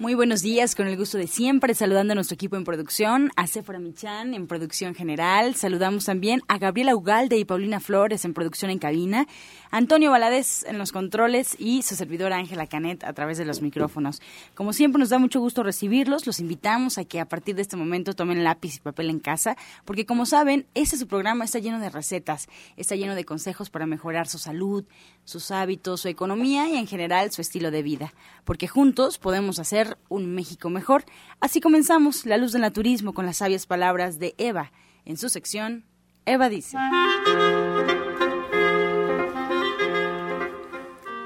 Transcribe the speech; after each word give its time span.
Muy 0.00 0.14
buenos 0.14 0.40
días, 0.40 0.74
con 0.74 0.86
el 0.86 0.96
gusto 0.96 1.18
de 1.18 1.26
siempre, 1.26 1.74
saludando 1.74 2.12
a 2.12 2.14
nuestro 2.14 2.34
equipo 2.34 2.56
en 2.56 2.64
producción, 2.64 3.30
a 3.36 3.46
Sephora 3.46 3.78
Michan 3.78 4.32
en 4.32 4.46
producción 4.46 4.94
general, 4.94 5.56
saludamos 5.56 6.06
también 6.06 6.40
a 6.48 6.56
Gabriela 6.56 6.96
Ugalde 6.96 7.36
y 7.36 7.44
Paulina 7.44 7.80
Flores 7.80 8.24
en 8.24 8.32
producción 8.32 8.70
en 8.70 8.78
cabina, 8.78 9.26
Antonio 9.70 10.10
Valadez 10.10 10.64
en 10.64 10.78
los 10.78 10.90
controles 10.90 11.54
y 11.58 11.82
su 11.82 11.96
servidora 11.96 12.38
Ángela 12.38 12.66
Canet 12.66 13.04
a 13.04 13.12
través 13.12 13.36
de 13.36 13.44
los 13.44 13.60
micrófonos. 13.60 14.22
Como 14.54 14.72
siempre 14.72 14.98
nos 14.98 15.10
da 15.10 15.18
mucho 15.18 15.38
gusto 15.38 15.62
recibirlos, 15.62 16.26
los 16.26 16.40
invitamos 16.40 16.96
a 16.96 17.04
que 17.04 17.20
a 17.20 17.28
partir 17.28 17.54
de 17.54 17.60
este 17.60 17.76
momento 17.76 18.14
tomen 18.14 18.42
lápiz 18.42 18.76
y 18.76 18.80
papel 18.80 19.10
en 19.10 19.20
casa, 19.20 19.58
porque 19.84 20.06
como 20.06 20.24
saben, 20.24 20.64
este 20.72 20.96
su 20.96 21.08
programa 21.08 21.44
está 21.44 21.58
lleno 21.58 21.78
de 21.78 21.90
recetas, 21.90 22.48
está 22.78 22.96
lleno 22.96 23.14
de 23.14 23.26
consejos 23.26 23.68
para 23.68 23.84
mejorar 23.84 24.28
su 24.28 24.38
salud, 24.38 24.86
sus 25.30 25.50
hábitos, 25.50 26.02
su 26.02 26.08
economía 26.08 26.68
y 26.68 26.76
en 26.76 26.86
general 26.86 27.32
su 27.32 27.40
estilo 27.40 27.70
de 27.70 27.82
vida, 27.82 28.12
porque 28.44 28.68
juntos 28.68 29.18
podemos 29.18 29.58
hacer 29.58 29.96
un 30.08 30.34
México 30.34 30.68
mejor. 30.68 31.04
Así 31.40 31.60
comenzamos 31.60 32.26
La 32.26 32.36
Luz 32.36 32.52
del 32.52 32.62
Naturismo 32.62 33.14
con 33.14 33.24
las 33.24 33.38
sabias 33.38 33.66
palabras 33.66 34.18
de 34.18 34.34
Eva 34.36 34.72
en 35.04 35.16
su 35.16 35.28
sección 35.28 35.84
Eva 36.26 36.48
dice. 36.48 36.76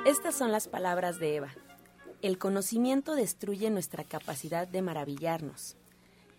Estas 0.07 0.35
son 0.35 0.53
las 0.53 0.69
palabras 0.69 1.19
de 1.19 1.37
Eva. 1.37 1.49
El 2.23 2.39
conocimiento 2.39 3.15
destruye 3.15 3.69
nuestra 3.71 4.05
capacidad 4.05 4.67
de 4.67 4.81
maravillarnos. 4.81 5.77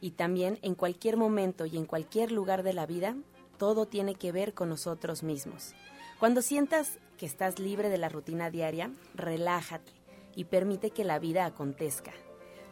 Y 0.02 0.12
también 0.12 0.58
en 0.62 0.76
cualquier 0.76 1.18
momento 1.18 1.66
y 1.66 1.78
en 1.78 1.86
cualquier 1.86 2.32
lugar 2.32 2.64
de 2.64 2.74
la 2.74 2.86
vida, 2.86 3.16
todo 3.58 3.86
tiene 3.86 4.16
que 4.16 4.32
ver 4.32 4.54
con 4.54 4.70
nosotros 4.70 5.22
mismos. 5.22 5.74
Cuando 6.20 6.42
sientas 6.42 6.98
que 7.16 7.26
estás 7.26 7.60
libre 7.60 7.90
de 7.90 7.98
la 7.98 8.10
rutina 8.10 8.50
diaria, 8.50 8.92
relájate 9.14 9.92
y 10.36 10.46
permite 10.46 10.92
que 10.92 11.04
la 11.04 11.20
vida 11.20 11.46
acontezca. 11.46 12.12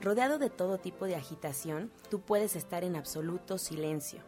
Rodeado 0.02 0.38
de 0.38 0.50
todo 0.50 0.80
tipo 0.80 1.06
de 1.06 1.16
agitación, 1.16 1.92
tú 2.10 2.20
puedes 2.20 2.56
estar 2.56 2.84
en 2.84 2.96
absoluto 2.96 3.58
silencio. 3.58 4.20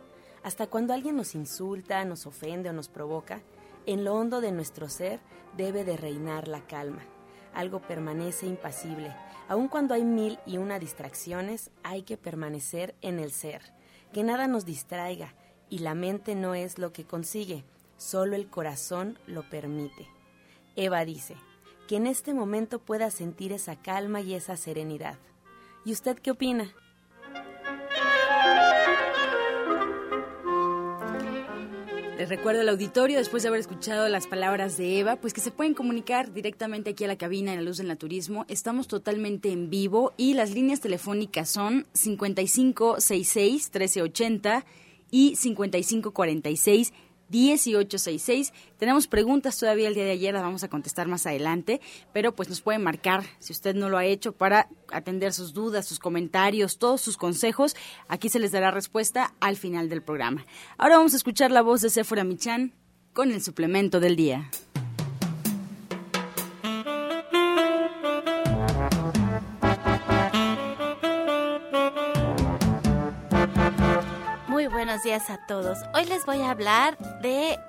Hasta 0.42 0.68
cuando 0.68 0.94
alguien 0.94 1.16
nos 1.16 1.36
insulta, 1.36 2.06
nos 2.06 2.26
ofende 2.26 2.70
o 2.70 2.74
nos 2.74 2.88
provoca, 2.88 3.42
en 3.86 4.04
lo 4.04 4.16
hondo 4.16 4.42
de 4.42 4.52
nuestro 4.52 4.90
ser 4.90 5.20
debe 5.58 5.84
de 5.84 5.98
reinar 5.98 6.48
la 6.48 6.66
calma. 6.66 7.04
Algo 7.54 7.82
permanece 7.82 8.46
impasible. 8.46 9.16
Aun 9.48 9.68
cuando 9.68 9.94
hay 9.94 10.04
mil 10.04 10.40
y 10.46 10.58
una 10.58 10.80
distracciones, 10.80 11.72
hay 11.84 12.04
que 12.04 12.18
permanecer 12.18 12.96
en 13.02 13.20
el 13.20 13.32
ser. 13.32 13.62
Que 14.14 14.24
nada 14.24 14.48
nos 14.48 14.66
distraiga 14.66 15.34
y 15.70 15.80
la 15.80 15.94
mente 15.94 16.36
no 16.36 16.56
es 16.56 16.78
lo 16.78 16.94
que 16.94 17.06
consigue, 17.06 17.64
solo 17.98 18.36
el 18.36 18.50
corazón 18.50 19.20
lo 19.28 19.50
permite. 19.50 20.08
Eva 20.76 21.06
dice, 21.06 21.36
que 21.88 21.98
en 21.98 22.08
este 22.08 22.34
momento 22.34 22.80
pueda 22.80 23.12
sentir 23.12 23.52
esa 23.52 23.76
calma 23.76 24.22
y 24.22 24.34
esa 24.34 24.58
serenidad. 24.58 25.20
¿Y 25.86 25.92
usted 25.92 26.18
qué 26.18 26.32
opina? 26.32 26.74
Les 32.18 32.30
recuerdo 32.30 32.62
al 32.62 32.70
auditorio, 32.70 33.18
después 33.18 33.44
de 33.44 33.50
haber 33.50 33.60
escuchado 33.60 34.08
las 34.08 34.26
palabras 34.26 34.78
de 34.78 35.00
Eva, 35.00 35.18
pues 35.18 35.34
que 35.34 35.42
se 35.42 35.52
pueden 35.52 35.74
comunicar 35.74 36.32
directamente 36.32 36.92
aquí 36.92 37.04
a 37.04 37.08
la 37.08 37.18
cabina 37.18 37.52
en 37.52 37.58
la 37.58 37.64
luz 37.64 37.76
del 37.78 37.90
naturismo. 37.90 38.46
Estamos 38.48 38.88
totalmente 38.88 39.52
en 39.52 39.70
vivo 39.70 40.14
y 40.16 40.34
las 40.34 40.52
líneas 40.52 40.80
telefónicas 40.80 41.50
son 41.50 41.86
5566-1380 41.94 44.64
y 45.12 45.36
5546 45.36 46.94
1866. 47.30 48.54
Tenemos 48.78 49.08
preguntas 49.08 49.58
todavía 49.58 49.88
el 49.88 49.96
día 49.96 50.06
de 50.06 50.12
ayer, 50.12 50.34
las 50.34 50.44
vamos 50.44 50.64
a 50.64 50.70
contestar 50.70 51.08
más 51.08 51.26
adelante, 51.26 51.82
pero 52.14 52.36
pues 52.36 52.50
nos 52.50 52.62
pueden 52.62 52.84
marcar 52.84 53.24
si 53.40 53.54
usted 53.54 53.76
no 53.76 53.90
lo 53.90 53.98
ha 53.98 54.06
hecho 54.06 54.32
para 54.32 54.68
atender 54.92 55.34
sus 55.34 55.54
dudas, 55.54 55.88
sus 55.88 56.00
comentarios, 56.00 56.78
todos 56.78 57.02
sus 57.02 57.18
consejos. 57.18 57.76
Aquí 58.08 58.30
se 58.30 58.40
les 58.40 58.52
dará 58.52 58.72
respuesta 58.72 59.34
al 59.40 59.58
final 59.58 59.90
del 59.90 60.02
programa. 60.02 60.46
Ahora 60.78 60.98
vamos 60.98 61.14
a 61.14 61.18
escuchar 61.18 61.52
la 61.52 61.62
voz 61.62 61.82
de 61.82 61.90
Sephora 61.90 62.24
Michan 62.24 62.74
con 63.14 63.32
el 63.32 63.42
suplemento 63.42 64.00
del 64.00 64.16
día. 64.16 64.50
Buenos 74.68 75.04
días 75.04 75.30
a 75.30 75.38
todos. 75.38 75.80
Hoy 75.94 76.06
les 76.06 76.26
voy 76.26 76.42
a 76.42 76.50
hablar 76.50 76.98
de 77.22 77.60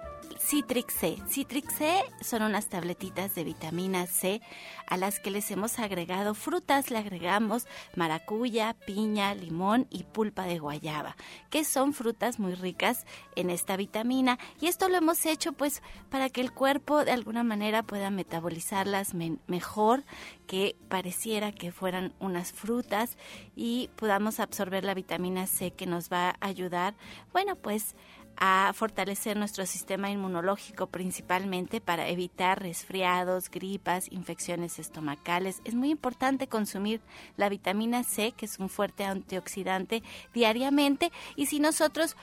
Citrix 0.46 0.94
C. 0.94 1.16
Citrix 1.28 1.74
C 1.74 2.04
son 2.20 2.42
unas 2.42 2.68
tabletitas 2.68 3.34
de 3.34 3.42
vitamina 3.42 4.06
C 4.06 4.40
a 4.86 4.96
las 4.96 5.18
que 5.18 5.32
les 5.32 5.50
hemos 5.50 5.80
agregado 5.80 6.34
frutas, 6.34 6.92
le 6.92 6.98
agregamos 6.98 7.66
maracuya, 7.96 8.76
piña, 8.86 9.34
limón 9.34 9.88
y 9.90 10.04
pulpa 10.04 10.44
de 10.44 10.60
guayaba, 10.60 11.16
que 11.50 11.64
son 11.64 11.92
frutas 11.92 12.38
muy 12.38 12.54
ricas 12.54 13.06
en 13.34 13.50
esta 13.50 13.76
vitamina 13.76 14.38
y 14.60 14.68
esto 14.68 14.88
lo 14.88 14.94
hemos 14.94 15.26
hecho 15.26 15.52
pues 15.52 15.82
para 16.10 16.30
que 16.30 16.42
el 16.42 16.52
cuerpo 16.52 17.04
de 17.04 17.10
alguna 17.10 17.42
manera 17.42 17.82
pueda 17.82 18.10
metabolizarlas 18.10 19.14
mejor, 19.48 20.04
que 20.46 20.76
pareciera 20.88 21.50
que 21.50 21.72
fueran 21.72 22.12
unas 22.20 22.52
frutas 22.52 23.18
y 23.56 23.90
podamos 23.96 24.38
absorber 24.38 24.84
la 24.84 24.94
vitamina 24.94 25.48
C 25.48 25.72
que 25.72 25.86
nos 25.86 26.08
va 26.08 26.28
a 26.28 26.36
ayudar, 26.46 26.94
bueno, 27.32 27.56
pues 27.56 27.96
a 28.36 28.72
fortalecer 28.74 29.36
nuestro 29.36 29.66
sistema 29.66 30.10
inmunológico 30.10 30.86
principalmente 30.88 31.80
para 31.80 32.08
evitar 32.08 32.60
resfriados, 32.60 33.50
gripas, 33.50 34.10
infecciones 34.12 34.78
estomacales. 34.78 35.60
Es 35.64 35.74
muy 35.74 35.90
importante 35.90 36.46
consumir 36.46 37.00
la 37.36 37.48
vitamina 37.48 38.04
C, 38.04 38.32
que 38.32 38.46
es 38.46 38.58
un 38.58 38.68
fuerte 38.68 39.04
antioxidante, 39.04 40.02
diariamente 40.34 41.12
y 41.34 41.46
si 41.46 41.60
nosotros 41.60 42.16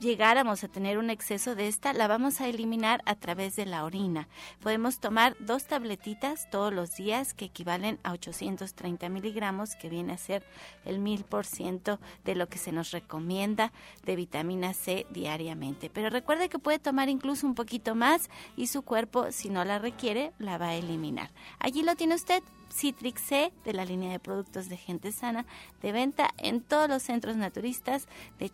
llegáramos 0.00 0.64
a 0.64 0.68
tener 0.68 0.98
un 0.98 1.10
exceso 1.10 1.54
de 1.54 1.68
esta, 1.68 1.92
la 1.92 2.08
vamos 2.08 2.40
a 2.40 2.48
eliminar 2.48 3.02
a 3.04 3.14
través 3.14 3.54
de 3.56 3.66
la 3.66 3.84
orina. 3.84 4.28
Podemos 4.60 4.98
tomar 4.98 5.36
dos 5.38 5.64
tabletitas 5.64 6.50
todos 6.50 6.72
los 6.72 6.96
días 6.96 7.34
que 7.34 7.46
equivalen 7.46 7.98
a 8.02 8.12
830 8.12 9.08
miligramos, 9.08 9.76
que 9.76 9.88
viene 9.88 10.14
a 10.14 10.18
ser 10.18 10.44
el 10.84 10.98
mil 10.98 11.24
por 11.24 11.46
ciento 11.46 12.00
de 12.24 12.34
lo 12.34 12.48
que 12.48 12.58
se 12.58 12.72
nos 12.72 12.90
recomienda 12.90 13.72
de 14.04 14.16
vitamina 14.16 14.72
C 14.72 15.06
diariamente. 15.10 15.90
Pero 15.90 16.10
recuerde 16.10 16.48
que 16.48 16.58
puede 16.58 16.78
tomar 16.78 17.08
incluso 17.08 17.46
un 17.46 17.54
poquito 17.54 17.94
más 17.94 18.30
y 18.56 18.66
su 18.66 18.82
cuerpo, 18.82 19.30
si 19.30 19.50
no 19.50 19.64
la 19.64 19.78
requiere, 19.78 20.32
la 20.38 20.58
va 20.58 20.70
a 20.70 20.74
eliminar. 20.74 21.30
Allí 21.58 21.82
lo 21.82 21.94
tiene 21.94 22.14
usted. 22.14 22.42
Citrix 22.72 23.20
C 23.20 23.52
de 23.64 23.72
la 23.72 23.84
línea 23.84 24.12
de 24.12 24.20
productos 24.20 24.68
de 24.68 24.76
gente 24.76 25.10
sana 25.10 25.44
de 25.82 25.90
venta 25.90 26.30
en 26.38 26.60
todos 26.60 26.88
los 26.88 27.02
centros 27.02 27.36
naturistas 27.36 28.06
de 28.38 28.48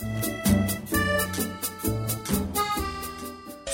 Thank 0.00 0.46
you. 0.46 0.47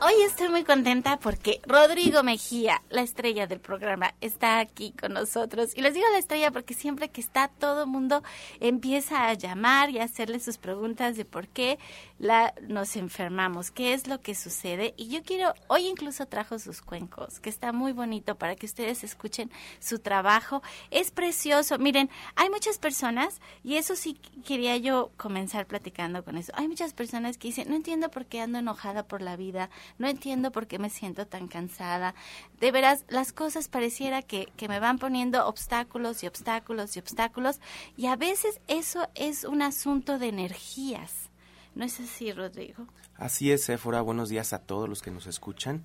Hoy 0.00 0.14
estoy 0.24 0.48
muy 0.48 0.62
contenta 0.62 1.18
porque 1.18 1.60
Rodrigo 1.66 2.22
Mejía, 2.22 2.82
la 2.88 3.02
estrella 3.02 3.48
del 3.48 3.58
programa, 3.58 4.14
está 4.20 4.60
aquí 4.60 4.92
con 4.92 5.12
nosotros. 5.12 5.76
Y 5.76 5.80
les 5.80 5.92
digo 5.92 6.06
la 6.12 6.18
estrella 6.18 6.52
porque 6.52 6.72
siempre 6.72 7.08
que 7.08 7.20
está 7.20 7.48
todo 7.48 7.84
mundo 7.84 8.22
empieza 8.60 9.26
a 9.26 9.34
llamar 9.34 9.90
y 9.90 9.98
a 9.98 10.04
hacerle 10.04 10.38
sus 10.38 10.56
preguntas 10.56 11.16
de 11.16 11.24
por 11.24 11.48
qué 11.48 11.80
la, 12.20 12.54
nos 12.68 12.94
enfermamos, 12.94 13.72
qué 13.72 13.92
es 13.92 14.06
lo 14.06 14.20
que 14.20 14.36
sucede. 14.36 14.94
Y 14.96 15.08
yo 15.08 15.24
quiero, 15.24 15.52
hoy 15.66 15.88
incluso 15.88 16.26
trajo 16.26 16.60
sus 16.60 16.80
cuencos, 16.80 17.40
que 17.40 17.50
está 17.50 17.72
muy 17.72 17.90
bonito 17.90 18.36
para 18.36 18.54
que 18.54 18.66
ustedes 18.66 19.02
escuchen 19.02 19.50
su 19.80 19.98
trabajo. 19.98 20.62
Es 20.92 21.10
precioso. 21.10 21.76
Miren, 21.76 22.08
hay 22.36 22.50
muchas 22.50 22.78
personas, 22.78 23.40
y 23.64 23.74
eso 23.74 23.96
sí 23.96 24.14
quería 24.46 24.76
yo 24.76 25.10
comenzar 25.16 25.66
platicando 25.66 26.22
con 26.24 26.38
eso. 26.38 26.52
Hay 26.54 26.68
muchas 26.68 26.92
personas 26.92 27.36
que 27.36 27.48
dicen, 27.48 27.68
no 27.68 27.74
entiendo 27.74 28.12
por 28.12 28.26
qué 28.26 28.40
ando 28.40 28.60
enojada 28.60 29.02
por 29.02 29.22
la 29.22 29.34
vida 29.34 29.70
no 29.96 30.08
entiendo 30.08 30.52
por 30.52 30.66
qué 30.66 30.78
me 30.78 30.90
siento 30.90 31.26
tan 31.26 31.48
cansada. 31.48 32.14
De 32.60 32.70
veras, 32.70 33.04
las 33.08 33.32
cosas 33.32 33.68
pareciera 33.68 34.22
que, 34.22 34.48
que 34.56 34.68
me 34.68 34.80
van 34.80 34.98
poniendo 34.98 35.46
obstáculos 35.46 36.22
y 36.22 36.26
obstáculos 36.26 36.96
y 36.96 37.00
obstáculos 37.00 37.60
y 37.96 38.06
a 38.06 38.16
veces 38.16 38.60
eso 38.68 39.08
es 39.14 39.44
un 39.44 39.62
asunto 39.62 40.18
de 40.18 40.28
energías. 40.28 41.30
¿No 41.74 41.84
es 41.84 42.00
así, 42.00 42.32
Rodrigo? 42.32 42.86
Así 43.16 43.52
es, 43.52 43.68
Éfora. 43.68 44.00
Buenos 44.00 44.28
días 44.28 44.52
a 44.52 44.60
todos 44.60 44.88
los 44.88 45.02
que 45.02 45.10
nos 45.10 45.26
escuchan. 45.26 45.84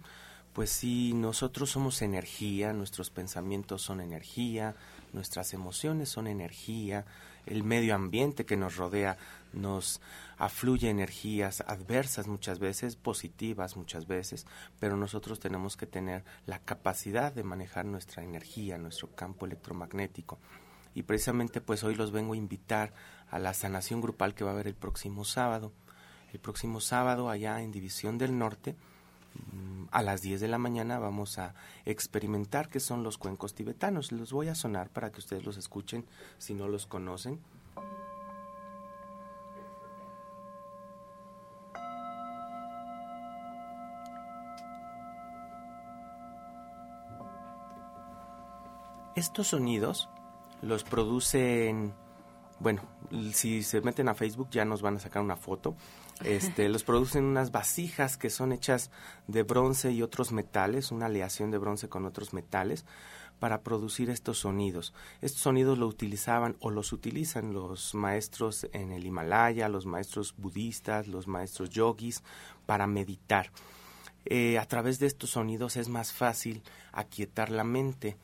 Pues 0.53 0.69
sí, 0.69 1.13
nosotros 1.13 1.71
somos 1.71 2.01
energía, 2.01 2.73
nuestros 2.73 3.09
pensamientos 3.09 3.81
son 3.81 4.01
energía, 4.01 4.75
nuestras 5.11 5.53
emociones 5.53 6.09
son 6.09 6.27
energía, 6.27 7.05
el 7.45 7.63
medio 7.63 7.95
ambiente 7.95 8.45
que 8.45 8.57
nos 8.57 8.77
rodea 8.77 9.17
nos 9.53 10.01
afluye 10.37 10.89
energías 10.89 11.61
adversas 11.61 12.27
muchas 12.27 12.59
veces, 12.59 12.95
positivas 12.95 13.77
muchas 13.77 14.07
veces, 14.07 14.45
pero 14.79 14.97
nosotros 14.97 15.39
tenemos 15.39 15.77
que 15.77 15.85
tener 15.85 16.23
la 16.45 16.59
capacidad 16.59 17.31
de 17.31 17.43
manejar 17.43 17.85
nuestra 17.85 18.23
energía, 18.23 18.77
nuestro 18.77 19.09
campo 19.15 19.45
electromagnético. 19.45 20.39
Y 20.95 21.03
precisamente 21.03 21.61
pues 21.61 21.83
hoy 21.83 21.95
los 21.95 22.11
vengo 22.11 22.33
a 22.33 22.37
invitar 22.37 22.93
a 23.29 23.39
la 23.39 23.53
sanación 23.53 24.01
grupal 24.01 24.35
que 24.35 24.43
va 24.43 24.51
a 24.51 24.53
haber 24.53 24.67
el 24.67 24.75
próximo 24.75 25.25
sábado. 25.25 25.71
El 26.31 26.39
próximo 26.39 26.81
sábado 26.81 27.29
allá 27.29 27.61
en 27.61 27.71
División 27.71 28.17
del 28.17 28.37
Norte, 28.37 28.75
a 29.91 30.01
las 30.01 30.21
10 30.21 30.41
de 30.41 30.47
la 30.47 30.57
mañana 30.57 30.97
vamos 30.97 31.37
a 31.37 31.53
experimentar 31.85 32.67
qué 32.67 32.79
son 32.79 33.03
los 33.03 33.17
cuencos 33.17 33.53
tibetanos. 33.53 34.11
Los 34.11 34.33
voy 34.33 34.47
a 34.47 34.55
sonar 34.55 34.89
para 34.89 35.11
que 35.11 35.19
ustedes 35.19 35.45
los 35.45 35.57
escuchen 35.57 36.05
si 36.39 36.55
no 36.55 36.67
los 36.67 36.87
conocen. 36.87 37.39
Estos 49.15 49.49
sonidos 49.49 50.09
los 50.63 50.83
producen, 50.83 51.93
bueno, 52.63 52.81
si 53.33 53.61
se 53.61 53.81
meten 53.81 54.07
a 54.07 54.15
Facebook 54.15 54.49
ya 54.49 54.63
nos 54.65 54.81
van 54.81 54.95
a 54.95 54.99
sacar 54.99 55.21
una 55.21 55.35
foto. 55.35 55.75
Este, 56.23 56.69
los 56.69 56.83
producen 56.83 57.25
unas 57.25 57.51
vasijas 57.51 58.17
que 58.17 58.29
son 58.29 58.53
hechas 58.53 58.89
de 59.27 59.43
bronce 59.43 59.91
y 59.91 60.01
otros 60.01 60.31
metales, 60.31 60.91
una 60.91 61.07
aleación 61.07 61.51
de 61.51 61.57
bronce 61.57 61.89
con 61.89 62.05
otros 62.05 62.33
metales 62.33 62.85
para 63.39 63.61
producir 63.61 64.09
estos 64.09 64.39
sonidos. 64.39 64.93
Estos 65.21 65.41
sonidos 65.41 65.77
lo 65.77 65.87
utilizaban 65.87 66.55
o 66.61 66.71
los 66.71 66.93
utilizan 66.93 67.53
los 67.53 67.93
maestros 67.93 68.67
en 68.71 68.93
el 68.93 69.05
Himalaya, 69.05 69.67
los 69.67 69.85
maestros 69.85 70.33
budistas, 70.37 71.07
los 71.07 71.27
maestros 71.27 71.69
yogis 71.69 72.23
para 72.65 72.87
meditar. 72.87 73.51
Eh, 74.25 74.57
a 74.57 74.65
través 74.65 74.99
de 74.99 75.07
estos 75.07 75.31
sonidos 75.31 75.75
es 75.75 75.89
más 75.89 76.13
fácil 76.13 76.63
aquietar 76.93 77.49
la 77.49 77.65
mente 77.65 78.15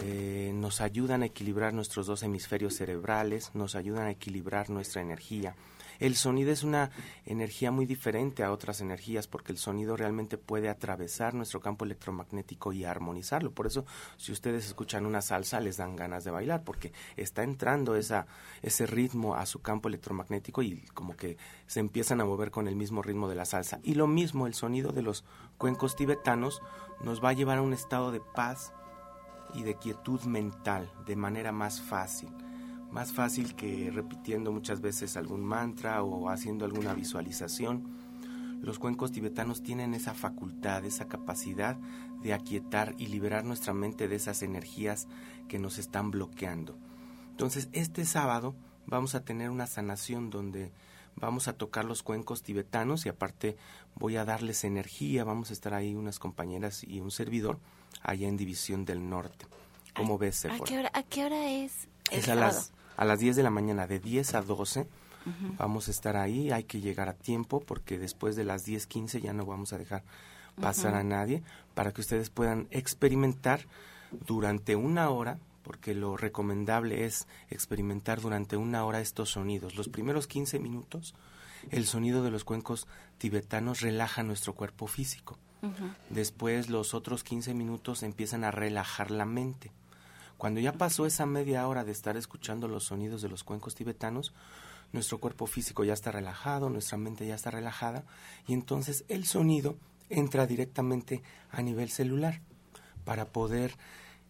eh, 0.00 0.52
nos 0.54 0.80
ayudan 0.80 1.22
a 1.22 1.26
equilibrar 1.26 1.72
nuestros 1.72 2.06
dos 2.06 2.22
hemisferios 2.22 2.74
cerebrales, 2.74 3.50
nos 3.54 3.74
ayudan 3.74 4.06
a 4.06 4.10
equilibrar 4.10 4.70
nuestra 4.70 5.02
energía. 5.02 5.54
El 6.00 6.16
sonido 6.16 6.50
es 6.50 6.64
una 6.64 6.90
energía 7.24 7.70
muy 7.70 7.86
diferente 7.86 8.42
a 8.42 8.50
otras 8.50 8.80
energías 8.80 9.28
porque 9.28 9.52
el 9.52 9.58
sonido 9.58 9.96
realmente 9.96 10.38
puede 10.38 10.68
atravesar 10.68 11.34
nuestro 11.34 11.60
campo 11.60 11.84
electromagnético 11.84 12.72
y 12.72 12.84
armonizarlo. 12.84 13.52
Por 13.52 13.66
eso, 13.66 13.86
si 14.16 14.32
ustedes 14.32 14.66
escuchan 14.66 15.06
una 15.06 15.22
salsa, 15.22 15.60
les 15.60 15.76
dan 15.76 15.96
ganas 15.96 16.24
de 16.24 16.32
bailar 16.32 16.64
porque 16.64 16.92
está 17.16 17.44
entrando 17.44 17.94
esa, 17.94 18.26
ese 18.62 18.86
ritmo 18.86 19.36
a 19.36 19.46
su 19.46 19.62
campo 19.62 19.88
electromagnético 19.88 20.62
y 20.62 20.80
como 20.94 21.16
que 21.16 21.36
se 21.66 21.80
empiezan 21.80 22.20
a 22.20 22.24
mover 22.24 22.50
con 22.50 22.66
el 22.66 22.76
mismo 22.76 23.02
ritmo 23.02 23.28
de 23.28 23.36
la 23.36 23.44
salsa. 23.44 23.80
Y 23.82 23.94
lo 23.94 24.06
mismo, 24.06 24.46
el 24.46 24.54
sonido 24.54 24.92
de 24.92 25.02
los 25.02 25.24
cuencos 25.58 25.94
tibetanos 25.94 26.60
nos 27.02 27.22
va 27.22 27.30
a 27.30 27.34
llevar 27.34 27.58
a 27.58 27.62
un 27.62 27.72
estado 27.72 28.10
de 28.10 28.20
paz, 28.20 28.72
y 29.54 29.62
de 29.62 29.76
quietud 29.76 30.20
mental 30.22 30.90
de 31.06 31.16
manera 31.16 31.52
más 31.52 31.80
fácil. 31.80 32.28
Más 32.90 33.12
fácil 33.12 33.54
que 33.54 33.90
repitiendo 33.90 34.52
muchas 34.52 34.80
veces 34.80 35.16
algún 35.16 35.44
mantra 35.44 36.02
o 36.02 36.28
haciendo 36.28 36.64
alguna 36.64 36.94
visualización. 36.94 37.82
Los 38.62 38.78
cuencos 38.78 39.12
tibetanos 39.12 39.62
tienen 39.62 39.94
esa 39.94 40.14
facultad, 40.14 40.84
esa 40.84 41.08
capacidad 41.08 41.76
de 42.22 42.32
aquietar 42.32 42.94
y 42.98 43.06
liberar 43.06 43.44
nuestra 43.44 43.74
mente 43.74 44.08
de 44.08 44.16
esas 44.16 44.42
energías 44.42 45.08
que 45.48 45.58
nos 45.58 45.78
están 45.78 46.10
bloqueando. 46.10 46.76
Entonces, 47.30 47.68
este 47.72 48.04
sábado 48.04 48.54
vamos 48.86 49.14
a 49.14 49.24
tener 49.24 49.50
una 49.50 49.66
sanación 49.66 50.30
donde 50.30 50.72
vamos 51.16 51.48
a 51.48 51.56
tocar 51.56 51.84
los 51.84 52.02
cuencos 52.02 52.42
tibetanos 52.42 53.06
y 53.06 53.08
aparte 53.08 53.56
voy 53.94 54.16
a 54.16 54.24
darles 54.24 54.64
energía, 54.64 55.24
vamos 55.24 55.50
a 55.50 55.52
estar 55.52 55.74
ahí 55.74 55.94
unas 55.94 56.18
compañeras 56.18 56.84
y 56.84 57.00
un 57.00 57.10
servidor 57.10 57.58
allá 58.02 58.28
en 58.28 58.36
División 58.36 58.84
del 58.84 59.08
Norte. 59.08 59.46
¿Cómo 59.94 60.18
ves, 60.18 60.44
¿a 60.44 60.58
qué, 60.60 60.78
hora, 60.78 60.90
¿A 60.92 61.02
qué 61.04 61.24
hora 61.24 61.50
es? 61.50 61.88
es 62.10 62.28
a 62.28 62.34
las, 62.34 62.72
a 62.96 63.04
las 63.04 63.18
10 63.20 63.36
de 63.36 63.42
la 63.42 63.50
mañana, 63.50 63.86
de 63.86 64.00
10 64.00 64.34
a 64.34 64.42
12. 64.42 64.86
Vamos 65.56 65.88
a 65.88 65.90
estar 65.90 66.18
ahí, 66.18 66.50
hay 66.50 66.64
que 66.64 66.80
llegar 66.80 67.08
a 67.08 67.14
tiempo 67.14 67.60
porque 67.60 67.98
después 67.98 68.36
de 68.36 68.44
las 68.44 68.66
10.15 68.66 69.22
ya 69.22 69.32
no 69.32 69.46
vamos 69.46 69.72
a 69.72 69.78
dejar 69.78 70.02
pasar 70.60 70.94
a 70.94 71.02
nadie 71.02 71.42
para 71.74 71.92
que 71.92 72.02
ustedes 72.02 72.28
puedan 72.28 72.68
experimentar 72.70 73.66
durante 74.26 74.76
una 74.76 75.08
hora, 75.08 75.38
porque 75.62 75.94
lo 75.94 76.18
recomendable 76.18 77.06
es 77.06 77.26
experimentar 77.48 78.20
durante 78.20 78.58
una 78.58 78.84
hora 78.84 79.00
estos 79.00 79.30
sonidos. 79.30 79.76
Los 79.76 79.88
primeros 79.88 80.26
15 80.26 80.58
minutos, 80.58 81.14
el 81.70 81.86
sonido 81.86 82.22
de 82.22 82.30
los 82.30 82.44
cuencos 82.44 82.86
tibetanos 83.16 83.80
relaja 83.80 84.22
nuestro 84.22 84.54
cuerpo 84.54 84.86
físico. 84.86 85.38
Después 86.10 86.68
los 86.68 86.94
otros 86.94 87.24
15 87.24 87.54
minutos 87.54 88.02
empiezan 88.02 88.44
a 88.44 88.50
relajar 88.50 89.10
la 89.10 89.24
mente. 89.24 89.70
Cuando 90.36 90.60
ya 90.60 90.72
pasó 90.72 91.06
esa 91.06 91.26
media 91.26 91.66
hora 91.68 91.84
de 91.84 91.92
estar 91.92 92.16
escuchando 92.16 92.68
los 92.68 92.84
sonidos 92.84 93.22
de 93.22 93.28
los 93.28 93.44
cuencos 93.44 93.74
tibetanos, 93.74 94.32
nuestro 94.92 95.18
cuerpo 95.18 95.46
físico 95.46 95.84
ya 95.84 95.92
está 95.92 96.12
relajado, 96.12 96.70
nuestra 96.70 96.98
mente 96.98 97.26
ya 97.26 97.34
está 97.34 97.50
relajada 97.50 98.04
y 98.46 98.52
entonces 98.52 99.04
el 99.08 99.26
sonido 99.26 99.76
entra 100.08 100.46
directamente 100.46 101.22
a 101.50 101.62
nivel 101.62 101.90
celular 101.90 102.40
para 103.04 103.26
poder 103.26 103.76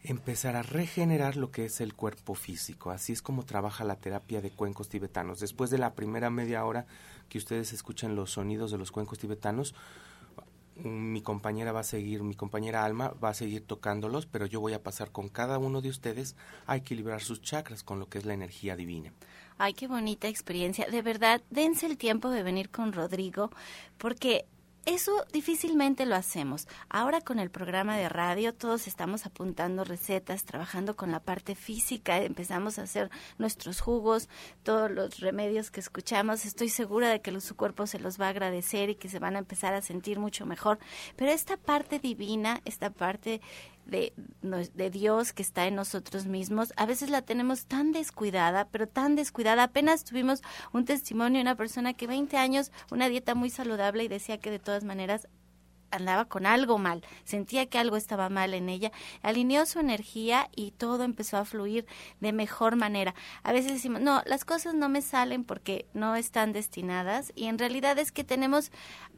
empezar 0.05 0.55
a 0.55 0.63
regenerar 0.63 1.37
lo 1.37 1.51
que 1.51 1.65
es 1.65 1.81
el 1.81 1.95
cuerpo 1.95 2.35
físico. 2.35 2.91
Así 2.91 3.13
es 3.13 3.23
como 3.23 3.45
trabaja 3.45 3.85
la 3.85 3.97
terapia 3.97 4.43
de 4.43 4.51
cuencos 4.51 4.89
tibetanos. 4.89 5.41
Después 5.41 5.71
de 5.71 5.79
la 5.79 5.95
primera 5.95 6.29
media 6.29 6.65
hora 6.65 6.87
que 7.29 7.39
ustedes 7.39 7.73
escuchan 7.73 8.15
los 8.15 8.33
sonidos 8.33 8.71
de 8.71 8.79
los 8.79 8.93
cuencos 8.93 9.19
tibetanos, 9.19 9.75
mi 10.77 11.23
compañera 11.23 11.73
va 11.73 11.81
a 11.81 11.85
seguir, 11.85 12.23
mi 12.23 12.35
compañera 12.35 12.85
Alma 12.85 13.15
va 13.23 13.31
a 13.31 13.35
seguir 13.35 13.67
tocándolos, 13.67 14.27
pero 14.27 14.47
yo 14.47 14.61
voy 14.61 14.73
a 14.73 14.83
pasar 14.83 15.11
con 15.11 15.29
cada 15.29 15.59
uno 15.59 15.81
de 15.81 15.89
ustedes 15.89 16.37
a 16.67 16.77
equilibrar 16.77 17.23
sus 17.23 17.41
chakras 17.43 17.83
con 17.83 17.99
lo 18.01 18.09
que 18.09 18.19
es 18.19 18.25
la 18.25 18.35
energía 18.35 18.77
divina. 18.77 19.13
Ay, 19.57 19.75
qué 19.75 19.87
bonita 19.87 20.27
experiencia. 20.27 20.87
De 20.87 21.03
verdad, 21.03 21.41
dense 21.51 21.87
el 21.87 21.97
tiempo 21.97 22.31
de 22.31 22.43
venir 22.43 22.71
con 22.71 22.93
Rodrigo, 22.93 23.51
porque 23.99 24.47
eso 24.87 25.25
difícilmente 25.33 26.07
lo 26.07 26.15
hacemos. 26.15 26.69
Ahora 26.89 27.21
con 27.21 27.39
el 27.39 27.51
programa 27.51 27.97
de 27.97 28.09
radio 28.09 28.55
todos 28.55 28.87
estamos 28.87 29.27
apuntando 29.27 29.85
recetas, 29.85 30.45
trabajando 30.45 30.97
con 30.97 31.11
la 31.11 31.21
parte 31.21 31.55
física, 31.55 32.19
empezamos 32.19 32.79
a 32.79 32.83
hacer 32.83 33.11
nuestros 33.39 33.81
jugos, 33.81 34.29
todos 34.63 34.91
los 34.91 35.21
remedios 35.21 35.71
que 35.71 35.81
escuchamos. 35.81 36.45
Estoy 36.45 36.69
segura 36.69 37.09
de 37.09 37.21
que 37.21 37.41
su 37.41 37.57
cuerpo 37.57 37.87
se 37.87 37.99
los 37.99 38.21
va 38.21 38.27
a 38.27 38.31
agradecer 38.31 38.91
y 38.91 38.95
que 38.95 39.09
se 39.09 39.19
van 39.19 39.37
a 39.37 39.41
empezar 39.41 39.75
a 39.75 39.83
sentir 39.83 40.19
mucho 40.19 40.47
mejor. 40.47 40.79
Pero 41.17 41.31
esta 41.31 41.57
parte 41.57 41.99
divina, 41.99 42.61
esta 42.65 42.91
parte 42.91 43.41
de, 43.87 44.13
de, 44.43 44.91
Dios 44.91 45.33
que 45.33 45.43
está 45.43 45.67
en 45.67 45.75
nosotros 45.75 46.27
mismos, 46.27 46.73
a 46.77 46.87
veces 46.87 47.11
la 47.11 47.23
tenemos 47.23 47.67
tan 47.67 47.93
descuidada, 47.93 48.67
pero 48.71 48.89
tan 48.89 49.15
descuidada. 49.17 49.65
Apenas 49.65 50.05
tuvimos 50.05 50.43
un 50.73 50.85
testimonio 50.85 51.39
de 51.39 51.43
una 51.43 51.57
persona 51.57 51.95
que 51.95 52.07
20 52.07 52.37
años, 52.37 52.73
una 52.91 53.09
dieta 53.09 53.35
muy 53.35 53.51
saludable 53.51 54.05
y 54.05 54.09
decía 54.09 54.39
que 54.39 54.51
de 54.51 54.59
todas 54.59 54.85
maneras 54.85 55.29
andaba 55.95 56.27
con 56.27 56.47
algo 56.47 56.79
mal, 56.79 57.03
sentía 57.25 57.67
que 57.67 57.79
algo 57.79 57.97
estaba 57.97 58.29
mal 58.29 58.55
en 58.55 58.69
ella, 58.69 58.93
alineó 59.23 59.67
su 59.67 59.81
energía 59.81 60.49
y 60.55 60.73
todo 60.73 61.05
empezó 61.05 61.37
a 61.37 61.45
fluir 61.45 61.87
de 62.21 62.33
mejor 62.33 62.77
manera. 62.77 63.15
A 63.43 63.53
veces 63.53 63.73
decimos, 63.73 64.01
no, 64.01 64.23
las 64.27 64.45
cosas 64.45 64.75
no 64.75 64.89
me 64.89 65.03
salen 65.03 65.45
porque 65.45 65.87
no 65.95 66.17
están 66.17 66.53
destinadas 66.53 67.33
y 67.35 67.47
en 67.47 67.59
realidad 67.59 67.99
es 67.99 68.13
que 68.13 68.25
tenemos 68.25 68.71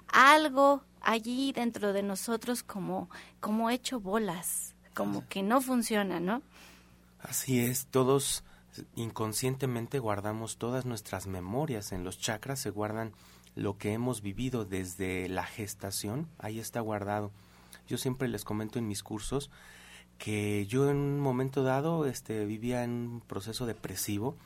algo 0.09 0.83
allí 1.01 1.53
dentro 1.53 1.93
de 1.93 2.03
nosotros 2.03 2.63
como, 2.63 3.09
como 3.41 3.71
hecho 3.71 4.01
bolas, 4.01 4.75
como 4.95 5.27
que 5.29 5.43
no 5.43 5.61
funciona, 5.61 6.21
¿no? 6.21 6.43
Así 7.21 7.61
es, 7.61 7.87
todos 7.87 8.45
inconscientemente 8.95 9.99
guardamos 9.99 10.59
todas 10.59 10.85
nuestras 10.85 11.27
memorias. 11.27 11.93
En 11.93 12.05
los 12.05 12.19
chakras 12.19 12.61
se 12.61 12.71
guardan 12.71 13.13
lo 13.57 13.79
que 13.79 13.93
hemos 13.93 14.23
vivido 14.23 14.65
desde 14.65 15.29
la 15.29 15.45
gestación, 15.45 16.29
ahí 16.39 16.61
está 16.61 16.81
guardado. 16.81 17.33
Yo 17.89 17.99
siempre 17.99 18.29
les 18.29 18.45
comento 18.45 18.79
en 18.79 18.87
mis 18.87 19.03
cursos 19.03 19.51
que 20.19 20.67
yo 20.67 20.91
en 20.91 20.97
un 20.97 21.21
momento 21.21 21.63
dado 21.63 22.07
este, 22.07 22.45
vivía 22.45 22.85
en 22.85 22.91
un 22.91 23.21
proceso 23.21 23.67
depresivo 23.67 24.37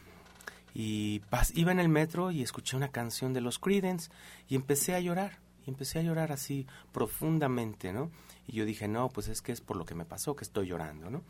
y 0.75 1.23
iba 1.55 1.73
en 1.73 1.81
el 1.81 1.89
metro 1.89 2.31
y 2.31 2.43
escuché 2.43 2.77
una 2.77 2.89
canción 2.89 3.33
de 3.33 3.41
los 3.41 3.59
Creedence 3.59 4.11
y 4.49 4.55
empecé 4.55 4.95
a 4.95 5.01
llorar 5.01 5.39
y 5.67 5.71
empecé 5.71 5.99
a 5.99 6.03
llorar 6.03 6.33
así 6.33 6.67
profundamente, 6.93 7.93
¿no? 7.93 8.11
Y 8.47 8.53
yo 8.53 8.65
dije, 8.65 8.89
no, 8.89 9.09
pues 9.09 9.29
es 9.29 9.43
que 9.43 9.53
es 9.53 9.61
por 9.61 9.77
lo 9.77 9.85
que 9.85 9.95
me 9.95 10.05
pasó 10.05 10.35
que 10.35 10.45
estoy 10.45 10.69
llorando, 10.69 11.11
¿no? 11.11 11.23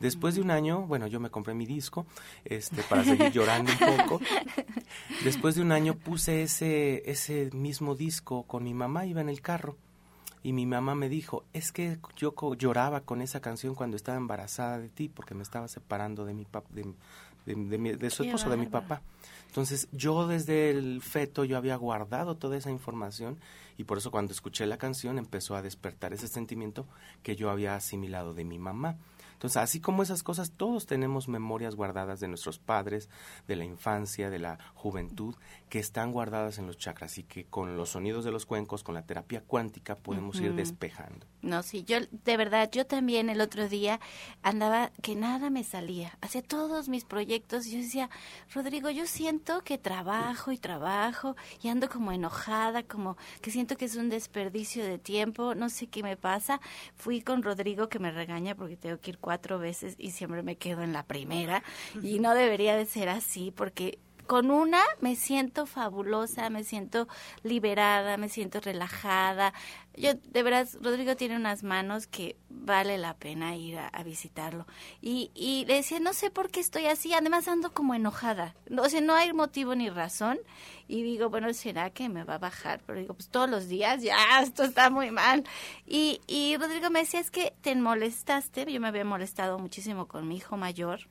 Después 0.00 0.34
de 0.34 0.40
un 0.40 0.50
año, 0.50 0.86
bueno, 0.86 1.06
yo 1.06 1.20
me 1.20 1.30
compré 1.30 1.54
mi 1.54 1.66
disco 1.66 2.06
este, 2.44 2.82
para 2.82 3.04
seguir 3.04 3.30
llorando 3.32 3.70
un 3.72 3.96
poco. 3.96 4.20
Después 5.24 5.54
de 5.54 5.62
un 5.62 5.72
año 5.72 5.94
puse 5.94 6.42
ese, 6.42 7.08
ese 7.08 7.50
mismo 7.52 7.94
disco 7.94 8.44
con 8.44 8.64
mi 8.64 8.74
mamá, 8.74 9.06
iba 9.06 9.20
en 9.20 9.28
el 9.28 9.40
carro. 9.40 9.76
Y 10.42 10.54
mi 10.54 10.64
mamá 10.64 10.94
me 10.94 11.10
dijo, 11.10 11.44
es 11.52 11.70
que 11.70 11.98
yo 12.16 12.34
lloraba 12.56 13.02
con 13.02 13.20
esa 13.20 13.40
canción 13.40 13.74
cuando 13.74 13.96
estaba 13.96 14.16
embarazada 14.16 14.78
de 14.78 14.88
ti, 14.88 15.10
porque 15.10 15.34
me 15.34 15.42
estaba 15.42 15.68
separando 15.68 16.24
de 16.24 16.32
mi, 16.32 16.46
de, 17.44 17.54
de, 17.54 17.96
de 17.96 18.10
su 18.10 18.22
esposo, 18.22 18.48
de 18.48 18.56
mi 18.56 18.66
papá. 18.66 19.02
Entonces 19.48 19.88
yo 19.92 20.28
desde 20.28 20.70
el 20.70 21.02
feto 21.02 21.44
yo 21.44 21.56
había 21.56 21.76
guardado 21.76 22.36
toda 22.36 22.56
esa 22.56 22.70
información 22.70 23.38
y 23.76 23.84
por 23.84 23.98
eso 23.98 24.10
cuando 24.10 24.32
escuché 24.32 24.64
la 24.64 24.76
canción 24.78 25.18
empezó 25.18 25.56
a 25.56 25.62
despertar 25.62 26.12
ese 26.12 26.28
sentimiento 26.28 26.86
que 27.22 27.34
yo 27.34 27.50
había 27.50 27.74
asimilado 27.74 28.32
de 28.32 28.44
mi 28.44 28.58
mamá. 28.58 28.96
Entonces, 29.40 29.56
así 29.56 29.80
como 29.80 30.02
esas 30.02 30.22
cosas, 30.22 30.52
todos 30.52 30.84
tenemos 30.84 31.26
memorias 31.26 31.74
guardadas 31.74 32.20
de 32.20 32.28
nuestros 32.28 32.58
padres, 32.58 33.08
de 33.48 33.56
la 33.56 33.64
infancia, 33.64 34.28
de 34.28 34.38
la 34.38 34.58
juventud, 34.74 35.34
que 35.70 35.78
están 35.78 36.12
guardadas 36.12 36.58
en 36.58 36.66
los 36.66 36.76
chakras 36.76 37.16
y 37.16 37.22
que 37.22 37.46
con 37.46 37.74
los 37.78 37.88
sonidos 37.88 38.26
de 38.26 38.32
los 38.32 38.44
cuencos, 38.44 38.82
con 38.82 38.94
la 38.94 39.06
terapia 39.06 39.40
cuántica, 39.40 39.94
podemos 39.94 40.38
ir 40.40 40.52
despejando. 40.52 41.26
No, 41.40 41.62
sí, 41.62 41.84
yo 41.84 41.96
de 42.10 42.36
verdad, 42.36 42.68
yo 42.70 42.84
también 42.84 43.30
el 43.30 43.40
otro 43.40 43.66
día 43.66 43.98
andaba 44.42 44.90
que 45.00 45.16
nada 45.16 45.48
me 45.48 45.64
salía, 45.64 46.18
hacía 46.20 46.42
todos 46.42 46.90
mis 46.90 47.06
proyectos 47.06 47.66
y 47.66 47.72
yo 47.72 47.78
decía, 47.78 48.10
Rodrigo, 48.52 48.90
yo 48.90 49.06
siento 49.06 49.62
que 49.64 49.78
trabajo 49.78 50.52
y 50.52 50.58
trabajo 50.58 51.34
y 51.62 51.68
ando 51.68 51.88
como 51.88 52.12
enojada, 52.12 52.82
como 52.82 53.16
que 53.40 53.50
siento 53.50 53.78
que 53.78 53.86
es 53.86 53.96
un 53.96 54.10
desperdicio 54.10 54.84
de 54.84 54.98
tiempo, 54.98 55.54
no 55.54 55.70
sé 55.70 55.86
qué 55.86 56.02
me 56.02 56.18
pasa. 56.18 56.60
Fui 56.94 57.22
con 57.22 57.42
Rodrigo 57.42 57.88
que 57.88 57.98
me 57.98 58.10
regaña 58.10 58.54
porque 58.54 58.76
tengo 58.76 58.98
que 59.00 59.12
ir 59.12 59.18
cuatro 59.18 59.29
veces 59.58 59.94
y 59.98 60.10
siempre 60.10 60.42
me 60.42 60.56
quedo 60.56 60.82
en 60.82 60.92
la 60.92 61.04
primera 61.04 61.62
y 62.02 62.18
no 62.18 62.34
debería 62.34 62.76
de 62.76 62.86
ser 62.86 63.08
así 63.08 63.50
porque 63.50 63.98
con 64.30 64.52
una 64.52 64.84
me 65.00 65.16
siento 65.16 65.66
fabulosa, 65.66 66.50
me 66.50 66.62
siento 66.62 67.08
liberada, 67.42 68.16
me 68.16 68.28
siento 68.28 68.60
relajada. 68.60 69.52
Yo, 70.00 70.14
de 70.14 70.42
verdad, 70.42 70.66
Rodrigo 70.80 71.14
tiene 71.14 71.36
unas 71.36 71.62
manos 71.62 72.06
que 72.06 72.36
vale 72.48 72.98
la 72.98 73.14
pena 73.14 73.54
ir 73.56 73.78
a, 73.78 74.02
visitarlo. 74.02 74.66
Y, 75.02 75.30
y 75.34 75.64
le 75.66 75.74
decía, 75.74 76.00
no 76.00 76.12
sé 76.14 76.30
por 76.30 76.50
qué 76.50 76.60
estoy 76.60 76.86
así, 76.86 77.12
además 77.12 77.48
ando 77.48 77.72
como 77.72 77.94
enojada. 77.94 78.54
O 78.78 78.88
sea, 78.88 79.00
no 79.00 79.14
hay 79.14 79.32
motivo 79.32 79.74
ni 79.74 79.90
razón. 79.90 80.38
Y 80.88 81.02
digo, 81.02 81.28
bueno, 81.28 81.52
¿será 81.52 81.90
que 81.90 82.08
me 82.08 82.24
va 82.24 82.34
a 82.34 82.38
bajar? 82.38 82.80
Pero 82.86 82.98
digo, 82.98 83.14
pues 83.14 83.28
todos 83.28 83.48
los 83.48 83.68
días, 83.68 84.02
ya, 84.02 84.16
esto 84.42 84.64
está 84.64 84.90
muy 84.90 85.10
mal. 85.10 85.44
Y, 85.86 86.20
y 86.26 86.56
Rodrigo 86.56 86.90
me 86.90 87.00
decía, 87.00 87.20
es 87.20 87.30
que 87.30 87.52
te 87.60 87.74
molestaste. 87.74 88.70
Yo 88.72 88.80
me 88.80 88.88
había 88.88 89.04
molestado 89.04 89.58
muchísimo 89.58 90.08
con 90.08 90.26
mi 90.26 90.36
hijo 90.36 90.56
mayor 90.56 91.08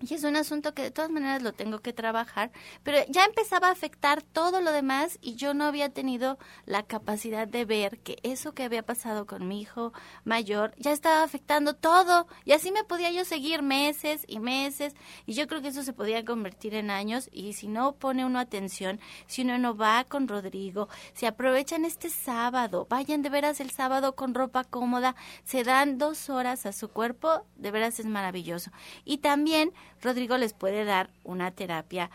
y 0.00 0.14
es 0.14 0.24
un 0.24 0.36
asunto 0.36 0.72
que 0.74 0.82
de 0.82 0.90
todas 0.90 1.10
maneras 1.10 1.42
lo 1.42 1.52
tengo 1.52 1.80
que 1.80 1.92
trabajar, 1.92 2.50
pero 2.82 2.98
ya 3.08 3.24
empezaba 3.24 3.68
a 3.68 3.72
afectar 3.72 4.22
todo 4.22 4.60
lo 4.60 4.72
demás 4.72 5.18
y 5.20 5.34
yo 5.34 5.52
no 5.52 5.64
había 5.64 5.90
tenido 5.90 6.38
la 6.64 6.82
capacidad 6.84 7.46
de 7.46 7.64
ver 7.64 7.98
que 7.98 8.18
eso 8.22 8.52
que 8.52 8.64
había 8.64 8.82
pasado 8.82 9.26
con 9.26 9.46
mi 9.46 9.60
hijo 9.60 9.92
mayor 10.24 10.74
ya 10.78 10.92
estaba 10.92 11.22
afectando 11.22 11.74
todo. 11.74 12.26
Y 12.44 12.52
así 12.52 12.72
me 12.72 12.84
podía 12.84 13.10
yo 13.10 13.24
seguir 13.24 13.62
meses 13.62 14.24
y 14.26 14.40
meses 14.40 14.94
y 15.26 15.34
yo 15.34 15.46
creo 15.46 15.60
que 15.60 15.68
eso 15.68 15.82
se 15.82 15.92
podía 15.92 16.24
convertir 16.24 16.74
en 16.74 16.90
años 16.90 17.28
y 17.32 17.52
si 17.52 17.68
no 17.68 17.92
pone 17.92 18.24
uno 18.24 18.38
atención, 18.38 19.00
si 19.26 19.42
uno 19.42 19.58
no 19.58 19.76
va 19.76 20.04
con 20.04 20.28
Rodrigo, 20.28 20.88
si 21.12 21.26
aprovechan 21.26 21.84
este 21.84 22.08
sábado, 22.08 22.86
vayan 22.88 23.22
de 23.22 23.28
veras 23.28 23.60
el 23.60 23.70
sábado 23.70 24.14
con 24.14 24.34
ropa 24.34 24.64
cómoda, 24.64 25.14
se 25.44 25.62
dan 25.62 25.98
dos 25.98 26.30
horas 26.30 26.64
a 26.64 26.72
su 26.72 26.88
cuerpo, 26.88 27.44
de 27.56 27.70
veras 27.70 28.00
es 28.00 28.06
maravilloso. 28.06 28.70
Y 29.04 29.18
también 29.18 29.72
Rodrigo 30.02 30.36
les 30.38 30.52
puede 30.52 30.84
dar 30.84 31.10
una 31.24 31.50
terapia 31.50 32.10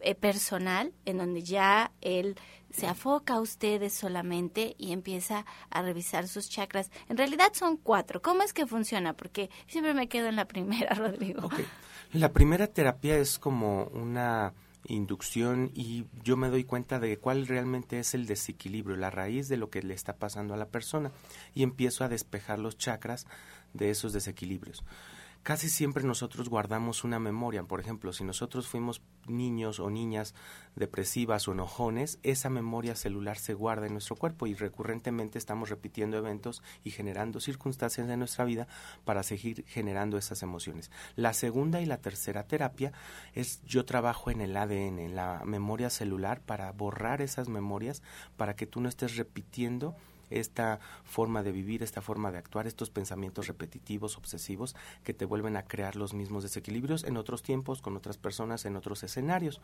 eh, 0.00 0.14
personal 0.14 0.92
en 1.04 1.18
donde 1.18 1.42
ya 1.42 1.90
él 2.00 2.36
se 2.70 2.86
afoca 2.86 3.34
a 3.34 3.40
ustedes 3.40 3.94
solamente 3.94 4.74
y 4.78 4.92
empieza 4.92 5.46
a 5.70 5.82
revisar 5.82 6.28
sus 6.28 6.50
chakras. 6.50 6.90
En 7.08 7.16
realidad 7.16 7.52
son 7.54 7.76
cuatro. 7.76 8.20
¿Cómo 8.20 8.42
es 8.42 8.52
que 8.52 8.66
funciona? 8.66 9.14
Porque 9.14 9.50
siempre 9.66 9.94
me 9.94 10.08
quedo 10.08 10.28
en 10.28 10.36
la 10.36 10.46
primera, 10.46 10.94
Rodrigo. 10.94 11.48
La 12.12 12.32
primera 12.32 12.66
terapia 12.66 13.16
es 13.16 13.38
como 13.38 13.84
una 13.86 14.52
inducción 14.84 15.70
y 15.74 16.04
yo 16.22 16.36
me 16.36 16.50
doy 16.50 16.64
cuenta 16.64 17.00
de 17.00 17.18
cuál 17.18 17.46
realmente 17.46 17.98
es 17.98 18.14
el 18.14 18.26
desequilibrio, 18.26 18.96
la 18.96 19.10
raíz 19.10 19.48
de 19.48 19.56
lo 19.56 19.70
que 19.70 19.82
le 19.82 19.94
está 19.94 20.16
pasando 20.16 20.54
a 20.54 20.56
la 20.56 20.68
persona 20.68 21.10
y 21.54 21.62
empiezo 21.62 22.04
a 22.04 22.08
despejar 22.08 22.58
los 22.58 22.76
chakras 22.76 23.26
de 23.72 23.90
esos 23.90 24.12
desequilibrios 24.12 24.84
casi 25.46 25.68
siempre 25.70 26.02
nosotros 26.02 26.48
guardamos 26.48 27.04
una 27.04 27.20
memoria. 27.20 27.62
Por 27.62 27.78
ejemplo, 27.78 28.12
si 28.12 28.24
nosotros 28.24 28.66
fuimos 28.66 29.00
niños 29.28 29.78
o 29.78 29.90
niñas 29.90 30.34
depresivas 30.74 31.46
o 31.46 31.52
enojones, 31.52 32.18
esa 32.24 32.50
memoria 32.50 32.96
celular 32.96 33.38
se 33.38 33.54
guarda 33.54 33.86
en 33.86 33.92
nuestro 33.92 34.16
cuerpo 34.16 34.48
y 34.48 34.54
recurrentemente 34.54 35.38
estamos 35.38 35.68
repitiendo 35.68 36.16
eventos 36.16 36.64
y 36.82 36.90
generando 36.90 37.38
circunstancias 37.38 38.08
de 38.08 38.16
nuestra 38.16 38.44
vida 38.44 38.66
para 39.04 39.22
seguir 39.22 39.64
generando 39.68 40.18
esas 40.18 40.42
emociones. 40.42 40.90
La 41.14 41.32
segunda 41.32 41.80
y 41.80 41.86
la 41.86 41.98
tercera 41.98 42.48
terapia 42.48 42.92
es 43.32 43.62
yo 43.62 43.84
trabajo 43.84 44.32
en 44.32 44.40
el 44.40 44.56
ADN, 44.56 44.98
en 44.98 45.14
la 45.14 45.42
memoria 45.44 45.90
celular, 45.90 46.40
para 46.40 46.72
borrar 46.72 47.22
esas 47.22 47.48
memorias, 47.48 48.02
para 48.36 48.56
que 48.56 48.66
tú 48.66 48.80
no 48.80 48.88
estés 48.88 49.14
repitiendo 49.14 49.94
esta 50.30 50.80
forma 51.04 51.42
de 51.42 51.52
vivir, 51.52 51.82
esta 51.82 52.02
forma 52.02 52.32
de 52.32 52.38
actuar, 52.38 52.66
estos 52.66 52.90
pensamientos 52.90 53.46
repetitivos, 53.46 54.16
obsesivos, 54.16 54.76
que 55.04 55.14
te 55.14 55.24
vuelven 55.24 55.56
a 55.56 55.64
crear 55.64 55.96
los 55.96 56.14
mismos 56.14 56.42
desequilibrios 56.42 57.04
en 57.04 57.16
otros 57.16 57.42
tiempos, 57.42 57.82
con 57.82 57.96
otras 57.96 58.18
personas, 58.18 58.64
en 58.64 58.76
otros 58.76 59.02
escenarios. 59.02 59.60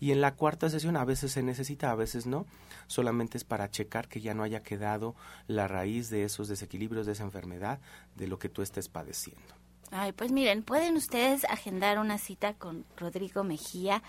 Y 0.00 0.12
en 0.12 0.20
la 0.20 0.34
cuarta 0.34 0.70
sesión 0.70 0.96
a 0.96 1.04
veces 1.04 1.32
se 1.32 1.42
necesita, 1.42 1.90
a 1.90 1.94
veces 1.94 2.26
no, 2.26 2.46
solamente 2.86 3.38
es 3.38 3.44
para 3.44 3.70
checar 3.70 4.08
que 4.08 4.20
ya 4.20 4.34
no 4.34 4.42
haya 4.42 4.62
quedado 4.62 5.14
la 5.46 5.68
raíz 5.68 6.10
de 6.10 6.24
esos 6.24 6.48
desequilibrios, 6.48 7.06
de 7.06 7.12
esa 7.12 7.24
enfermedad, 7.24 7.80
de 8.16 8.26
lo 8.26 8.38
que 8.38 8.48
tú 8.48 8.62
estés 8.62 8.88
padeciendo. 8.88 9.63
Ay, 9.96 10.10
pues 10.10 10.32
miren, 10.32 10.64
pueden 10.64 10.96
ustedes 10.96 11.44
agendar 11.44 12.00
una 12.00 12.18
cita 12.18 12.54
con 12.54 12.84
Rodrigo 12.96 13.44
Mejía 13.44 14.02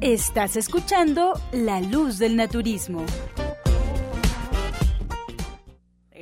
Estás 0.00 0.56
escuchando 0.56 1.34
La 1.52 1.80
Luz 1.80 2.18
del 2.18 2.36
Naturismo. 2.36 3.04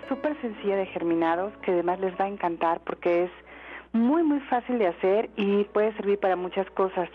Súper 0.08 0.40
sencilla 0.42 0.76
de 0.76 0.86
germinados 0.88 1.54
que 1.58 1.72
además 1.72 2.00
les 2.00 2.14
va 2.20 2.26
a 2.26 2.28
encantar 2.28 2.80
porque 2.82 3.26
es 3.26 3.32
muy 3.92 4.24
muy 4.24 4.40
fácil 4.42 4.80
de 4.80 4.88
hacer 4.88 5.30
y 5.36 5.66
puede 5.66 5.94
servir 5.94 6.20
para 6.20 6.36
muchas 6.36 6.70
cosas. 6.72 7.10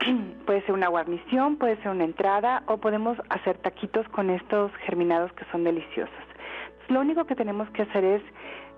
puede 0.46 0.62
ser 0.62 0.72
una 0.72 0.88
guarnición, 0.88 1.56
puede 1.56 1.76
ser 1.76 1.88
una 1.88 2.04
entrada 2.04 2.62
o 2.66 2.78
podemos 2.78 3.16
hacer 3.30 3.58
taquitos 3.58 4.06
con 4.08 4.30
estos 4.30 4.72
germinados 4.84 5.32
que 5.32 5.44
son 5.50 5.64
deliciosos. 5.64 6.24
lo 6.88 7.00
único 7.00 7.24
que 7.24 7.36
tenemos 7.36 7.70
que 7.70 7.82
hacer 7.82 8.04
es 8.04 8.22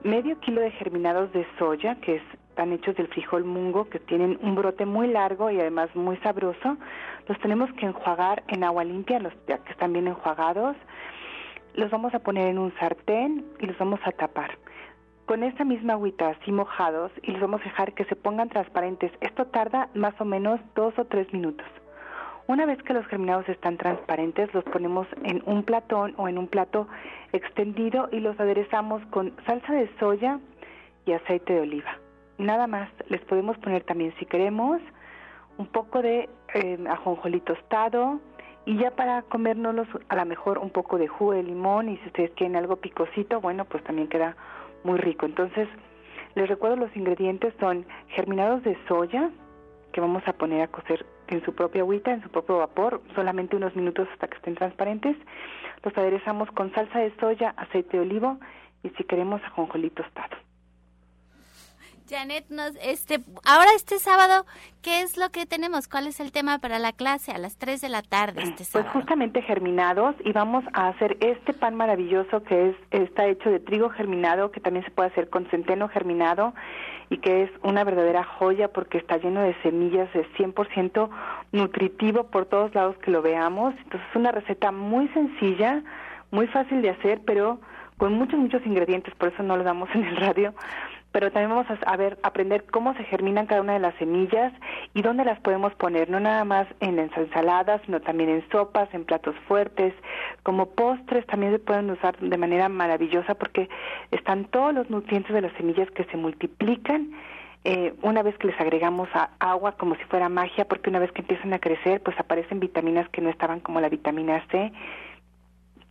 medio 0.04 0.38
kilo 0.40 0.60
de 0.60 0.70
germinados 0.72 1.32
de 1.32 1.46
soya, 1.58 1.96
que 1.96 2.20
están 2.50 2.72
hechos 2.72 2.94
del 2.94 3.08
frijol 3.08 3.44
mungo, 3.44 3.88
que 3.88 3.98
tienen 3.98 4.38
un 4.42 4.54
brote 4.54 4.86
muy 4.86 5.08
largo 5.08 5.50
y 5.50 5.58
además 5.58 5.88
muy 5.96 6.16
sabroso. 6.18 6.76
Los 7.26 7.40
tenemos 7.40 7.72
que 7.72 7.86
enjuagar 7.86 8.44
en 8.48 8.62
agua 8.62 8.84
limpia, 8.84 9.18
los 9.18 9.32
ya 9.48 9.58
que 9.58 9.72
están 9.72 9.92
bien 9.92 10.06
enjuagados 10.06 10.76
los 11.74 11.90
vamos 11.90 12.14
a 12.14 12.20
poner 12.20 12.48
en 12.48 12.58
un 12.58 12.72
sartén 12.78 13.44
y 13.60 13.66
los 13.66 13.78
vamos 13.78 14.00
a 14.04 14.12
tapar. 14.12 14.58
Con 15.26 15.42
esta 15.42 15.64
misma 15.64 15.94
agüita 15.94 16.28
así 16.28 16.52
mojados 16.52 17.10
y 17.22 17.32
los 17.32 17.40
vamos 17.40 17.60
a 17.62 17.64
dejar 17.64 17.94
que 17.94 18.04
se 18.04 18.16
pongan 18.16 18.48
transparentes. 18.48 19.10
Esto 19.20 19.46
tarda 19.46 19.88
más 19.94 20.18
o 20.20 20.24
menos 20.24 20.60
dos 20.74 20.98
o 20.98 21.04
tres 21.06 21.32
minutos. 21.32 21.66
Una 22.46 22.66
vez 22.66 22.82
que 22.82 22.92
los 22.92 23.06
germinados 23.06 23.48
están 23.48 23.78
transparentes, 23.78 24.52
los 24.52 24.64
ponemos 24.64 25.06
en 25.22 25.42
un 25.46 25.62
platón 25.62 26.12
o 26.18 26.28
en 26.28 26.36
un 26.36 26.46
plato 26.46 26.86
extendido 27.32 28.08
y 28.12 28.20
los 28.20 28.38
aderezamos 28.38 29.02
con 29.06 29.32
salsa 29.46 29.72
de 29.72 29.88
soya 29.98 30.40
y 31.06 31.12
aceite 31.12 31.54
de 31.54 31.60
oliva. 31.60 31.98
Nada 32.36 32.66
más, 32.66 32.90
les 33.08 33.22
podemos 33.22 33.56
poner 33.58 33.82
también 33.84 34.12
si 34.18 34.26
queremos 34.26 34.82
un 35.56 35.66
poco 35.66 36.02
de 36.02 36.28
eh, 36.52 36.84
ajonjolí 36.88 37.40
tostado, 37.40 38.20
y 38.66 38.78
ya 38.78 38.90
para 38.92 39.22
comérnoslos, 39.22 39.88
a 40.08 40.16
lo 40.16 40.24
mejor 40.24 40.58
un 40.58 40.70
poco 40.70 40.98
de 40.98 41.08
jugo 41.08 41.32
de 41.32 41.42
limón 41.42 41.88
y 41.88 41.96
si 41.98 42.06
ustedes 42.06 42.30
quieren 42.32 42.56
algo 42.56 42.76
picosito, 42.76 43.40
bueno, 43.40 43.64
pues 43.66 43.84
también 43.84 44.08
queda 44.08 44.36
muy 44.84 44.98
rico. 44.98 45.26
Entonces, 45.26 45.68
les 46.34 46.48
recuerdo 46.48 46.76
los 46.76 46.96
ingredientes 46.96 47.54
son 47.60 47.86
germinados 48.08 48.62
de 48.62 48.76
soya, 48.88 49.30
que 49.92 50.00
vamos 50.00 50.22
a 50.26 50.32
poner 50.32 50.62
a 50.62 50.68
cocer 50.68 51.06
en 51.28 51.44
su 51.44 51.54
propia 51.54 51.82
agüita, 51.82 52.12
en 52.12 52.22
su 52.22 52.28
propio 52.28 52.58
vapor, 52.58 53.00
solamente 53.14 53.54
unos 53.56 53.76
minutos 53.76 54.08
hasta 54.12 54.28
que 54.28 54.36
estén 54.36 54.54
transparentes. 54.54 55.16
Los 55.82 55.96
aderezamos 55.96 56.50
con 56.52 56.72
salsa 56.72 56.98
de 56.98 57.14
soya, 57.20 57.54
aceite 57.56 57.98
de 57.98 58.02
olivo 58.02 58.38
y 58.82 58.88
si 58.90 59.04
queremos 59.04 59.42
ajonjolí 59.44 59.90
tostado. 59.90 60.36
Janet, 62.08 62.44
nos, 62.50 62.72
este, 62.82 63.20
ahora 63.44 63.70
este 63.74 63.98
sábado, 63.98 64.44
¿qué 64.82 65.00
es 65.00 65.16
lo 65.16 65.30
que 65.30 65.46
tenemos? 65.46 65.88
¿Cuál 65.88 66.06
es 66.06 66.20
el 66.20 66.32
tema 66.32 66.58
para 66.58 66.78
la 66.78 66.92
clase 66.92 67.32
a 67.32 67.38
las 67.38 67.56
3 67.56 67.80
de 67.80 67.88
la 67.88 68.02
tarde 68.02 68.42
este 68.42 68.56
pues 68.56 68.68
sábado? 68.68 68.90
Pues 68.92 69.02
justamente 69.02 69.40
germinados 69.42 70.14
y 70.24 70.32
vamos 70.32 70.64
a 70.74 70.88
hacer 70.88 71.16
este 71.20 71.54
pan 71.54 71.74
maravilloso 71.74 72.42
que 72.42 72.70
es 72.70 72.76
está 72.90 73.26
hecho 73.26 73.50
de 73.50 73.58
trigo 73.58 73.88
germinado, 73.88 74.50
que 74.50 74.60
también 74.60 74.84
se 74.84 74.90
puede 74.90 75.08
hacer 75.08 75.30
con 75.30 75.46
centeno 75.46 75.88
germinado 75.88 76.54
y 77.08 77.18
que 77.18 77.44
es 77.44 77.50
una 77.62 77.84
verdadera 77.84 78.24
joya 78.24 78.68
porque 78.68 78.98
está 78.98 79.16
lleno 79.16 79.40
de 79.40 79.54
semillas, 79.62 80.08
es 80.14 80.26
100% 80.36 81.08
nutritivo 81.52 82.24
por 82.24 82.46
todos 82.46 82.74
lados 82.74 82.96
que 82.98 83.10
lo 83.10 83.22
veamos. 83.22 83.74
Entonces 83.78 84.08
es 84.10 84.16
una 84.16 84.32
receta 84.32 84.72
muy 84.72 85.08
sencilla, 85.08 85.82
muy 86.30 86.46
fácil 86.48 86.82
de 86.82 86.90
hacer, 86.90 87.20
pero 87.24 87.60
con 87.96 88.12
muchos, 88.14 88.38
muchos 88.38 88.64
ingredientes, 88.66 89.14
por 89.14 89.32
eso 89.32 89.42
no 89.42 89.56
lo 89.56 89.64
damos 89.64 89.88
en 89.94 90.04
el 90.04 90.16
radio, 90.16 90.52
pero 91.14 91.30
también 91.30 91.50
vamos 91.50 91.68
a, 91.86 91.96
ver, 91.96 92.18
aprender 92.24 92.64
cómo 92.64 92.92
se 92.94 93.04
germinan 93.04 93.46
cada 93.46 93.60
una 93.60 93.74
de 93.74 93.78
las 93.78 93.94
semillas 94.00 94.52
y 94.94 95.02
dónde 95.02 95.24
las 95.24 95.38
podemos 95.38 95.72
poner, 95.76 96.10
no 96.10 96.18
nada 96.18 96.44
más 96.44 96.66
en 96.80 96.98
ensaladas, 96.98 97.80
sino 97.86 98.00
también 98.00 98.30
en 98.30 98.44
sopas, 98.50 98.92
en 98.92 99.04
platos 99.04 99.36
fuertes, 99.46 99.94
como 100.42 100.70
postres 100.70 101.24
también 101.26 101.52
se 101.52 101.60
pueden 101.60 101.88
usar 101.88 102.18
de 102.18 102.36
manera 102.36 102.68
maravillosa 102.68 103.36
porque 103.36 103.68
están 104.10 104.46
todos 104.46 104.74
los 104.74 104.90
nutrientes 104.90 105.32
de 105.32 105.42
las 105.42 105.52
semillas 105.52 105.88
que 105.92 106.02
se 106.02 106.16
multiplican 106.16 107.12
eh, 107.62 107.94
una 108.02 108.24
vez 108.24 108.36
que 108.38 108.48
les 108.48 108.60
agregamos 108.60 109.08
agua 109.38 109.76
como 109.76 109.94
si 109.94 110.02
fuera 110.06 110.28
magia, 110.28 110.64
porque 110.64 110.90
una 110.90 110.98
vez 110.98 111.12
que 111.12 111.20
empiezan 111.20 111.52
a 111.52 111.60
crecer, 111.60 112.02
pues 112.02 112.18
aparecen 112.18 112.58
vitaminas 112.58 113.08
que 113.10 113.20
no 113.20 113.30
estaban 113.30 113.60
como 113.60 113.80
la 113.80 113.88
vitamina 113.88 114.44
C. 114.50 114.72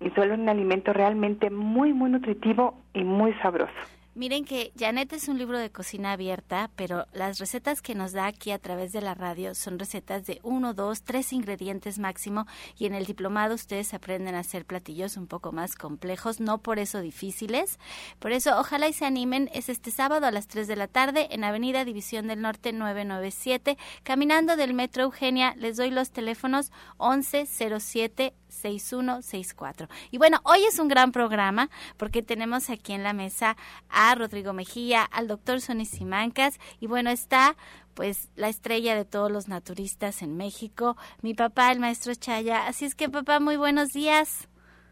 Y 0.01 0.09
solo 0.09 0.33
un 0.33 0.49
alimento 0.49 0.91
realmente 0.91 1.49
muy, 1.49 1.93
muy 1.93 2.11
nutritivo 2.11 2.75
y 2.93 3.05
muy 3.05 3.31
sabroso. 3.35 3.71
Miren 4.15 4.45
que 4.45 4.71
Janet 4.77 5.11
es 5.13 5.27
un 5.27 5.39
libro 5.39 5.57
de 5.57 5.71
cocina 5.71 6.11
abierta, 6.11 6.69
pero 6.75 7.07
las 7.13 7.39
recetas 7.39 7.81
que 7.81 7.95
nos 7.95 8.11
da 8.11 8.27
aquí 8.27 8.51
a 8.51 8.59
través 8.59 8.91
de 8.91 9.01
la 9.01 9.15
radio 9.15 9.55
son 9.55 9.79
recetas 9.79 10.27
de 10.27 10.39
uno, 10.43 10.75
dos, 10.75 11.01
tres 11.01 11.33
ingredientes 11.33 11.97
máximo 11.97 12.45
y 12.77 12.85
en 12.85 12.93
el 12.93 13.07
diplomado 13.07 13.55
ustedes 13.55 13.91
aprenden 13.95 14.35
a 14.35 14.41
hacer 14.41 14.65
platillos 14.65 15.17
un 15.17 15.25
poco 15.25 15.51
más 15.51 15.75
complejos, 15.75 16.39
no 16.39 16.59
por 16.59 16.77
eso 16.77 17.01
difíciles. 17.01 17.79
Por 18.19 18.33
eso 18.33 18.59
ojalá 18.59 18.87
y 18.87 18.93
se 18.93 19.05
animen, 19.05 19.49
es 19.51 19.67
este 19.67 19.89
sábado 19.89 20.27
a 20.27 20.31
las 20.31 20.45
3 20.45 20.67
de 20.67 20.75
la 20.75 20.87
tarde 20.87 21.29
en 21.31 21.43
Avenida 21.43 21.83
División 21.83 22.27
del 22.27 22.39
Norte 22.39 22.71
997, 22.71 23.79
caminando 24.03 24.55
del 24.55 24.75
Metro 24.75 25.05
Eugenia, 25.05 25.55
les 25.57 25.77
doy 25.77 25.89
los 25.89 26.11
teléfonos 26.11 26.71
1107 26.99 28.35
6164. 28.53 29.87
Y 30.11 30.17
bueno, 30.17 30.39
hoy 30.43 30.63
es 30.63 30.79
un 30.79 30.87
gran 30.87 31.11
programa 31.11 31.69
porque 31.97 32.21
tenemos 32.21 32.69
aquí 32.69 32.93
en 32.93 33.03
la 33.03 33.13
mesa 33.13 33.57
a 33.89 34.15
Rodrigo 34.15 34.53
Mejía, 34.53 35.03
al 35.03 35.27
doctor 35.27 35.59
Sonny 35.59 35.85
Simancas 35.85 36.59
y 36.79 36.87
bueno, 36.87 37.09
está 37.09 37.55
pues 37.93 38.31
la 38.35 38.49
estrella 38.49 38.95
de 38.95 39.05
todos 39.05 39.31
los 39.31 39.47
naturistas 39.47 40.21
en 40.21 40.37
México, 40.37 40.95
mi 41.21 41.33
papá, 41.33 41.71
el 41.71 41.79
maestro 41.79 42.13
Chaya. 42.15 42.67
Así 42.67 42.85
es 42.85 42.95
que 42.95 43.09
papá, 43.09 43.39
muy 43.39 43.57
buenos 43.57 43.89
días. 43.89 44.47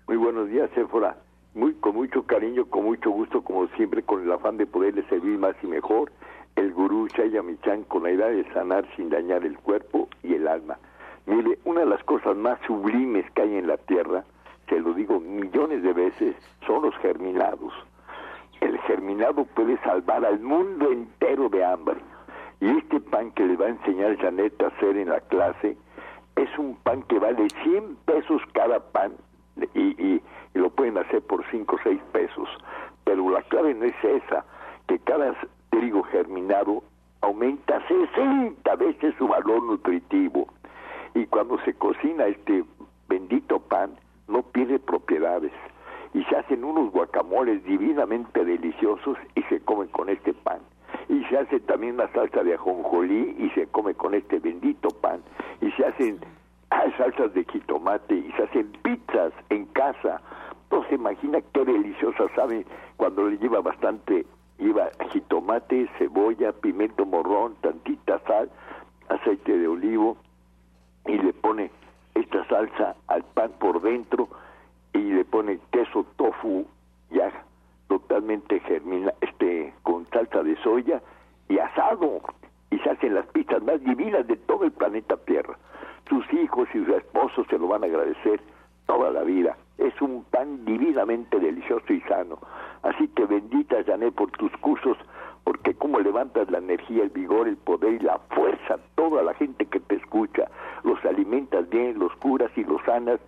Muy 0.08 0.18
buenos 0.18 0.50
días, 0.50 0.70
Éfora. 0.76 1.18
Muy, 1.54 1.74
con 1.76 1.96
mucho 1.96 2.24
cariño, 2.26 2.66
con 2.66 2.86
mucho 2.86 3.10
gusto, 3.12 3.44
como 3.44 3.68
siempre, 3.70 4.04
con 4.04 4.24
el 4.24 4.32
afán 4.32 4.58
de 4.58 4.66
poderle 4.66 5.04
servir 5.10 5.38
más 5.38 5.56
y 5.62 5.68
mejor, 5.68 6.12
el 6.56 6.74
gurú 6.74 7.08
Chaya 7.10 7.42
Michan 7.42 7.84
con 7.84 8.04
la 8.04 8.12
idea 8.12 8.28
de 8.28 8.52
sanar 8.54 8.86
sin 8.96 9.10
dañar 9.10 9.46
el 9.46 9.58
cuerpo 9.58 10.08
y 10.24 10.34
el 10.34 10.48
alma. 10.48 10.78
Mire, 11.26 11.60
una 11.66 11.82
de 11.82 11.86
las 11.86 12.04
cosas 12.04 12.36
más 12.36 12.60
sublimes 12.66 13.30
que 13.32 13.44
hay 13.44 13.58
en 13.58 13.68
la 13.68 13.78
tierra, 13.78 14.24
se 14.68 14.80
lo 14.80 14.94
digo 14.94 15.20
millones 15.20 15.84
de 15.84 15.94
veces, 15.94 16.36
son 16.66 16.84
los 16.84 16.96
germinados. 16.98 17.74
El 18.60 18.78
germinado 18.80 19.46
puede 19.46 19.78
salvar 19.80 20.26
al 20.26 20.40
mundo 20.40 20.92
entero 20.92 21.50
de 21.50 21.64
hambre. 21.64 21.98
Y 22.60 22.70
este 22.78 23.00
pan 23.00 23.32
que 23.32 23.46
le 23.46 23.56
va 23.56 23.66
a 23.66 23.70
enseñar 23.70 24.18
Janet 24.18 24.62
a 24.62 24.68
hacer 24.68 24.98
en 24.98 25.10
la 25.10 25.20
clase 25.22 25.78
es 26.36 26.58
un 26.58 26.76
pan 26.78 27.04
que 27.04 27.20
vale 27.20 27.48
100 27.64 27.98
pesos 28.06 28.42
cada 28.54 28.80
pan 28.80 29.14
y, 29.74 30.22
lo 30.54 30.70
pueden 30.70 30.98
hacer 30.98 31.22
por 31.22 31.44
5 31.50 31.76
o 31.76 31.80
6 31.84 32.02
pesos. 32.12 32.50
Pero 33.04 33.30
la 33.30 33.42
clave 33.44 33.74
no 33.74 33.86
es 33.86 34.04
esa, 34.04 34.46
que 34.88 35.00
cada 35.00 35.36
trigo 35.70 36.04
germinado 36.04 36.84
aumenta 37.22 37.82
60 37.88 38.76
veces 38.76 39.16
su 39.18 39.28
valor 39.28 39.64
nutritivo 39.64 40.48
y 40.61 40.61
cuando 41.42 41.58
se 41.66 41.74
cocina 41.74 42.28
este 42.28 42.64
bendito 43.10 43.60
pan 43.62 43.96
no 44.28 44.44
pierde 44.44 44.78
propiedades. 44.78 45.52
Y 46.14 46.24
se 46.26 46.36
hacen 46.36 46.64
unos 46.64 46.92
guacamoles 46.92 47.64
divinamente 47.64 48.46
deliciosos 48.46 49.18
y 49.34 49.42
se 49.50 49.60
comen 49.62 49.88
con 49.88 50.10
este 50.10 50.36
pan. 50.36 50.60
Y 51.10 51.24
se 51.24 51.40
hace 51.40 51.60
también 51.62 51.96
una 51.96 52.08
salsa 52.14 52.44
de 52.44 52.54
ajonjolí 52.54 53.38
y 53.40 53.50
se 53.56 53.66
come 53.66 53.96
con 53.96 54.14
este 54.14 54.38
bendito 54.38 54.90
pan. 54.90 55.24
Y 55.62 55.72
se 55.72 55.84
hacen 55.84 56.20
ah, 56.70 56.86
salsas 56.96 57.34
de 57.34 57.44
jitomate 57.46 58.14
y 58.14 58.32
se 58.34 58.44
hacen 58.44 58.72
pizzas 58.84 59.34
en 59.50 59.66
casa. 59.66 60.22
No 60.70 60.84
se 60.90 60.94
imagina 60.94 61.40
qué 61.56 61.66
deliciosa 61.66 62.26
sabe 62.36 62.68
cuando 62.98 63.28
le 63.28 63.40
lleva 63.40 63.62
bastante 63.62 64.28
lleva 64.60 64.92
jitomate 65.10 65.90
cebolla 65.98 66.52
pimiento 66.52 67.04
morrón 67.04 67.56
tantita 67.62 68.20
sal 68.28 68.52
aceite 69.10 69.58
de 69.58 69.68
olivo 69.68 70.18
y 71.06 71.18
le 71.18 71.34
pone 71.34 71.72
esta 72.16 72.46
salsa 72.48 72.96
al 73.08 73.24
pan 73.24 73.52
por 73.60 73.82
dentro 73.82 74.28
y 74.94 75.00
le 75.00 75.26
pone 75.26 75.60
queso 75.72 76.06
tofu 76.18 76.66
ya 77.10 77.32
totalmente 77.88 78.60
germina, 78.62 79.14
este 79.22 79.74
con 79.84 80.08
salsa 80.10 80.44
de 80.44 80.56
soya 80.64 81.02
y 81.50 81.58
asado 81.60 82.22
y 82.70 82.80
se 82.80 82.90
hacen 82.90 83.16
las 83.16 83.26
pizzas 83.28 83.62
más 83.64 83.84
divinas 83.84 84.26
de 84.28 84.38
todo 84.38 84.64
el 84.64 84.72
planeta 84.72 85.18
Tierra. 85.18 85.58
Sus 86.08 86.26
hijos 86.34 86.68
y 86.74 86.86
sus 86.86 86.96
esposos 86.96 87.46
se 87.50 87.58
lo 87.58 87.68
van 87.68 87.84
a 87.84 87.88
agradecer 87.88 88.42
toda 88.86 89.12
la 89.12 89.24
vida. 89.24 89.58
Es 89.78 90.00
un 90.02 90.24
pan 90.26 90.66
divinamente 90.66 91.40
delicioso 91.40 91.92
y 91.92 92.02
sano. 92.02 92.40
Así 92.84 93.08
que 93.10 93.26
bendita 93.26 93.84
Janet 93.86 94.14
por 94.16 94.32
tus 94.32 94.52
cursos 94.58 94.98
porque 95.44 95.74
cómo 95.74 96.00
levantas 96.00 96.50
la 96.52 96.60
energía, 96.60 97.04
el 97.04 97.10
vigor, 97.10 97.48
el 97.48 97.58
poder 97.58 97.94
y 97.94 98.00
la 98.00 98.20
fuerza, 98.30 98.80
toda 98.96 99.24
la 99.24 99.34
gente 99.34 99.66
que 99.66 99.80
te 99.80 99.96
escucha, 99.96 100.50
los 100.84 101.04
alimentas 101.06 101.70
bien, 101.70 102.00
los 102.00 102.14
curas 102.18 102.52
y 102.56 102.64
los 102.64 102.82
sanas 102.84 103.20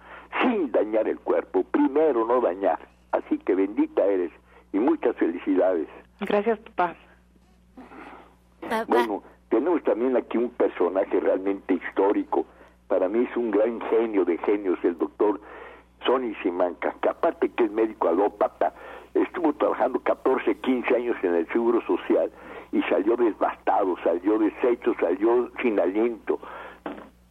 sin 0.42 0.72
dañar 0.72 1.08
el 1.08 1.20
cuerpo, 1.20 1.64
primero 1.64 2.26
no 2.26 2.42
dañar. 2.42 2.80
Así 3.12 3.38
que 3.40 3.56
bendita 3.56 4.06
eres 4.06 4.32
y 4.72 4.80
muchas 4.80 5.16
felicidades. 5.18 5.88
Gracias, 6.22 6.60
papá. 6.60 6.96
Bueno, 8.88 9.24
tenemos 9.50 9.84
también 9.84 10.16
aquí 10.16 10.38
un 10.38 10.50
personaje 10.50 11.20
realmente 11.20 11.76
histórico. 11.76 12.46
Para 12.88 13.08
mí 13.08 13.28
es 13.30 13.38
un 13.38 13.52
gran 13.52 13.80
genio 13.82 14.26
de 14.26 14.38
genios, 14.40 14.80
el 14.84 14.98
doctor 14.98 15.40
Sonny 16.06 16.34
Simanca, 16.36 16.96
que 17.02 17.10
aparte 17.10 17.50
que 17.50 17.66
es 17.66 17.72
médico 17.72 18.10
alópata, 18.10 18.74
estuvo 19.14 19.54
trabajando 19.54 20.00
14, 20.00 20.56
15 20.56 20.96
años 20.96 21.18
en 21.24 21.36
el 21.36 21.48
Seguro 21.48 21.82
Social 21.86 22.32
y 22.72 22.82
salió 22.84 23.16
devastado, 23.16 23.96
salió 24.04 24.40
deshecho, 24.40 24.94
salió 25.00 25.52
sin 25.62 25.80
aliento. 25.80 26.40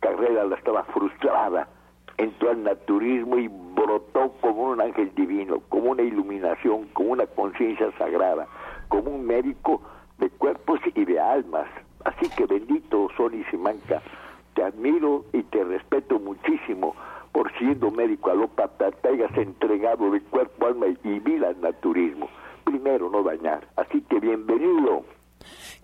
Carrera 0.00 0.44
la 0.44 0.56
estaba 0.56 0.84
frustrada, 0.84 1.68
entró 2.16 2.50
al 2.50 2.62
naturismo 2.62 3.38
y 3.38 3.48
brotó 3.48 4.32
como 4.40 4.70
un 4.70 4.80
ángel 4.80 5.12
divino, 5.14 5.60
como 5.68 5.90
una 5.90 6.02
iluminación, 6.02 6.86
como 6.92 7.10
una 7.10 7.26
conciencia 7.26 7.90
sagrada, 7.98 8.46
como 8.88 9.10
un 9.10 9.26
médico 9.26 9.82
de 10.18 10.30
cuerpos 10.30 10.80
y 10.94 11.04
de 11.04 11.18
almas. 11.18 11.68
Así 12.04 12.28
que 12.36 12.46
bendito 12.46 13.08
Sony 13.16 13.44
Simanca, 13.50 14.02
te 14.54 14.62
admiro 14.62 15.24
y 15.32 15.42
te 15.44 15.64
respeto 15.64 16.18
muchísimo 16.18 16.94
por 17.32 17.50
siendo 17.58 17.90
médico 17.90 18.30
alópata 18.30 18.90
te 18.90 19.08
hayas 19.08 19.36
entregado 19.36 20.10
de 20.10 20.20
cuerpo, 20.20 20.66
alma 20.66 20.86
y 21.02 21.18
vida 21.20 21.48
al 21.48 21.60
naturismo. 21.60 22.28
Primero, 22.64 23.10
no 23.10 23.22
dañar. 23.22 23.66
Así 23.76 24.02
que 24.02 24.20
bienvenido. 24.20 25.04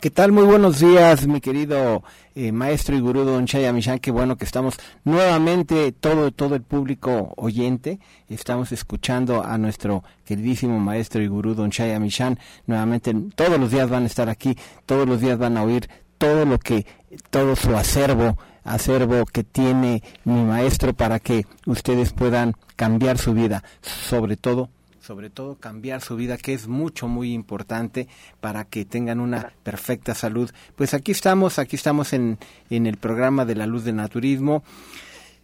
¿Qué 0.01 0.11
tal? 0.11 0.31
Muy 0.31 0.45
buenos 0.45 0.79
días, 0.79 1.27
mi 1.27 1.41
querido 1.41 2.05
eh, 2.37 2.53
maestro 2.53 2.95
y 2.95 3.01
gurú 3.01 3.25
Don 3.25 3.47
Chaya 3.47 3.73
Michan. 3.73 3.99
Qué 3.99 4.13
bueno 4.13 4.37
que 4.37 4.45
estamos 4.45 4.79
nuevamente, 5.03 5.91
todo, 5.91 6.31
todo 6.31 6.55
el 6.55 6.63
público 6.63 7.33
oyente, 7.37 7.99
estamos 8.29 8.71
escuchando 8.71 9.43
a 9.43 9.59
nuestro 9.59 10.05
queridísimo 10.25 10.79
maestro 10.79 11.21
y 11.21 11.27
gurú 11.27 11.57
Don 11.57 11.73
Chaya 11.73 11.99
Michan. 11.99 12.39
Nuevamente, 12.67 13.13
todos 13.35 13.59
los 13.59 13.73
días 13.73 13.91
van 13.91 14.05
a 14.05 14.07
estar 14.07 14.29
aquí, 14.29 14.57
todos 14.87 15.09
los 15.09 15.21
días 15.21 15.37
van 15.37 15.57
a 15.57 15.65
oír 15.65 15.89
todo 16.17 16.45
lo 16.45 16.59
que, 16.61 16.87
todo 17.31 17.57
su 17.57 17.75
acervo 17.75 18.37
acervo 18.69 19.25
que 19.27 19.45
tiene 19.45 20.03
mi 20.25 20.43
maestro 20.43 20.93
para 20.93 21.19
que 21.19 21.47
ustedes 21.67 22.13
puedan 22.13 22.55
cambiar 22.77 23.19
su 23.19 23.33
vida, 23.33 23.65
sobre 23.83 24.37
todo 24.37 24.71
sobre 25.01 25.31
todo 25.31 25.55
cambiar 25.55 26.03
su 26.03 26.17
vida, 26.17 26.37
que 26.37 26.53
es 26.53 26.69
mucho, 26.69 27.09
muy 27.09 27.33
importante 27.33 28.09
para 28.43 28.67
que 28.67 28.85
tengan 28.85 29.21
una 29.21 29.55
perfecta 29.63 30.15
salud. 30.15 30.51
Pues 30.77 30.93
aquí 30.93 31.13
estamos, 31.13 31.59
aquí 31.59 31.77
estamos 31.77 32.13
en, 32.13 32.37
en 32.69 32.87
el 32.87 32.99
programa 32.99 33.47
de 33.47 33.55
la 33.55 33.67
luz 33.67 33.85
del 33.85 33.97
naturismo. 33.97 34.65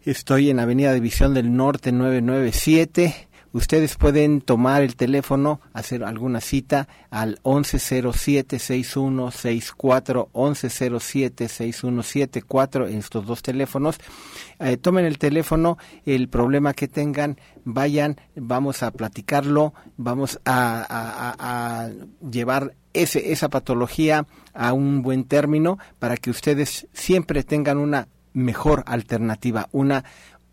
Estoy 0.04 0.50
en 0.50 0.60
Avenida 0.60 0.92
División 0.92 1.32
del 1.32 1.56
Norte 1.56 1.92
997 1.92 3.28
ustedes 3.54 3.96
pueden 3.96 4.42
tomar 4.42 4.82
el 4.82 4.96
teléfono, 4.96 5.62
hacer 5.72 6.04
alguna 6.04 6.42
cita 6.42 6.88
al 7.08 7.40
1107-6164, 7.44 10.28
1107-6174 10.32 12.90
en 12.90 12.98
estos 12.98 13.24
dos 13.24 13.40
teléfonos. 13.42 13.96
Eh, 14.58 14.76
tomen 14.76 15.04
el 15.04 15.18
teléfono, 15.18 15.78
el 16.04 16.28
problema 16.28 16.74
que 16.74 16.88
tengan, 16.88 17.38
vayan, 17.64 18.16
vamos 18.34 18.82
a 18.82 18.90
platicarlo, 18.90 19.72
vamos 19.96 20.40
a, 20.44 21.90
llevar 22.28 22.74
ese, 22.92 23.30
esa 23.32 23.48
patología 23.48 24.26
a 24.52 24.72
un 24.72 25.02
buen 25.02 25.22
término 25.24 25.78
para 26.00 26.16
que 26.16 26.30
ustedes 26.30 26.88
siempre 26.92 27.44
tengan 27.44 27.78
una 27.78 28.08
mejor 28.34 28.82
alternativa, 28.86 29.68
una, 29.72 30.04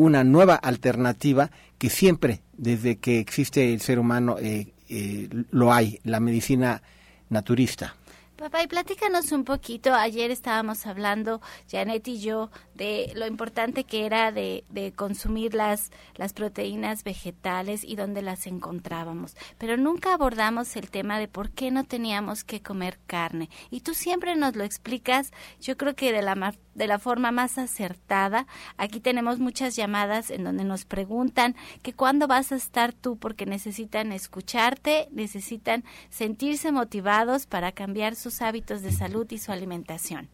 una 0.02 0.24
nueva 0.24 0.56
alternativa 0.56 1.52
que 1.78 1.92
siempre, 1.92 2.42
desde 2.54 2.98
que 2.98 3.20
existe 3.20 3.72
el 3.72 3.82
ser 3.82 4.00
humano, 4.00 4.38
eh, 4.40 4.74
eh, 4.90 5.30
lo 5.52 5.72
hay, 5.72 6.00
la 6.04 6.20
medicina 6.20 6.82
naturista. 7.30 7.96
Papá, 8.42 8.64
y 8.64 8.68
platícanos 8.68 9.32
un 9.34 9.44
poquito. 9.44 9.94
Ayer 9.94 10.32
estábamos 10.32 10.88
hablando, 10.88 11.42
Janet 11.70 12.08
y 12.08 12.20
yo, 12.20 12.50
de 12.74 13.12
lo 13.14 13.28
importante 13.28 13.84
que 13.84 14.08
era 14.08 14.32
de, 14.32 14.64
de, 14.70 14.92
consumir 14.94 15.54
las, 15.54 15.92
las 16.16 16.34
proteínas 16.34 17.04
vegetales 17.04 17.84
y 17.84 17.96
dónde 17.96 18.24
las 18.24 18.48
encontrábamos. 18.48 19.36
Pero 19.60 19.78
nunca 19.78 20.16
abordamos 20.16 20.76
el 20.76 20.90
tema 20.90 21.20
de 21.20 21.28
por 21.28 21.52
qué 21.52 21.70
no 21.70 21.84
teníamos 21.84 22.44
que 22.44 22.64
comer 22.64 22.98
carne. 23.06 23.52
Y 23.70 23.82
tú 23.82 23.94
siempre 23.94 24.36
nos 24.36 24.56
lo 24.56 24.64
explicas, 24.64 25.32
yo 25.60 25.78
creo 25.78 25.94
que 25.94 26.12
de 26.12 26.24
la, 26.24 26.56
de 26.76 26.88
la 26.88 27.00
forma 27.00 27.32
más 27.32 27.58
acertada. 27.58 28.46
Aquí 28.78 29.00
tenemos 29.00 29.40
muchas 29.40 29.76
llamadas 29.76 30.32
en 30.32 30.44
donde 30.44 30.64
nos 30.64 30.86
preguntan 30.86 31.56
que 31.82 31.94
cuándo 31.94 32.28
vas 32.28 32.52
a 32.52 32.56
estar 32.56 32.94
tú 32.94 33.18
porque 33.18 33.46
necesitan 33.46 34.12
escucharte, 34.12 35.08
necesitan 35.12 35.84
sentirse 36.10 36.72
motivados 36.72 37.48
para 37.48 37.72
cambiar 37.72 38.16
sus 38.16 38.42
hábitos 38.42 38.82
de 38.82 38.92
salud 38.92 39.28
y 39.30 39.38
su 39.38 39.52
alimentación. 39.52 40.30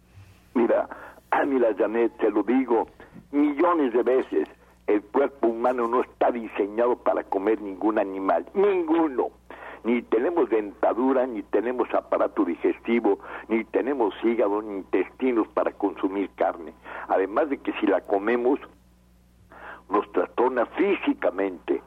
Mira, 0.54 0.88
mira, 1.46 1.70
Janet, 1.78 2.16
te 2.18 2.30
lo 2.30 2.44
digo 2.44 2.88
millones 3.32 3.94
de 3.94 4.04
veces. 4.04 4.48
El 4.88 5.02
cuerpo 5.02 5.48
humano 5.48 5.88
no 5.88 6.02
está 6.02 6.32
diseñado 6.32 6.96
para 6.98 7.24
comer 7.24 7.62
ningún 7.62 8.00
animal, 8.00 8.46
ninguno. 8.54 9.32
Ni 9.84 10.02
tenemos 10.02 10.50
dentadura, 10.50 11.26
ni 11.28 11.44
tenemos 11.44 11.94
aparato 11.94 12.44
digestivo, 12.46 13.20
ni 13.48 13.64
tenemos 13.66 14.14
hígado, 14.24 14.62
ni 14.62 14.78
intestinos 14.78 15.48
para 15.50 15.72
consumir 15.72 16.30
carne. 16.36 16.74
Además 17.08 17.50
de 17.50 17.58
que 17.60 17.74
si 17.74 17.88
la 17.88 18.02
comemos, 18.02 18.60
nos 19.90 20.12
trastorna 20.12 20.66
físicamente. 20.66 21.82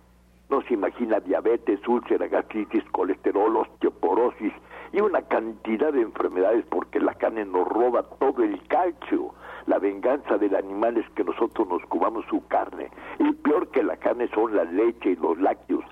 No 0.49 0.63
se 0.63 0.75
imagina 0.75 1.21
diabetes, 1.21 1.87
úlcera, 1.87 2.27
gastritis, 2.27 2.85
colesterol, 2.91 3.57
osteoporosis, 3.57 4.53
y 4.93 5.01
una 5.01 5.23
cantidad 5.23 5.93
de 5.93 6.03
enfermedades 6.03 6.65
porque 6.69 6.99
la 6.99 7.15
carne 7.15 7.45
nos 7.45 7.69
roba 7.69 8.03
todo 8.19 8.43
el 8.43 8.61
calcio. 8.67 9.33
La 9.67 9.79
venganza 9.79 10.39
del 10.39 10.57
animal 10.57 10.97
es 10.97 11.09
que 11.11 11.23
nosotros 11.23 11.69
nos 11.69 11.85
cubamos 11.87 12.25
su 12.27 12.45
carne. 12.49 12.91
Y 13.21 13.33
peor 13.33 13.69
que 13.69 13.85
la 13.85 13.97
carne 13.99 14.29
son 14.35 14.57
la 14.57 14.65
leche 14.65 15.11
y 15.11 15.17
los 15.17 15.39
lácteos, 15.39 15.85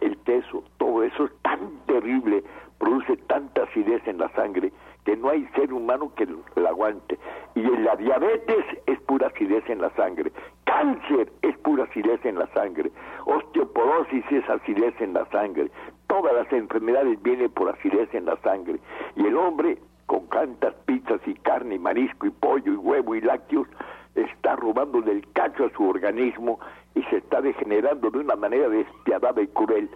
el 0.00 0.16
queso, 0.18 0.64
todo 0.78 1.02
eso 1.02 1.24
es 1.24 1.32
tan 1.42 1.70
terrible, 1.86 2.42
produce 2.78 3.16
tanta 3.28 3.62
acidez 3.64 4.06
en 4.06 4.18
la 4.18 4.28
sangre 4.30 4.72
que 5.06 5.16
no 5.16 5.30
hay 5.30 5.46
ser 5.54 5.72
humano 5.72 6.12
que 6.16 6.26
la 6.60 6.68
aguante. 6.68 7.16
Y 7.54 7.62
la 7.62 7.94
diabetes 7.96 8.64
es 8.86 9.00
pura 9.02 9.28
acidez 9.28 9.64
en 9.70 9.80
la 9.80 9.90
sangre. 9.90 10.32
Cáncer 10.64 11.32
es 11.42 11.56
pura 11.58 11.84
acidez 11.84 12.22
en 12.24 12.38
la 12.38 12.48
sangre. 12.48 12.90
Osteoporosis 13.24 14.24
es 14.30 14.50
acidez 14.50 15.00
en 15.00 15.14
la 15.14 15.24
sangre. 15.26 15.70
Todas 16.08 16.34
las 16.34 16.52
enfermedades 16.52 17.22
vienen 17.22 17.50
por 17.52 17.68
acidez 17.68 18.12
en 18.14 18.26
la 18.26 18.36
sangre. 18.38 18.80
Y 19.14 19.26
el 19.26 19.36
hombre, 19.36 19.78
con 20.06 20.26
tantas 20.28 20.74
pizzas 20.86 21.20
y 21.26 21.34
carne 21.34 21.76
y 21.76 21.78
marisco 21.78 22.26
y 22.26 22.30
pollo 22.30 22.72
y 22.72 22.76
huevo 22.76 23.14
y 23.14 23.20
lácteos, 23.20 23.68
está 24.16 24.56
robando 24.56 25.00
del 25.02 25.24
cacho 25.32 25.66
a 25.66 25.70
su 25.70 25.88
organismo 25.88 26.58
y 26.96 27.02
se 27.04 27.18
está 27.18 27.40
degenerando 27.40 28.10
de 28.10 28.18
una 28.18 28.34
manera 28.34 28.68
despiadada 28.68 29.40
y 29.40 29.46
cruel 29.48 29.88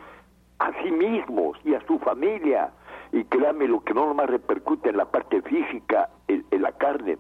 a 0.61 0.71
sí 0.83 0.91
mismos 0.93 1.59
y 1.65 1.75
a 1.75 1.85
su 1.87 1.99
familia 1.99 2.71
y 3.11 3.25
créame 3.25 3.67
lo 3.67 3.81
que 3.81 3.95
no 3.95 4.07
nomás 4.07 4.29
repercute 4.29 4.91
en 4.91 4.99
la 4.99 5.07
parte 5.07 5.43
física, 5.43 6.11
en, 6.29 6.45
la 6.61 6.73
carne, 6.73 7.19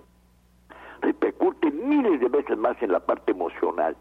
repercute 1.01 1.71
miles 1.71 2.21
de 2.21 2.29
veces 2.29 2.57
más 2.59 2.81
en 2.83 2.93
la 2.93 3.01
parte 3.01 3.33
emocional. 3.33 3.97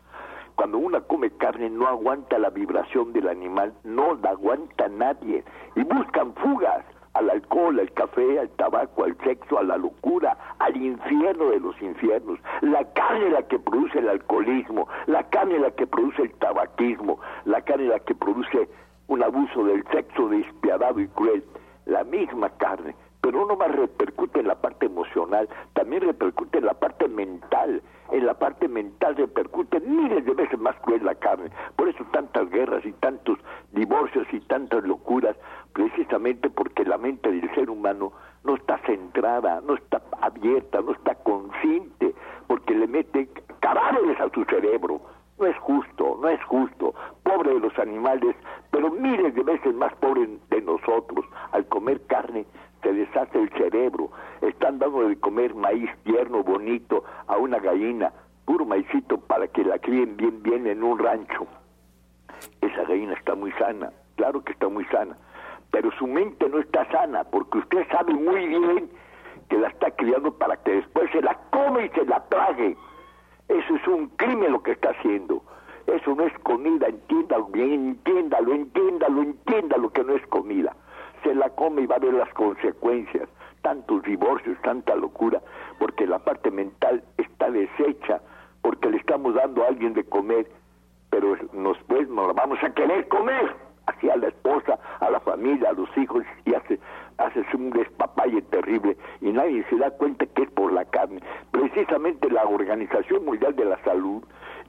Cuando 0.56 0.78
una 0.78 1.00
come 1.00 1.32
carne 1.32 1.70
no 1.70 1.88
aguanta 1.88 2.38
la 2.38 2.50
vibración 2.50 3.14
del 3.14 3.30
animal, 3.30 3.74
no 3.86 4.16
la 4.16 4.32
aguanta 4.32 4.90
nadie 4.90 5.44
y 5.76 5.84
buscan 5.84 6.34
fugas 6.36 6.84
al 7.14 7.30
alcohol, 7.30 7.80
al 7.80 7.92
café, 7.94 8.40
al 8.40 8.50
tabaco, 8.50 9.04
al 9.04 9.18
sexo, 9.24 9.60
a 9.60 9.64
la 9.64 9.78
locura, 9.78 10.38
al 10.60 10.76
infierno 10.78 11.50
de 11.50 11.60
los 11.60 11.82
infiernos. 11.82 12.40
La 12.62 12.84
carne 12.94 13.30
la 13.30 13.44
que 13.44 13.60
produce 13.60 14.00
el 14.00 14.10
alcoholismo, 14.10 14.88
la 15.08 15.24
carne 15.30 15.60
la 15.60 15.72
que 15.72 15.88
produce 15.88 16.24
el 16.24 16.34
tabaquismo, 16.34 17.20
la 17.46 17.62
carne 17.62 17.86
la 17.86 18.00
que 18.00 18.16
produce 18.16 18.70
un 19.08 19.24
abuso 19.24 19.64
del 19.64 19.84
sexo 19.92 20.30
despiadado 20.30 21.00
y 21.00 21.08
cruel 21.08 21.44
la 21.86 22.04
misma 22.04 22.50
carne, 22.58 22.96
pero 23.22 23.46
no 23.46 23.56
más 23.56 23.72
repercute 23.72 24.40
en 24.40 24.48
la 24.48 24.56
parte 24.56 24.86
emocional, 24.86 25.48
también 25.74 26.02
repercute 26.04 26.60
en 26.60 26.66
la 26.66 26.74
parte 26.74 27.08
mental. 27.08 27.82
En 28.12 28.26
la 28.26 28.34
parte 28.34 28.68
mental 28.68 29.16
repercute 29.16 29.80
miles 29.82 30.26
de 30.26 30.34
veces 30.34 30.60
más 30.60 30.76
cruel 30.78 31.06
la 31.06 31.16
carne. 31.16 31.52
Por 31.76 31.90
eso 31.90 32.04
tantas 32.12 32.50
guerras 32.50 32.84
y 32.86 32.92
tantos 32.94 33.38
divorcios 33.72 34.28
y 34.32 34.40
tantas 34.42 34.84
locuras, 34.84 35.36
precisamente 35.74 36.50
porque 36.50 36.86
la 36.86 36.98
mente 36.98 37.30
del 37.30 37.54
ser 37.54 37.70
humano 37.70 38.12
no 38.44 38.56
está 38.56 38.80
centrada, 38.80 39.62
no 39.62 39.76
está 39.76 40.02
abierta, 40.22 40.82
no 40.82 40.94
está 40.94 41.16
consciente, 41.16 42.16
porque 42.48 42.74
le 42.74 42.88
mete 42.88 43.30
cadáveres 43.60 44.20
a 44.20 44.30
su 44.30 44.44
cerebro. 44.46 45.02
No 45.38 45.46
es 45.46 45.58
justo, 45.60 46.18
no 46.22 46.28
es 46.28 46.44
justo. 46.46 46.94
Pobre 47.24 47.54
de 47.54 47.60
los 47.60 47.78
animales, 47.80 48.36
pero 48.72 48.90
miles 48.92 49.34
de 49.36 49.44
veces 49.44 49.74
más 49.74 49.94
pobre 49.96 50.28
de 50.50 50.62
nosotros. 50.62 51.26
Al 51.52 51.66
comer 51.68 52.02
carne 52.08 52.46
se 52.82 52.94
deshace 52.94 53.40
el 53.40 53.50
cerebro. 53.52 54.12
Están 54.42 54.80
dando 54.80 55.08
de 55.08 55.20
comer 55.20 55.54
maíz 55.56 55.90
tierno, 56.04 56.44
bonito, 56.44 57.04
a 57.28 57.38
una 57.38 57.60
gallina, 57.60 58.12
puro 58.46 58.66
maicito 58.66 59.20
para 59.20 59.48
que 59.48 59.64
la 59.64 59.80
críen 59.80 60.18
bien, 60.18 60.42
bien 60.42 60.68
en 60.68 60.84
un 60.84 61.00
rancho. 61.00 61.48
Esa 62.62 62.84
gallina 62.84 63.14
está 63.14 63.36
muy 63.36 63.52
sana, 63.54 63.92
claro 64.16 64.44
que 64.44 64.54
está 64.54 64.70
muy 64.70 64.86
sana, 64.86 65.18
pero 65.72 65.92
su 65.98 66.08
mente 66.08 66.48
no 66.50 66.60
está 66.60 66.90
sana 66.92 67.24
porque 67.26 67.60
usted 67.60 67.86
sabe 67.92 68.14
muy 68.14 68.48
bien 68.48 68.90
que 69.50 69.58
la 69.58 69.68
está 69.70 69.92
criando 69.92 70.32
para 70.32 70.58
que 70.58 70.72
después 70.72 71.12
se 71.12 71.22
la 71.22 71.38
come 71.52 71.86
y 71.86 71.90
se 71.90 72.06
la 72.06 72.24
trague. 72.30 72.78
Eso 73.48 73.76
es 73.76 73.88
un 73.88 74.08
crimen 74.10 74.52
lo 74.52 74.62
que 74.62 74.72
está 74.72 74.92
haciendo. 74.92 75.44
Eso 75.88 76.14
no 76.14 76.24
es 76.24 76.34
comida, 76.40 76.88
entiéndalo 76.88 77.46
bien, 77.46 77.90
entiéndalo, 77.90 78.54
entiéndalo, 78.54 79.22
entiéndalo 79.24 79.90
que 79.92 80.04
no 80.04 80.14
es 80.14 80.26
comida. 80.28 80.76
Se 81.24 81.36
la 81.36 81.50
come 81.50 81.84
y 81.84 81.86
va 81.86 81.96
a 81.96 82.00
ver 82.00 82.14
las 82.14 82.34
consecuencias, 82.34 83.28
tantos 83.62 84.04
divorcios, 84.04 84.58
tanta 84.64 84.96
locura, 84.96 85.42
porque 85.78 86.08
la 86.08 86.20
parte 86.20 86.52
mental 86.52 87.04
está 87.18 87.50
deshecha, 87.50 88.22
porque 88.62 88.90
le 88.90 88.98
estamos 88.98 89.36
dando 89.36 89.64
a 89.64 89.68
alguien 89.68 89.94
de 89.94 90.04
comer, 90.04 90.48
pero 91.10 91.36
nos, 91.54 91.78
pues, 91.88 92.08
nos 92.10 92.34
vamos 92.36 92.60
a 92.64 92.74
querer 92.74 93.08
comer 93.08 93.56
hacia 93.90 94.16
la 94.18 94.28
esposa, 94.28 94.80
a 95.00 95.10
la 95.10 95.20
familia, 95.20 95.70
a 95.70 95.74
los 95.74 95.90
hijos, 95.98 96.24
y 96.46 96.54
hace, 96.54 96.80
haces 97.18 97.46
un 97.54 97.72
despapalle 97.72 98.42
terrible 98.44 98.98
y 99.22 99.32
nadie 99.32 99.66
se 99.70 99.78
da 99.78 99.92
cuenta 99.92 100.26
que 100.28 100.44
es 100.44 100.52
por 100.52 100.72
la 100.72 100.86
carne. 100.86 101.22
Precisamente 101.52 102.30
la 102.30 102.44
Organización 102.44 103.26
Mundial 103.26 103.56
de 103.56 103.66
la 103.66 103.82
Salud 103.84 104.24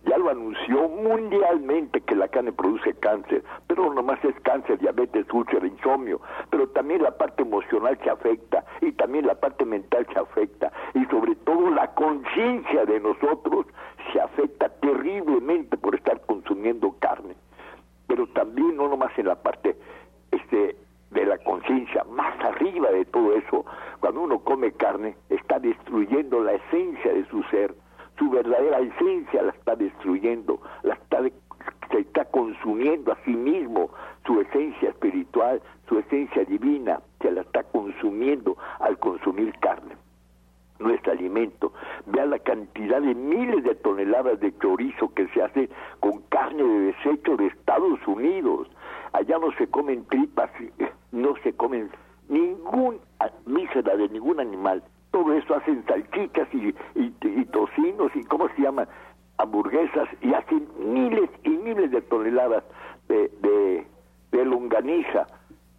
ya 0.07 0.17
lo 0.17 0.31
anunció 0.31 0.89
mundialmente 0.89 2.01
que 2.01 2.17
la 2.17 2.29
carne 2.29 2.53
produce 2.53 2.95
cáncer, 2.95 3.45
pero 3.67 3.85
no 3.85 3.95
nomás 3.95 4.25
es 4.25 4.35
cáncer, 4.41 4.79
diabetes, 4.79 5.27
úlcera, 5.31 5.67
insomnio, 5.67 6.21
pero 6.49 6.67
también 6.71 7.03
la 7.03 7.11
parte 7.11 7.43
emocional 7.43 7.99
se 8.03 8.09
afecta 8.09 8.65
y 8.81 8.93
también 8.93 9.27
la 9.27 9.35
parte 9.35 9.67
mental 9.67 10.07
se 10.11 10.19
afecta 10.19 10.73
y 10.95 11.05
sobre 11.07 11.37
todo 11.37 11.71
la 11.71 11.89
conciencia 11.89 12.87
de 12.87 12.99
nosotros 12.99 13.67
se 14.11 14.21
afecta 14.21 14.71
terriblemente 14.81 15.77
por 15.77 15.95
estar 15.95 16.19
consumiendo 16.23 16.95
carne 16.99 17.35
pero 18.11 18.27
también 18.27 18.77
no 18.77 18.89
nomás 18.89 19.17
en 19.21 19.27
la 19.29 19.37
parte 19.37 19.77
este 20.33 20.75
de 21.13 21.27
la 21.27 21.39
conciencia, 21.39 22.03
más 22.11 22.39
arriba 22.41 22.91
de 22.91 23.05
todo 23.05 23.35
eso, 23.35 23.65
cuando 24.01 24.23
uno 24.23 24.41
come 24.41 24.73
carne, 24.73 25.15
está 25.29 25.61
destruyendo 25.61 26.43
la 26.43 26.55
esencia 26.55 27.13
de 27.13 27.25
su 27.27 27.41
ser, 27.45 27.73
su 28.19 28.29
verdadera 28.29 28.81
esencia 28.81 29.43
la 29.43 29.53
está 29.53 29.77
destruyendo, 29.77 30.61
la 30.83 30.95
está 30.95 31.23
se 31.93 31.99
está 31.99 32.25
consumiendo 32.25 33.13
a 33.13 33.19
sí 33.25 33.31
mismo, 33.31 33.91
su 34.27 34.41
esencia 34.41 34.89
espiritual, 34.89 35.63
su 35.89 35.99
esencia 35.99 36.45
divina, 36.45 37.01
se 37.21 37.31
la 37.31 37.43
está 37.43 37.63
consumiendo 37.63 38.57
al 38.81 38.99
consumir 38.99 39.53
carne 39.61 39.95
nuestro 40.81 41.13
alimento. 41.13 41.73
Vea 42.07 42.27
la 42.27 42.39
cantidad 42.39 43.01
de 43.01 43.15
miles 43.15 43.63
de 43.63 43.75
toneladas 43.77 44.41
de 44.41 44.57
chorizo 44.59 45.13
que 45.15 45.29
se 45.29 45.43
hace 45.43 45.69
con 46.01 46.23
carne 46.29 46.63
de 46.63 46.93
desecho 46.93 47.37
de 47.37 47.47
Estados 47.47 48.01
Unidos. 48.07 48.69
Allá 49.13 49.39
no 49.39 49.53
se 49.53 49.69
comen 49.69 50.05
tripas, 50.07 50.51
eh, 50.61 50.91
no 51.13 51.35
se 51.43 51.53
comen 51.53 51.91
ningún 52.29 52.99
mísera 53.47 53.97
de 53.97 54.09
ningún 54.09 54.41
animal. 54.41 54.83
Todo 55.11 55.33
eso 55.35 55.55
hacen 55.55 55.85
salchichas 55.87 56.49
y, 56.55 56.75
y, 56.95 57.45
tocinos 57.47 58.15
y 58.15 58.23
cómo 58.25 58.49
se 58.51 58.63
llama 58.63 58.87
hamburguesas 59.39 60.09
y 60.21 60.33
hacen 60.33 60.69
miles 60.79 61.29
y 61.43 61.51
miles 61.51 61.91
de 61.91 62.01
toneladas 62.03 62.63
de, 63.09 63.29
de, 63.41 63.87
de 64.31 64.45
longaniza 64.45 65.27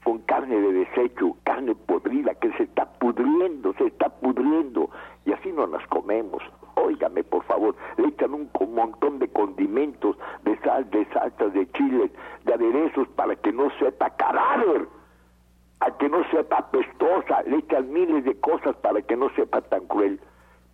con 0.03 0.19
carne 0.19 0.59
de 0.59 0.73
desecho, 0.73 1.37
carne 1.43 1.75
podrida 1.75 2.33
que 2.35 2.51
se 2.53 2.63
está 2.63 2.85
pudriendo, 2.85 3.73
se 3.73 3.85
está 3.85 4.09
pudriendo 4.09 4.89
y 5.25 5.31
así 5.31 5.51
no 5.51 5.67
las 5.67 5.85
comemos. 5.87 6.41
Óigame, 6.75 7.23
por 7.23 7.43
favor, 7.43 7.75
le 7.97 8.07
echan 8.07 8.33
un 8.33 8.49
montón 8.73 9.19
de 9.19 9.27
condimentos, 9.27 10.17
de 10.43 10.57
sal, 10.59 10.89
de 10.89 11.05
salsas, 11.13 11.53
de 11.53 11.69
chiles, 11.71 12.11
de 12.45 12.53
aderezos 12.53 13.07
para 13.09 13.35
que 13.35 13.51
no 13.51 13.69
sepa 13.79 14.09
cadáver, 14.11 14.87
a 15.81 15.97
que 15.97 16.09
no 16.09 16.23
sepa 16.31 16.71
pestosa, 16.71 17.43
le 17.43 17.57
echan 17.57 17.91
miles 17.91 18.23
de 18.23 18.39
cosas 18.39 18.75
para 18.77 19.01
que 19.01 19.15
no 19.15 19.29
sepa 19.35 19.61
tan 19.61 19.85
cruel. 19.85 20.19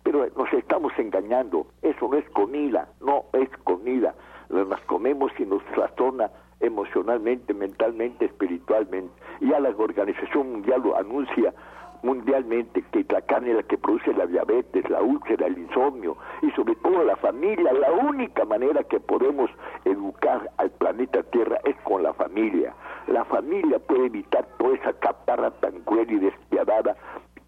Pero 0.04 0.26
nos 0.36 0.50
estamos 0.52 0.92
engañando, 0.98 1.66
eso 1.82 2.08
no 2.08 2.16
es 2.16 2.28
comida, 2.30 2.88
no 3.00 3.17
es 3.32 3.48
comida, 3.64 4.14
las 4.48 4.80
comemos 4.82 5.32
y 5.38 5.44
nos 5.44 5.64
trastorna 5.66 6.30
emocionalmente, 6.60 7.54
mentalmente, 7.54 8.24
espiritualmente. 8.24 9.12
Ya 9.40 9.60
la 9.60 9.70
Organización 9.70 10.52
Mundial 10.52 10.82
lo 10.82 10.96
anuncia 10.96 11.54
mundialmente 12.02 12.84
que 12.92 13.04
la 13.08 13.22
carne 13.22 13.50
es 13.50 13.56
la 13.56 13.62
que 13.64 13.78
produce 13.78 14.12
la 14.14 14.26
diabetes, 14.26 14.88
la 14.88 15.02
úlcera, 15.02 15.46
el 15.46 15.58
insomnio 15.58 16.16
y 16.42 16.50
sobre 16.52 16.74
todo 16.76 17.04
la 17.04 17.16
familia. 17.16 17.72
La 17.72 17.92
única 17.92 18.44
manera 18.44 18.82
que 18.84 19.00
podemos 19.00 19.50
educar 19.84 20.50
al 20.58 20.70
planeta 20.70 21.22
Tierra 21.24 21.58
es 21.64 21.76
con 21.82 22.02
la 22.02 22.12
familia. 22.14 22.74
La 23.08 23.24
familia 23.24 23.78
puede 23.78 24.06
evitar 24.06 24.46
toda 24.58 24.74
esa 24.74 24.92
caparra 24.94 25.50
tan 25.60 25.80
cruel 25.80 26.10
y 26.10 26.18
despiadada. 26.18 26.96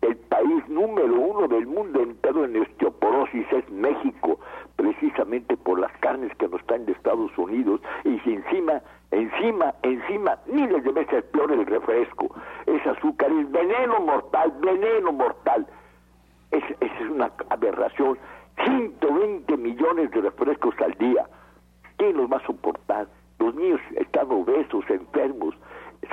El 0.00 0.16
país 0.16 0.66
número 0.68 1.14
uno 1.14 1.46
del 1.46 1.66
mundo 1.66 2.00
entero 2.00 2.44
en 2.44 2.56
osteoporosis 2.56 3.46
es 3.52 3.70
México, 3.70 4.40
precisamente 4.76 5.56
por 5.58 5.78
las 5.78 5.92
carnes 5.98 6.34
que 6.36 6.48
nos 6.48 6.64
traen 6.64 6.86
de 6.86 6.92
Estados 6.92 7.36
Y 8.04 8.18
si 8.20 8.34
encima 8.34 8.82
Encima, 9.10 9.74
encima, 9.82 10.38
miles 10.46 10.84
de 10.84 10.92
veces 10.92 11.24
peor 11.24 11.50
el 11.50 11.66
refresco. 11.66 12.32
Ese 12.66 12.90
azúcar 12.90 13.30
es 13.32 13.50
veneno 13.50 13.98
mortal, 14.00 14.52
veneno 14.60 15.12
mortal. 15.12 15.66
Es, 16.52 16.62
es 16.80 17.10
una 17.10 17.32
aberración. 17.48 18.18
120 18.64 19.56
millones 19.56 20.10
de 20.12 20.20
refrescos 20.20 20.74
al 20.80 20.92
día. 20.92 21.26
¿Quién 21.96 22.16
los 22.16 22.30
va 22.30 22.36
a 22.36 22.46
soportar? 22.46 23.08
Los 23.40 23.54
niños 23.54 23.80
están 23.96 24.30
obesos, 24.30 24.88
enfermos, 24.88 25.56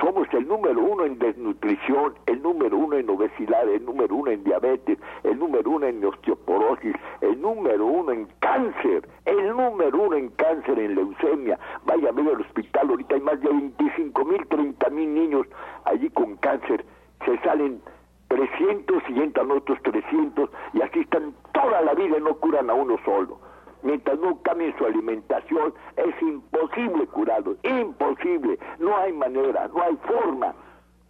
somos 0.00 0.28
el 0.32 0.46
número 0.46 0.80
uno 0.80 1.04
en 1.04 1.18
desnutrición, 1.18 2.14
el 2.26 2.42
número 2.42 2.76
uno 2.76 2.96
en 2.96 3.08
obesidad, 3.08 3.68
el 3.68 3.84
número 3.84 4.14
uno 4.14 4.30
en 4.30 4.44
diabetes, 4.44 4.98
el 5.24 5.38
número 5.38 5.70
uno 5.70 5.86
en 5.86 6.04
osteoporosis, 6.04 6.94
el 7.20 7.40
número 7.40 7.86
uno 7.86 8.12
en 8.12 8.28
cáncer, 8.38 9.08
el 9.24 9.48
número 9.56 9.98
uno 10.00 10.16
en 10.16 10.28
cáncer, 10.30 10.78
en 10.78 10.94
leucemia. 10.94 11.58
Vaya 11.84 12.10
a 12.10 12.12
ver 12.12 12.28
al 12.28 12.40
hospital, 12.42 12.90
ahorita 12.90 13.14
hay 13.14 13.20
más 13.22 13.40
de 13.40 13.48
25 13.48 14.24
mil, 14.24 14.46
30 14.46 14.90
mil 14.90 15.14
niños 15.14 15.46
allí 15.84 16.10
con 16.10 16.36
cáncer. 16.36 16.84
Se 17.24 17.38
salen 17.38 17.80
300 18.28 19.02
y 19.08 19.20
entran 19.20 19.50
otros 19.50 19.78
300 19.82 20.50
y 20.74 20.82
así 20.82 21.00
están 21.00 21.34
toda 21.52 21.80
la 21.80 21.94
vida 21.94 22.18
y 22.18 22.20
no 22.20 22.34
curan 22.34 22.70
a 22.70 22.74
uno 22.74 22.98
solo 23.04 23.40
mientras 23.82 24.18
no 24.18 24.40
cambien 24.42 24.76
su 24.76 24.84
alimentación, 24.84 25.72
es 25.96 26.22
imposible 26.22 27.06
curarlos, 27.06 27.56
imposible, 27.62 28.58
no 28.78 28.96
hay 28.96 29.12
manera, 29.12 29.68
no 29.68 29.82
hay 29.82 29.96
forma. 29.96 30.54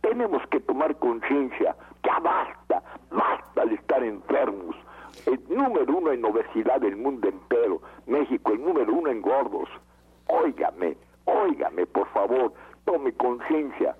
Tenemos 0.00 0.42
que 0.48 0.60
tomar 0.60 0.96
conciencia, 0.96 1.74
ya 2.04 2.18
basta, 2.20 2.82
basta 3.10 3.64
de 3.64 3.74
estar 3.74 4.02
enfermos. 4.02 4.76
El 5.26 5.40
número 5.48 5.96
uno 5.96 6.12
en 6.12 6.24
obesidad 6.24 6.80
del 6.80 6.96
mundo 6.96 7.28
entero, 7.28 7.80
México, 8.06 8.52
el 8.52 8.62
número 8.62 8.92
uno 8.92 9.10
en 9.10 9.22
gordos. 9.22 9.68
Óigame, 10.28 10.96
óigame, 11.24 11.86
por 11.86 12.06
favor, 12.08 12.52
tome 12.84 13.12
conciencia. 13.14 13.96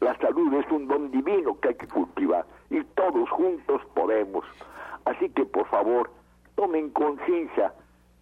La 0.00 0.16
salud 0.18 0.52
es 0.54 0.70
un 0.70 0.88
don 0.88 1.10
divino 1.10 1.58
que 1.60 1.68
hay 1.68 1.74
que 1.74 1.88
cultivar 1.88 2.44
y 2.70 2.82
todos 2.94 3.29
juntos 3.40 3.80
podemos. 3.94 4.44
Así 5.06 5.30
que, 5.30 5.46
por 5.46 5.66
favor, 5.68 6.10
tomen 6.56 6.90
conciencia 6.90 7.72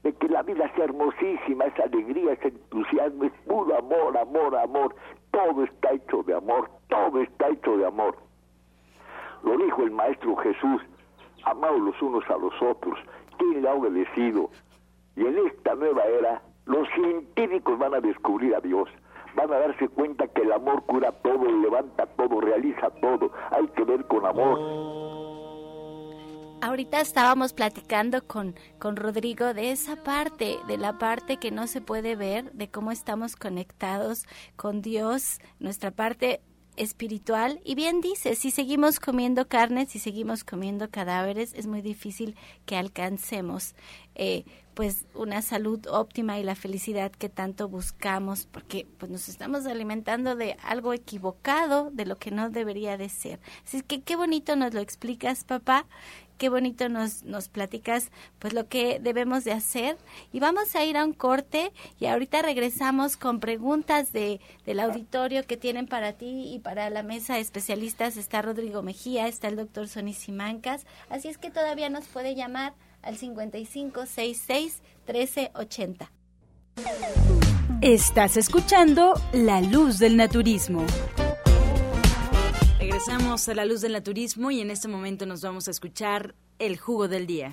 de 0.05 0.13
que 0.15 0.29
la 0.29 0.43
vida 0.43 0.67
es 0.67 0.79
hermosísima, 0.79 1.65
es 1.65 1.81
alegría, 1.81 2.35
es 2.35 2.45
entusiasmo, 2.45 3.25
es 3.25 3.33
puro 3.47 3.77
amor, 3.77 4.17
amor, 4.17 4.57
amor. 4.57 4.95
Todo 5.33 5.65
está 5.65 5.91
hecho 5.93 6.23
de 6.23 6.35
amor, 6.35 6.71
todo 6.89 7.21
está 7.21 7.49
hecho 7.49 7.77
de 7.77 7.87
amor. 7.87 8.17
Lo 9.43 9.57
dijo 9.57 9.83
el 9.83 9.91
Maestro 9.91 10.37
Jesús, 10.37 10.83
amados 11.45 11.81
los 11.81 12.01
unos 12.01 12.25
a 12.31 12.37
los 12.37 12.55
otros. 12.63 12.99
¿Quién 13.39 13.63
le 13.63 13.69
ha 13.69 13.75
obedecido? 13.75 14.51
Y 15.17 15.27
en 15.27 15.37
esta 15.49 15.75
nueva 15.75 16.05
era, 16.05 16.43
los 16.67 16.89
científicos 16.91 17.77
van 17.77 17.95
a 17.95 18.01
descubrir 18.01 18.55
a 18.55 18.61
Dios. 18.61 18.89
Van 19.35 19.53
a 19.53 19.59
darse 19.59 19.89
cuenta 19.89 20.29
que 20.29 20.43
el 20.43 20.53
amor 20.53 20.83
cura 20.85 21.11
todo, 21.23 21.45
levanta 21.45 22.07
todo, 22.07 22.41
realiza 22.41 22.91
todo. 23.01 23.33
Hay 23.51 23.67
que 23.69 23.85
ver 23.85 24.05
con 24.07 24.25
amor 24.25 25.08
Ahorita 26.61 27.01
estábamos 27.01 27.53
platicando 27.53 28.27
con, 28.27 28.57
con 28.81 28.97
Rodrigo 28.97 29.55
de 29.55 29.71
esa 29.71 30.03
parte, 30.03 30.59
de 30.67 30.77
la 30.77 30.99
parte 30.99 31.37
que 31.37 31.53
no 31.53 31.69
se 31.69 31.81
puede 31.81 32.17
ver, 32.17 32.53
de 32.53 32.69
cómo 32.69 32.91
estamos 32.91 33.37
conectados 33.37 34.25
con 34.57 34.83
Dios, 34.83 35.39
nuestra 35.61 35.93
parte 35.93 36.41
espiritual. 36.75 37.61
Y 37.65 37.77
bien 37.77 38.01
dice, 38.01 38.35
si 38.35 38.51
seguimos 38.51 38.99
comiendo 38.99 39.47
carne, 39.47 39.87
si 39.87 40.01
seguimos 40.01 40.43
comiendo 40.43 40.91
cadáveres, 40.91 41.53
es 41.55 41.69
muy 41.69 41.81
difícil 41.81 42.37
que 42.67 42.77
alcancemos 42.77 43.77
eh, 44.17 44.45
pues 44.75 45.07
una 45.15 45.43
salud 45.43 45.87
óptima 45.89 46.39
y 46.39 46.45
la 46.45 46.55
felicidad 46.55 47.11
que 47.11 47.29
tanto 47.29 47.69
buscamos, 47.69 48.47
porque 48.47 48.87
pues 48.99 49.11
nos 49.11 49.29
estamos 49.29 49.67
alimentando 49.67 50.37
de 50.37 50.57
algo 50.63 50.93
equivocado, 50.93 51.91
de 51.93 52.07
lo 52.07 52.17
que 52.17 52.31
no 52.31 52.49
debería 52.51 52.97
de 52.97 53.09
ser. 53.09 53.41
Así 53.65 53.83
que 53.83 54.03
qué 54.03 54.15
bonito 54.15 54.55
nos 54.55 54.75
lo 54.75 54.81
explicas, 54.81 55.43
papá, 55.43 55.87
qué 56.39 56.49
bonito 56.49 56.89
nos, 56.89 57.25
nos 57.25 57.49
platicas 57.49 58.11
pues 58.39 58.55
lo 58.55 58.69
que 58.69 58.99
debemos 59.01 59.45
de 59.45 59.53
hacer 59.53 59.99
y 60.33 60.41
vamos 60.41 60.75
a 60.75 60.85
ir 60.85 60.97
a 60.97 61.05
un 61.05 61.13
corte 61.13 61.73
y 62.01 62.07
ahorita 62.07 62.41
regresamos 62.43 63.17
con 63.17 63.41
preguntas 63.41 64.13
de, 64.13 64.41
del 64.65 64.81
auditorio 64.81 65.45
que 65.45 65.57
tienen 65.57 65.87
para 65.87 66.15
ti 66.15 66.55
y 66.55 66.61
para 66.61 66.89
la 66.91 67.03
mesa 67.03 67.35
de 67.35 67.41
especialistas 67.41 68.17
está 68.17 68.41
Rodrigo 68.41 68.83
Mejía, 68.83 69.27
está 69.27 69.49
el 69.49 69.57
doctor 69.57 69.89
Sonny 69.89 70.15
Simancas, 70.15 70.87
así 71.11 71.29
es 71.29 71.37
que 71.39 71.51
todavía 71.51 71.91
nos 71.91 72.07
puede 72.07 72.35
llamar 72.35 72.75
al 73.03 73.17
5566 73.17 74.81
1380. 75.07 76.11
Estás 77.81 78.37
escuchando 78.37 79.15
La 79.33 79.61
Luz 79.61 79.99
del 79.99 80.17
Naturismo. 80.17 80.85
Regresamos 82.99 83.49
a 83.49 83.55
la 83.55 83.65
luz 83.65 83.81
del 83.81 83.93
naturismo 83.93 84.51
y 84.51 84.61
en 84.61 84.73
este 84.73 84.89
momento 84.89 85.25
nos 85.25 85.41
vamos 85.41 85.69
a 85.69 85.71
escuchar 85.71 86.35
el 86.59 86.77
jugo 86.79 87.07
del 87.07 87.29
día. 87.29 87.53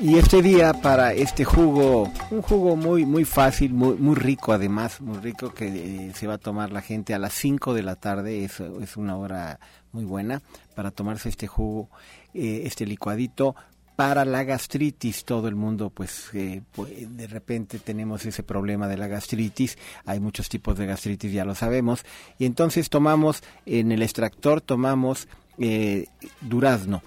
Y 0.00 0.16
este 0.16 0.42
día 0.42 0.74
para 0.74 1.12
este 1.12 1.44
jugo, 1.44 2.08
un 2.30 2.42
jugo 2.42 2.76
muy 2.76 3.04
muy 3.04 3.24
fácil, 3.24 3.74
muy 3.74 3.96
muy 3.96 4.14
rico 4.14 4.52
además, 4.52 5.00
muy 5.00 5.18
rico 5.18 5.52
que 5.52 5.66
eh, 5.66 6.12
se 6.14 6.28
va 6.28 6.34
a 6.34 6.38
tomar 6.38 6.70
la 6.70 6.82
gente 6.82 7.14
a 7.14 7.18
las 7.18 7.32
5 7.32 7.74
de 7.74 7.82
la 7.82 7.96
tarde, 7.96 8.44
es, 8.44 8.60
es 8.60 8.96
una 8.96 9.16
hora 9.16 9.58
muy 9.90 10.04
buena 10.04 10.40
para 10.76 10.92
tomarse 10.92 11.28
este 11.28 11.48
jugo, 11.48 11.90
eh, 12.32 12.62
este 12.64 12.86
licuadito 12.86 13.56
para 14.00 14.24
la 14.24 14.44
gastritis. 14.44 15.26
Todo 15.26 15.46
el 15.46 15.56
mundo, 15.56 15.90
pues, 15.90 16.30
eh, 16.32 16.62
pues, 16.72 16.90
de 17.14 17.26
repente 17.26 17.78
tenemos 17.78 18.24
ese 18.24 18.42
problema 18.42 18.88
de 18.88 18.96
la 18.96 19.08
gastritis. 19.08 19.76
Hay 20.06 20.20
muchos 20.20 20.48
tipos 20.48 20.78
de 20.78 20.86
gastritis, 20.86 21.30
ya 21.30 21.44
lo 21.44 21.54
sabemos. 21.54 22.06
Y 22.38 22.46
entonces 22.46 22.88
tomamos, 22.88 23.42
en 23.66 23.92
el 23.92 24.00
extractor 24.00 24.62
tomamos 24.62 25.28
eh, 25.58 26.06
durazno 26.40 27.02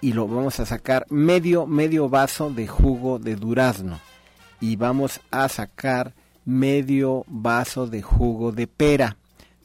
y 0.00 0.14
lo 0.14 0.26
vamos 0.26 0.60
a 0.60 0.64
sacar 0.64 1.04
medio, 1.10 1.66
medio 1.66 2.08
vaso 2.08 2.48
de 2.48 2.66
jugo 2.66 3.18
de 3.18 3.36
durazno. 3.36 4.00
Y 4.62 4.76
vamos 4.76 5.20
a 5.30 5.46
sacar 5.50 6.14
medio 6.46 7.26
vaso 7.26 7.86
de 7.86 8.00
jugo 8.00 8.50
de 8.50 8.66
pera. 8.66 9.18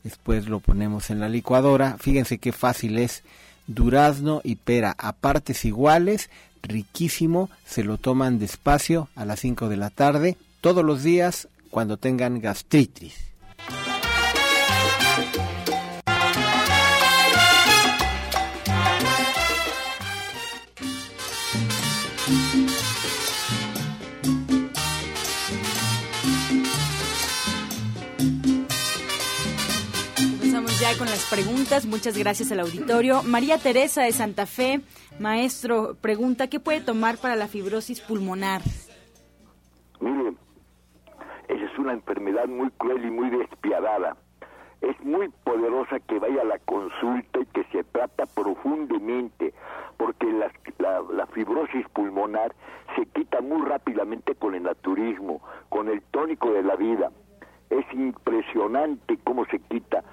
Después 0.03 0.49
lo 0.49 0.59
ponemos 0.59 1.09
en 1.09 1.21
la 1.21 1.29
licuadora. 1.29 1.95
Fíjense 2.01 2.37
qué 2.37 2.51
fácil 2.51 2.97
es 2.97 3.23
durazno 3.65 4.41
y 4.43 4.57
pera 4.57 4.93
a 4.97 5.13
partes 5.13 5.63
iguales 5.63 6.29
riquísimo, 6.65 7.49
se 7.65 7.83
lo 7.83 7.97
toman 7.97 8.39
despacio 8.39 9.09
a 9.15 9.25
las 9.25 9.39
5 9.39 9.69
de 9.69 9.77
la 9.77 9.89
tarde, 9.89 10.37
todos 10.61 10.83
los 10.83 11.03
días 11.03 11.47
cuando 11.69 11.97
tengan 11.97 12.39
gastritis. 12.39 13.24
Con 30.93 31.07
las 31.07 31.27
preguntas. 31.31 31.87
Muchas 31.87 32.15
gracias 32.15 32.51
al 32.51 32.59
auditorio. 32.59 33.23
María 33.23 33.57
Teresa 33.57 34.03
de 34.03 34.11
Santa 34.11 34.45
Fe, 34.45 34.81
maestro, 35.19 35.95
pregunta, 35.99 36.47
¿qué 36.47 36.59
puede 36.59 36.79
tomar 36.79 37.17
para 37.17 37.35
la 37.35 37.47
fibrosis 37.47 38.01
pulmonar? 38.01 38.61
Mire, 39.99 40.35
esa 41.47 41.65
es 41.65 41.79
una 41.79 41.93
enfermedad 41.93 42.45
muy 42.45 42.69
cruel 42.77 43.03
y 43.03 43.09
muy 43.09 43.31
despiadada. 43.31 44.15
Es 44.81 44.97
muy 45.03 45.29
poderosa 45.43 45.99
que 46.01 46.19
vaya 46.19 46.41
a 46.41 46.45
la 46.45 46.59
consulta 46.59 47.39
y 47.39 47.45
que 47.47 47.63
se 47.71 47.83
trata 47.85 48.27
profundamente, 48.27 49.55
porque 49.97 50.27
la, 50.31 50.51
la 51.11 51.25
fibrosis 51.27 51.87
pulmonar 51.89 52.53
se 52.95 53.07
quita 53.07 53.41
muy 53.41 53.65
rápidamente 53.65 54.35
con 54.35 54.53
el 54.53 54.63
naturismo, 54.63 55.41
con 55.69 55.89
el 55.89 56.03
tónico 56.11 56.51
de 56.51 56.61
la 56.61 56.75
vida. 56.75 57.11
Es 57.71 57.85
impresionante 57.91 59.17
cómo 59.23 59.45
se 59.47 59.57
quita 59.59 60.03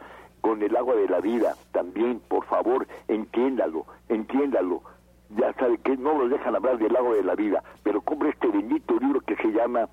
con 0.43 0.62
el 0.62 0.76
agua 0.76 0.95
de 0.97 1.09
la 1.09 1.20
vida. 1.20 1.55
También, 1.72 2.20
por 2.28 2.45
favor, 2.45 2.86
entiéndalo, 3.09 3.86
entiéndalo. 4.11 4.82
Ya 5.30 5.55
sabe 5.55 5.78
que 5.78 5.97
no 5.97 6.18
lo 6.18 6.28
dejan 6.28 6.55
hablar 6.55 6.76
del 6.76 6.95
agua 6.95 7.14
de 7.14 7.22
la 7.22 7.34
vida, 7.34 7.62
pero 7.82 8.03
compre 8.03 8.30
este 8.30 8.49
bendito 8.49 8.99
libro 8.99 9.20
que 9.20 9.36
se 9.36 9.49
llama 9.49 9.88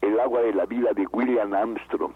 El 0.00 0.18
agua 0.18 0.40
de 0.40 0.52
la 0.52 0.66
vida 0.66 0.90
de 0.92 1.06
William 1.12 1.54
Armstrong. 1.54 2.12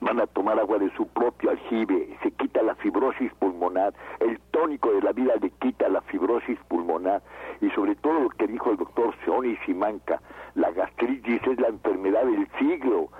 Van 0.00 0.20
a 0.20 0.26
tomar 0.26 0.58
agua 0.58 0.78
de 0.78 0.90
su 0.96 1.06
propio 1.08 1.50
aljibe, 1.50 2.16
se 2.22 2.32
quita 2.32 2.62
la 2.62 2.74
fibrosis 2.76 3.32
pulmonar, 3.34 3.92
el 4.20 4.40
tónico 4.50 4.92
de 4.92 5.02
la 5.02 5.12
vida 5.12 5.34
le 5.40 5.50
quita 5.50 5.88
la 5.88 6.00
fibrosis 6.00 6.58
pulmonar 6.68 7.22
y 7.60 7.70
sobre 7.70 7.94
todo 7.96 8.20
lo 8.20 8.28
que 8.30 8.46
dijo 8.46 8.70
el 8.70 8.78
doctor 8.78 9.14
Seoni 9.24 9.56
Simanca, 9.64 10.20
la 10.54 10.70
gastritis 10.72 11.40
es 11.46 11.60
la 11.60 11.68
enfermedad 11.68 12.24
del 12.24 12.48
siglo, 12.58 13.10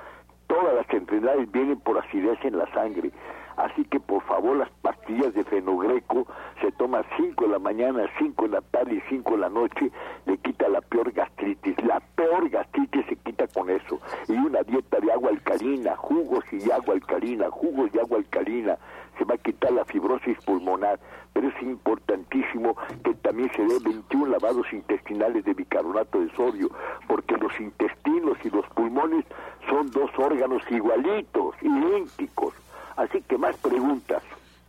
todas 0.52 0.74
las 0.74 0.90
enfermedades 0.90 1.50
vienen 1.50 1.80
por 1.80 1.98
acidez 1.98 2.38
en 2.44 2.58
la 2.58 2.70
sangre. 2.74 3.10
Así 3.56 3.84
que 3.84 3.98
por 4.00 4.22
favor 4.24 4.56
las 4.56 4.68
pastillas 4.82 5.32
de 5.32 5.44
fenogreco 5.44 6.26
se 6.60 6.70
toma 6.72 7.02
5 7.16 7.46
en 7.46 7.52
la 7.52 7.58
mañana, 7.58 8.04
5 8.18 8.44
en 8.44 8.50
la 8.50 8.60
tarde 8.60 8.96
y 8.96 9.00
5 9.08 9.34
en 9.34 9.40
la 9.40 9.48
noche, 9.48 9.90
le 10.26 10.36
quita 10.38 10.68
la 10.68 10.82
peor 10.82 11.10
gastritis. 11.12 11.74
La 11.84 12.00
peor 12.00 12.50
gastritis 12.50 13.06
se 13.06 13.16
quita 13.16 13.46
con 13.48 13.70
eso. 13.70 13.98
Y 14.28 14.32
una 14.32 14.62
dieta 14.62 15.00
de 15.00 15.10
agua 15.10 15.30
alcalina, 15.30 15.96
jugos 15.96 16.44
y 16.52 16.70
agua 16.70 16.94
alcalina, 16.94 17.50
jugos 17.50 17.90
y 17.94 17.98
agua 17.98 18.18
alcalina, 18.18 18.76
va 19.24 19.34
a 19.34 19.38
quitar 19.38 19.72
la 19.72 19.84
fibrosis 19.84 20.38
pulmonar. 20.44 20.98
Pero 21.32 21.48
es 21.48 21.62
importantísimo 21.62 22.76
que 23.04 23.14
también 23.14 23.50
se 23.56 23.62
dé 23.62 23.78
21 23.84 24.26
lavados 24.26 24.66
intestinales 24.72 25.44
de 25.44 25.54
bicarbonato 25.54 26.20
de 26.20 26.30
sodio, 26.36 26.70
porque 27.08 27.36
los 27.36 27.58
intestinos 27.58 28.38
y 28.44 28.50
los 28.50 28.66
pulmones 28.70 29.24
son 29.68 29.90
dos 29.90 30.10
órganos 30.18 30.62
igualitos, 30.70 31.54
idénticos. 31.62 32.54
Así 32.96 33.22
que 33.22 33.38
más 33.38 33.56
preguntas. 33.56 34.22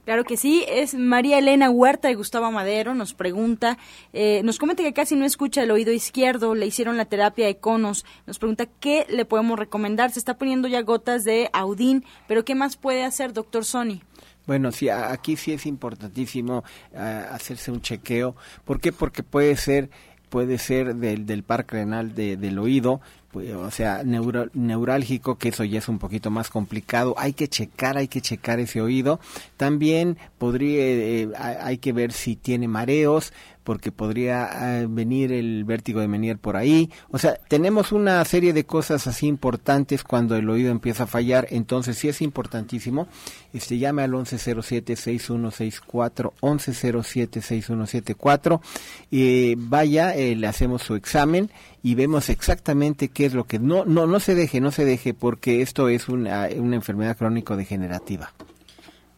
Claro 0.05 0.25
que 0.25 0.35
sí, 0.35 0.65
es 0.67 0.95
María 0.95 1.37
Elena 1.37 1.69
Huerta 1.69 2.09
de 2.09 2.15
Gustavo 2.15 2.51
Madero, 2.51 2.93
nos 2.93 3.13
pregunta, 3.13 3.77
eh, 4.11 4.41
nos 4.43 4.59
comenta 4.59 4.83
que 4.83 4.91
casi 4.91 5.15
no 5.15 5.23
escucha 5.23 5.63
el 5.63 5.71
oído 5.71 5.93
izquierdo, 5.93 6.55
le 6.55 6.65
hicieron 6.65 6.97
la 6.97 7.05
terapia 7.05 7.45
de 7.45 7.55
conos, 7.55 8.05
nos 8.25 8.37
pregunta 8.37 8.65
qué 8.81 9.05
le 9.09 9.23
podemos 9.23 9.57
recomendar, 9.57 10.11
se 10.11 10.19
está 10.19 10.37
poniendo 10.37 10.67
ya 10.67 10.81
gotas 10.81 11.23
de 11.23 11.49
Audín, 11.53 12.03
pero 12.27 12.43
¿qué 12.43 12.53
más 12.53 12.75
puede 12.75 13.05
hacer, 13.05 13.31
doctor 13.31 13.63
Sony? 13.63 14.01
Bueno, 14.45 14.71
sí, 14.71 14.89
aquí 14.89 15.37
sí 15.37 15.53
es 15.53 15.65
importantísimo 15.65 16.63
ah, 16.95 17.29
hacerse 17.31 17.71
un 17.71 17.81
chequeo. 17.81 18.35
¿Por 18.65 18.79
qué? 18.79 18.91
Porque 18.91 19.23
puede 19.23 19.55
ser 19.55 19.89
puede 20.33 20.57
ser 20.57 20.95
del, 20.95 21.27
del 21.27 21.43
par 21.43 21.63
renal 21.69 22.15
de, 22.15 22.37
del 22.37 22.57
oído, 22.57 23.01
pues, 23.33 23.51
o 23.51 23.71
sea, 23.71 24.03
neurálgico, 24.03 25.39
que 25.39 25.49
eso 25.49 25.63
ya 25.63 25.79
es 25.79 25.89
un 25.89 25.97
poquito 25.97 26.29
más 26.29 26.51
complicado. 26.51 27.15
Hay 27.17 27.33
que 27.33 27.47
checar, 27.47 27.97
hay 27.97 28.07
que 28.07 28.21
checar 28.21 28.59
ese 28.59 28.79
oído. 28.79 29.19
También 29.57 30.19
podría, 30.37 30.83
eh, 30.83 31.29
hay 31.35 31.79
que 31.79 31.93
ver 31.93 32.13
si 32.13 32.35
tiene 32.35 32.67
mareos, 32.67 33.33
porque 33.63 33.91
podría 33.91 34.81
eh, 34.81 34.85
venir 34.87 35.31
el 35.31 35.63
vértigo 35.63 36.01
de 36.01 36.07
Menier 36.07 36.37
por 36.37 36.57
ahí. 36.57 36.91
O 37.09 37.17
sea, 37.17 37.39
tenemos 37.47 37.91
una 37.91 38.23
serie 38.25 38.53
de 38.53 38.65
cosas 38.65 39.07
así 39.07 39.25
importantes 39.25 40.03
cuando 40.03 40.35
el 40.35 40.47
oído 40.49 40.69
empieza 40.69 41.05
a 41.05 41.07
fallar, 41.07 41.47
entonces 41.49 41.97
sí 41.97 42.09
es 42.09 42.21
importantísimo. 42.21 43.07
Este 43.51 43.79
llame 43.79 44.03
al 44.03 44.11
1107-6164, 44.11 46.33
1107-6174, 46.41 48.61
y 49.09 49.55
vaya, 49.55 50.15
eh, 50.15 50.35
le 50.35 50.45
hacemos 50.47 50.83
su 50.83 50.93
examen 50.95 51.49
y 51.83 51.95
vemos 51.95 52.29
exactamente 52.29 53.09
qué 53.09 53.25
es 53.25 53.33
lo 53.33 53.43
que 53.43 53.59
no 53.59 53.85
no 53.85 54.07
no 54.07 54.19
se 54.19 54.33
deje, 54.33 54.61
no 54.61 54.71
se 54.71 54.85
deje 54.85 55.13
porque 55.13 55.61
esto 55.61 55.89
es 55.89 56.09
una, 56.09 56.47
una 56.57 56.75
enfermedad 56.75 57.17
crónico 57.17 57.55
degenerativa. 57.55 58.33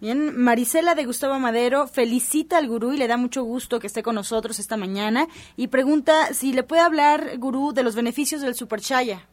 Bien, 0.01 0.37
Marisela 0.37 0.93
de 0.93 1.05
Gustavo 1.05 1.39
Madero 1.39 1.87
felicita 1.87 2.57
al 2.57 2.67
gurú 2.67 2.91
y 2.91 2.97
le 2.97 3.07
da 3.07 3.15
mucho 3.15 3.43
gusto 3.43 3.79
que 3.79 3.87
esté 3.87 4.03
con 4.03 4.15
nosotros 4.15 4.59
esta 4.59 4.75
mañana 4.75 5.27
y 5.55 5.67
pregunta 5.67 6.33
si 6.33 6.51
le 6.51 6.63
puede 6.63 6.81
hablar, 6.81 7.37
gurú, 7.37 7.71
de 7.71 7.83
los 7.83 7.95
beneficios 7.95 8.41
del 8.41 8.55
Super 8.55 8.81
Chaya. 8.81 9.25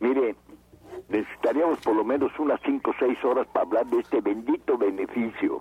Mire, 0.00 0.34
necesitaríamos 1.08 1.80
por 1.80 1.96
lo 1.96 2.04
menos 2.04 2.30
unas 2.38 2.60
5 2.64 2.90
o 2.90 2.94
6 2.98 3.24
horas 3.24 3.46
para 3.48 3.66
hablar 3.66 3.86
de 3.86 4.00
este 4.00 4.20
bendito 4.20 4.76
beneficio. 4.76 5.60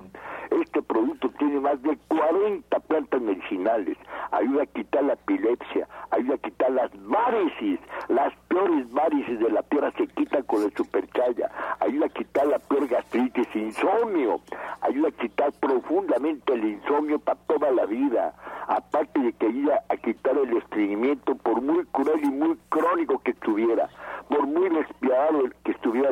Este 0.51 0.81
producto 0.81 1.29
tiene 1.37 1.59
más 1.59 1.81
de 1.81 1.97
40 2.07 2.79
plantas 2.81 3.21
medicinales. 3.21 3.97
Ayuda 4.31 4.63
a 4.63 4.65
quitar 4.65 5.03
la 5.03 5.13
epilepsia, 5.13 5.87
ayuda 6.11 6.35
a 6.35 6.37
quitar 6.37 6.71
las 6.71 6.91
varices. 7.07 7.79
Las 8.07 8.33
peores 8.47 8.91
varices 8.91 9.39
de 9.39 9.49
la 9.49 9.63
tierra 9.63 9.91
se 9.97 10.07
quitan 10.07 10.43
con 10.43 10.63
el 10.63 10.73
superchaya. 10.75 11.49
Ayuda 11.79 12.05
a 12.07 12.09
quitar 12.09 12.47
la 12.47 12.59
peor 12.59 12.87
gastritis, 12.87 13.47
insomnio. 13.55 14.39
Ayuda 14.81 15.09
a 15.09 15.11
quitar 15.11 15.51
profundamente 15.59 16.53
el 16.53 16.65
insomnio 16.65 17.19
para 17.19 17.39
toda 17.47 17.71
la 17.71 17.85
vida. 17.85 18.33
Aparte 18.67 19.19
de 19.19 19.33
que 19.33 19.47
ayuda 19.47 19.83
a 19.89 19.97
quitar 19.97 20.37
el 20.37 20.55
estreñimiento 20.57 21.35
por 21.35 21.61
muy 21.61 21.85
cruel 21.85 22.23
y 22.23 22.31
muy 22.31 22.57
crónico 22.69 23.19
que 23.19 23.31
estuviera. 23.31 23.89
Por 24.29 24.45
muy 24.45 24.69
despiadado 24.69 25.36
que 25.63 25.71
estuviera 25.71 26.09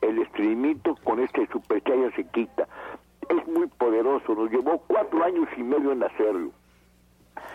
el 0.00 0.18
estreñimiento, 0.18 0.94
con 1.04 1.20
este 1.20 1.46
superchaya 1.48 2.10
se 2.16 2.24
quita. 2.24 2.66
Es 3.28 3.46
muy 3.46 3.66
poderoso, 3.66 4.34
nos 4.34 4.50
llevó 4.50 4.78
cuatro 4.86 5.22
años 5.24 5.48
y 5.56 5.62
medio 5.62 5.92
en 5.92 6.02
hacerlo. 6.02 6.50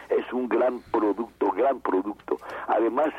Es 0.10 0.32
un 0.32 0.48
gran 0.48 0.80
producto, 0.92 1.52
gran 1.52 1.80
producto. 1.82 2.38
Además, 2.68 3.10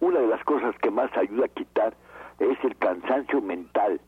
una 0.00 0.20
de 0.20 0.26
las 0.26 0.42
cosas 0.44 0.76
que 0.78 0.90
más 0.90 1.10
ayuda 1.16 1.46
a 1.46 1.48
quitar 1.48 1.94
es 2.38 2.58
el 2.64 2.76
cansancio 2.76 3.40
mental. 3.40 4.00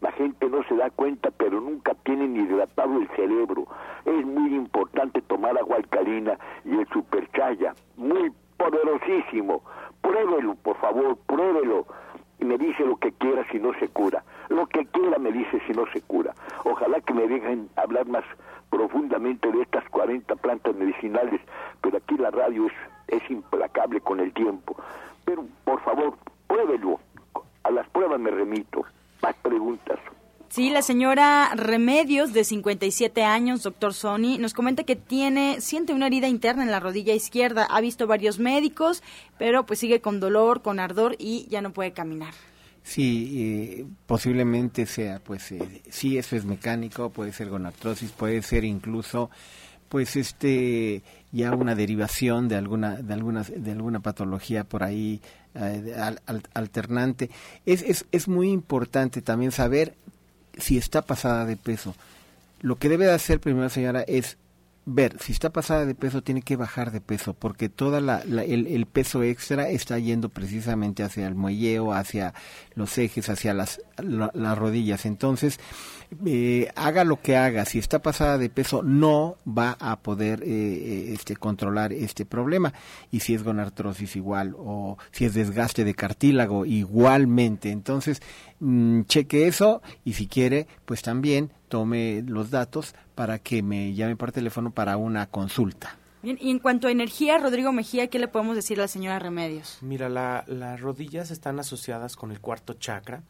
La 0.00 0.12
gente 0.12 0.48
no 0.48 0.62
se 0.64 0.76
da 0.76 0.90
cuenta, 0.90 1.30
pero 1.30 1.60
nunca 1.60 1.94
tienen 2.04 2.36
hidratado 2.36 2.98
el 2.98 3.08
cerebro. 3.16 3.66
Es 4.04 4.24
muy 4.24 4.54
importante 4.54 5.20
tomar 5.22 5.58
agua 5.58 5.76
alcalina 5.76 6.38
y 6.64 6.76
el 6.76 6.86
superchaya, 6.88 7.74
muy 7.96 8.32
poderosísimo. 8.56 9.62
Pruébelo, 10.06 10.54
por 10.62 10.76
favor, 10.76 11.16
pruébelo 11.26 11.84
y 12.38 12.44
me 12.44 12.56
dice 12.56 12.84
lo 12.84 12.96
que 12.96 13.10
quiera 13.10 13.44
si 13.50 13.58
no 13.58 13.72
se 13.80 13.88
cura. 13.88 14.22
Lo 14.48 14.68
que 14.68 14.86
quiera 14.86 15.18
me 15.18 15.32
dice 15.32 15.60
si 15.66 15.72
no 15.72 15.84
se 15.92 16.00
cura. 16.02 16.32
Ojalá 16.64 17.00
que 17.00 17.12
me 17.12 17.26
dejen 17.26 17.68
hablar 17.74 18.06
más 18.06 18.22
profundamente 18.70 19.50
de 19.50 19.62
estas 19.62 19.84
40 19.88 20.36
plantas 20.36 20.76
medicinales, 20.76 21.40
pero 21.80 21.96
aquí 21.96 22.16
la 22.16 22.30
radio 22.30 22.66
es, 22.66 22.72
es 23.08 23.30
implacable 23.30 24.00
con 24.00 24.20
el 24.20 24.32
tiempo. 24.32 24.76
Pero 25.24 25.44
por 25.64 25.80
favor, 25.80 26.14
pruébelo. 26.46 27.00
A 27.64 27.72
las 27.72 27.88
pruebas 27.88 28.20
me 28.20 28.30
remito. 28.30 28.84
Más 29.22 29.34
preguntas. 29.42 29.98
Sí, 30.48 30.70
la 30.70 30.80
señora 30.80 31.52
Remedios, 31.54 32.32
de 32.32 32.44
57 32.44 33.24
años, 33.24 33.62
doctor 33.62 33.92
Sony, 33.92 34.38
nos 34.38 34.54
comenta 34.54 34.84
que 34.84 34.96
tiene, 34.96 35.60
siente 35.60 35.92
una 35.92 36.06
herida 36.06 36.28
interna 36.28 36.62
en 36.62 36.70
la 36.70 36.80
rodilla 36.80 37.14
izquierda. 37.14 37.66
Ha 37.68 37.80
visto 37.80 38.06
varios 38.06 38.38
médicos, 38.38 39.02
pero 39.38 39.66
pues 39.66 39.80
sigue 39.80 40.00
con 40.00 40.20
dolor, 40.20 40.62
con 40.62 40.78
ardor 40.78 41.16
y 41.18 41.46
ya 41.50 41.60
no 41.60 41.72
puede 41.72 41.92
caminar. 41.92 42.32
Sí, 42.86 43.32
eh, 43.80 43.86
posiblemente 44.06 44.86
sea, 44.86 45.18
pues 45.18 45.50
eh, 45.50 45.82
sí, 45.90 46.16
eso 46.16 46.36
es 46.36 46.44
mecánico, 46.44 47.10
puede 47.10 47.32
ser 47.32 47.48
gonartrosis, 47.48 48.12
puede 48.12 48.40
ser 48.42 48.64
incluso, 48.64 49.28
pues 49.88 50.14
este, 50.14 51.02
ya 51.32 51.52
una 51.52 51.74
derivación 51.74 52.46
de 52.46 52.54
alguna, 52.54 53.02
de 53.02 53.12
alguna, 53.12 53.42
de 53.42 53.72
alguna 53.72 53.98
patología 53.98 54.62
por 54.62 54.84
ahí 54.84 55.20
eh, 55.54 55.96
alternante. 56.54 57.28
Es, 57.66 57.82
es, 57.82 58.06
es 58.12 58.28
muy 58.28 58.50
importante 58.50 59.20
también 59.20 59.50
saber 59.50 59.96
si 60.56 60.78
está 60.78 61.02
pasada 61.02 61.44
de 61.44 61.56
peso. 61.56 61.94
Lo 62.60 62.76
que 62.76 62.88
debe 62.88 63.06
de 63.06 63.12
hacer 63.12 63.40
primero, 63.40 63.68
señora, 63.68 64.02
es 64.02 64.36
ver 64.88 65.16
si 65.20 65.32
está 65.32 65.50
pasada 65.50 65.84
de 65.84 65.96
peso 65.96 66.22
tiene 66.22 66.42
que 66.42 66.54
bajar 66.54 66.92
de 66.92 67.00
peso 67.00 67.34
porque 67.34 67.68
toda 67.68 68.00
la, 68.00 68.20
el, 68.20 68.68
el, 68.68 68.86
peso 68.86 69.24
extra 69.24 69.68
está 69.68 69.98
yendo 69.98 70.28
precisamente 70.28 71.02
hacia 71.02 71.26
el 71.26 71.34
muelleo 71.34 71.92
hacia 71.92 72.34
los 72.76 72.96
ejes 72.96 73.28
hacia 73.28 73.52
las, 73.52 73.80
las 73.98 74.56
rodillas. 74.56 75.04
Entonces 75.04 75.58
eh, 76.24 76.70
haga 76.76 77.02
lo 77.02 77.20
que 77.20 77.36
haga 77.36 77.64
si 77.64 77.80
está 77.80 78.00
pasada 78.00 78.38
de 78.38 78.48
peso 78.48 78.84
no 78.84 79.36
va 79.46 79.76
a 79.80 79.98
poder 79.98 80.44
eh, 80.44 80.46
eh, 80.46 81.12
este 81.12 81.34
controlar 81.34 81.92
este 81.92 82.24
problema. 82.24 82.72
Y 83.10 83.20
si 83.20 83.34
es 83.34 83.42
gonartrosis 83.42 84.14
igual 84.14 84.54
o 84.56 84.98
si 85.10 85.24
es 85.24 85.34
desgaste 85.34 85.84
de 85.84 85.94
cartílago 85.94 86.64
igualmente. 86.64 87.72
Entonces 87.72 88.22
mm, 88.60 89.02
cheque 89.02 89.48
eso 89.48 89.82
y 90.04 90.12
si 90.12 90.28
quiere 90.28 90.68
pues 90.84 91.02
también 91.02 91.50
tome 91.68 92.22
los 92.26 92.50
datos 92.50 92.94
para 93.14 93.38
que 93.38 93.62
me 93.62 93.94
llame 93.94 94.16
por 94.16 94.32
teléfono 94.32 94.70
para 94.70 94.96
una 94.96 95.26
consulta. 95.26 95.96
Bien, 96.22 96.38
y 96.40 96.50
en 96.50 96.58
cuanto 96.58 96.88
a 96.88 96.90
energía, 96.90 97.38
Rodrigo 97.38 97.72
Mejía, 97.72 98.08
¿qué 98.08 98.18
le 98.18 98.28
podemos 98.28 98.56
decir 98.56 98.78
a 98.78 98.82
la 98.82 98.88
señora 98.88 99.18
Remedios? 99.18 99.78
Mira, 99.80 100.08
la, 100.08 100.44
las 100.46 100.80
rodillas 100.80 101.30
están 101.30 101.58
asociadas 101.60 102.16
con 102.16 102.32
el 102.32 102.40
cuarto 102.40 102.74
chakra 102.74 103.22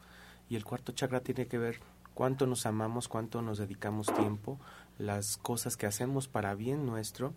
y 0.49 0.55
el 0.55 0.65
cuarto 0.65 0.93
chakra 0.93 1.19
tiene 1.19 1.47
que 1.47 1.57
ver 1.57 1.79
cuánto 2.13 2.47
nos 2.47 2.65
amamos, 2.65 3.07
cuánto 3.07 3.41
nos 3.41 3.59
dedicamos 3.59 4.07
tiempo, 4.07 4.59
las 4.97 5.37
cosas 5.37 5.77
que 5.77 5.85
hacemos 5.85 6.27
para 6.27 6.55
bien 6.55 6.85
nuestro. 6.85 7.33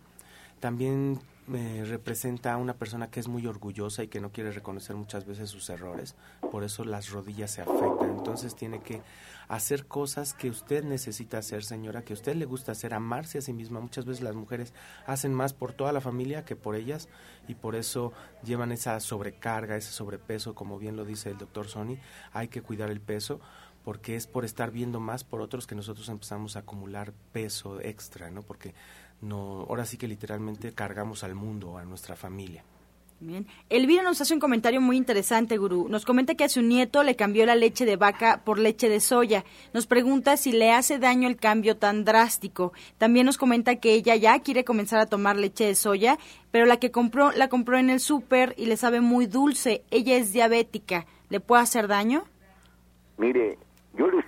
También 0.59 1.19
me 1.51 1.83
representa 1.83 2.53
a 2.53 2.57
una 2.57 2.77
persona 2.77 3.11
que 3.11 3.19
es 3.19 3.27
muy 3.27 3.45
orgullosa 3.45 4.03
y 4.03 4.07
que 4.07 4.21
no 4.21 4.31
quiere 4.31 4.53
reconocer 4.53 4.95
muchas 4.95 5.25
veces 5.25 5.49
sus 5.49 5.69
errores, 5.69 6.15
por 6.49 6.63
eso 6.63 6.85
las 6.85 7.09
rodillas 7.09 7.51
se 7.51 7.61
afectan. 7.61 8.09
Entonces 8.09 8.55
tiene 8.55 8.79
que 8.79 9.01
hacer 9.49 9.85
cosas 9.85 10.33
que 10.33 10.49
usted 10.49 10.85
necesita 10.85 11.39
hacer, 11.39 11.65
señora, 11.65 12.03
que 12.03 12.13
a 12.13 12.15
usted 12.15 12.37
le 12.37 12.45
gusta 12.45 12.71
hacer, 12.71 12.93
amarse 12.93 13.37
a 13.37 13.41
sí 13.41 13.51
misma. 13.51 13.81
Muchas 13.81 14.05
veces 14.05 14.23
las 14.23 14.33
mujeres 14.33 14.73
hacen 15.05 15.33
más 15.33 15.51
por 15.51 15.73
toda 15.73 15.91
la 15.91 15.99
familia 15.99 16.45
que 16.45 16.55
por 16.55 16.75
ellas 16.75 17.09
y 17.49 17.55
por 17.55 17.75
eso 17.75 18.13
llevan 18.45 18.71
esa 18.71 18.97
sobrecarga, 19.01 19.75
ese 19.75 19.91
sobrepeso, 19.91 20.55
como 20.55 20.79
bien 20.79 20.95
lo 20.95 21.03
dice 21.03 21.31
el 21.31 21.37
doctor 21.37 21.67
Sony, 21.67 21.97
hay 22.31 22.47
que 22.47 22.61
cuidar 22.61 22.89
el 22.89 23.01
peso 23.01 23.41
porque 23.83 24.15
es 24.15 24.27
por 24.27 24.45
estar 24.45 24.71
viendo 24.71 24.99
más 24.99 25.23
por 25.23 25.41
otros 25.41 25.67
que 25.67 25.75
nosotros 25.75 26.07
empezamos 26.07 26.55
a 26.55 26.59
acumular 26.59 27.13
peso 27.33 27.81
extra, 27.81 28.29
¿no? 28.29 28.43
Porque 28.43 28.73
no, 29.21 29.65
ahora 29.69 29.85
sí 29.85 29.97
que 29.97 30.07
literalmente 30.07 30.73
cargamos 30.73 31.23
al 31.23 31.35
mundo, 31.35 31.77
a 31.77 31.85
nuestra 31.85 32.15
familia. 32.15 32.63
Bien. 33.23 33.45
Elvira 33.69 34.01
nos 34.01 34.19
hace 34.19 34.33
un 34.33 34.39
comentario 34.39 34.81
muy 34.81 34.97
interesante, 34.97 35.59
Gurú. 35.59 35.87
Nos 35.87 36.05
comenta 36.05 36.33
que 36.33 36.43
a 36.43 36.49
su 36.49 36.63
nieto 36.63 37.03
le 37.03 37.15
cambió 37.15 37.45
la 37.45 37.53
leche 37.53 37.85
de 37.85 37.95
vaca 37.95 38.41
por 38.43 38.57
leche 38.57 38.89
de 38.89 38.99
soya. 38.99 39.45
Nos 39.75 39.85
pregunta 39.85 40.37
si 40.37 40.51
le 40.51 40.71
hace 40.71 40.97
daño 40.97 41.27
el 41.27 41.37
cambio 41.37 41.77
tan 41.77 42.03
drástico. 42.03 42.73
También 42.97 43.27
nos 43.27 43.37
comenta 43.37 43.75
que 43.75 43.93
ella 43.93 44.15
ya 44.15 44.39
quiere 44.39 44.63
comenzar 44.63 44.99
a 44.99 45.05
tomar 45.05 45.35
leche 45.35 45.65
de 45.65 45.75
soya, 45.75 46.17
pero 46.49 46.65
la 46.65 46.77
que 46.77 46.89
compró 46.89 47.31
la 47.31 47.47
compró 47.47 47.77
en 47.77 47.91
el 47.91 47.99
súper 47.99 48.55
y 48.57 48.65
le 48.65 48.75
sabe 48.75 49.01
muy 49.01 49.27
dulce. 49.27 49.83
Ella 49.91 50.17
es 50.17 50.33
diabética. 50.33 51.05
¿Le 51.29 51.39
puede 51.39 51.61
hacer 51.61 51.87
daño? 51.87 52.23
Mire, 53.19 53.59
yo 53.95 54.09
le 54.09 54.23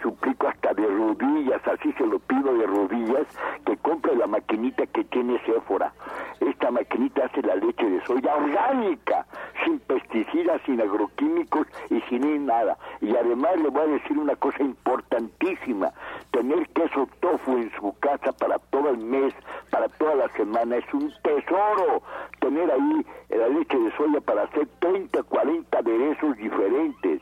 rodillas, 1.03 1.61
así 1.67 1.91
se 1.93 2.05
lo 2.05 2.19
pido 2.19 2.53
de 2.53 2.65
rodillas, 2.65 3.27
que 3.65 3.77
compre 3.77 4.15
la 4.15 4.27
maquinita 4.27 4.85
que 4.87 5.03
tiene 5.05 5.39
Sephora. 5.45 5.93
Esta 6.39 6.71
maquinita 6.71 7.25
hace 7.25 7.41
la 7.41 7.55
leche 7.55 7.89
de 7.89 8.03
soya 8.05 8.35
orgánica, 8.35 9.25
sin 9.63 9.79
pesticidas, 9.79 10.61
sin 10.65 10.81
agroquímicos 10.81 11.67
y 11.89 12.01
sin 12.09 12.45
nada. 12.45 12.77
Y 13.01 13.15
además 13.15 13.57
le 13.57 13.69
voy 13.69 13.81
a 13.83 13.93
decir 13.93 14.17
una 14.17 14.35
cosa 14.35 14.63
importantísima, 14.63 15.91
tener 16.31 16.67
queso 16.69 17.07
tofu 17.19 17.57
en 17.57 17.71
su 17.71 17.93
casa 17.99 18.31
para 18.33 18.57
todo 18.59 18.89
el 18.89 18.97
mes, 18.97 19.33
para 19.69 19.87
toda 19.89 20.15
la 20.15 20.29
semana, 20.29 20.77
es 20.77 20.93
un 20.93 21.11
tesoro. 21.21 22.01
Tener 22.39 22.71
ahí 22.71 23.05
la 23.29 23.47
leche 23.49 23.77
de 23.77 23.91
soya 23.97 24.21
para 24.21 24.43
hacer 24.43 24.67
30, 24.79 25.23
40 25.23 25.77
aderezos 25.77 26.37
diferentes 26.37 27.21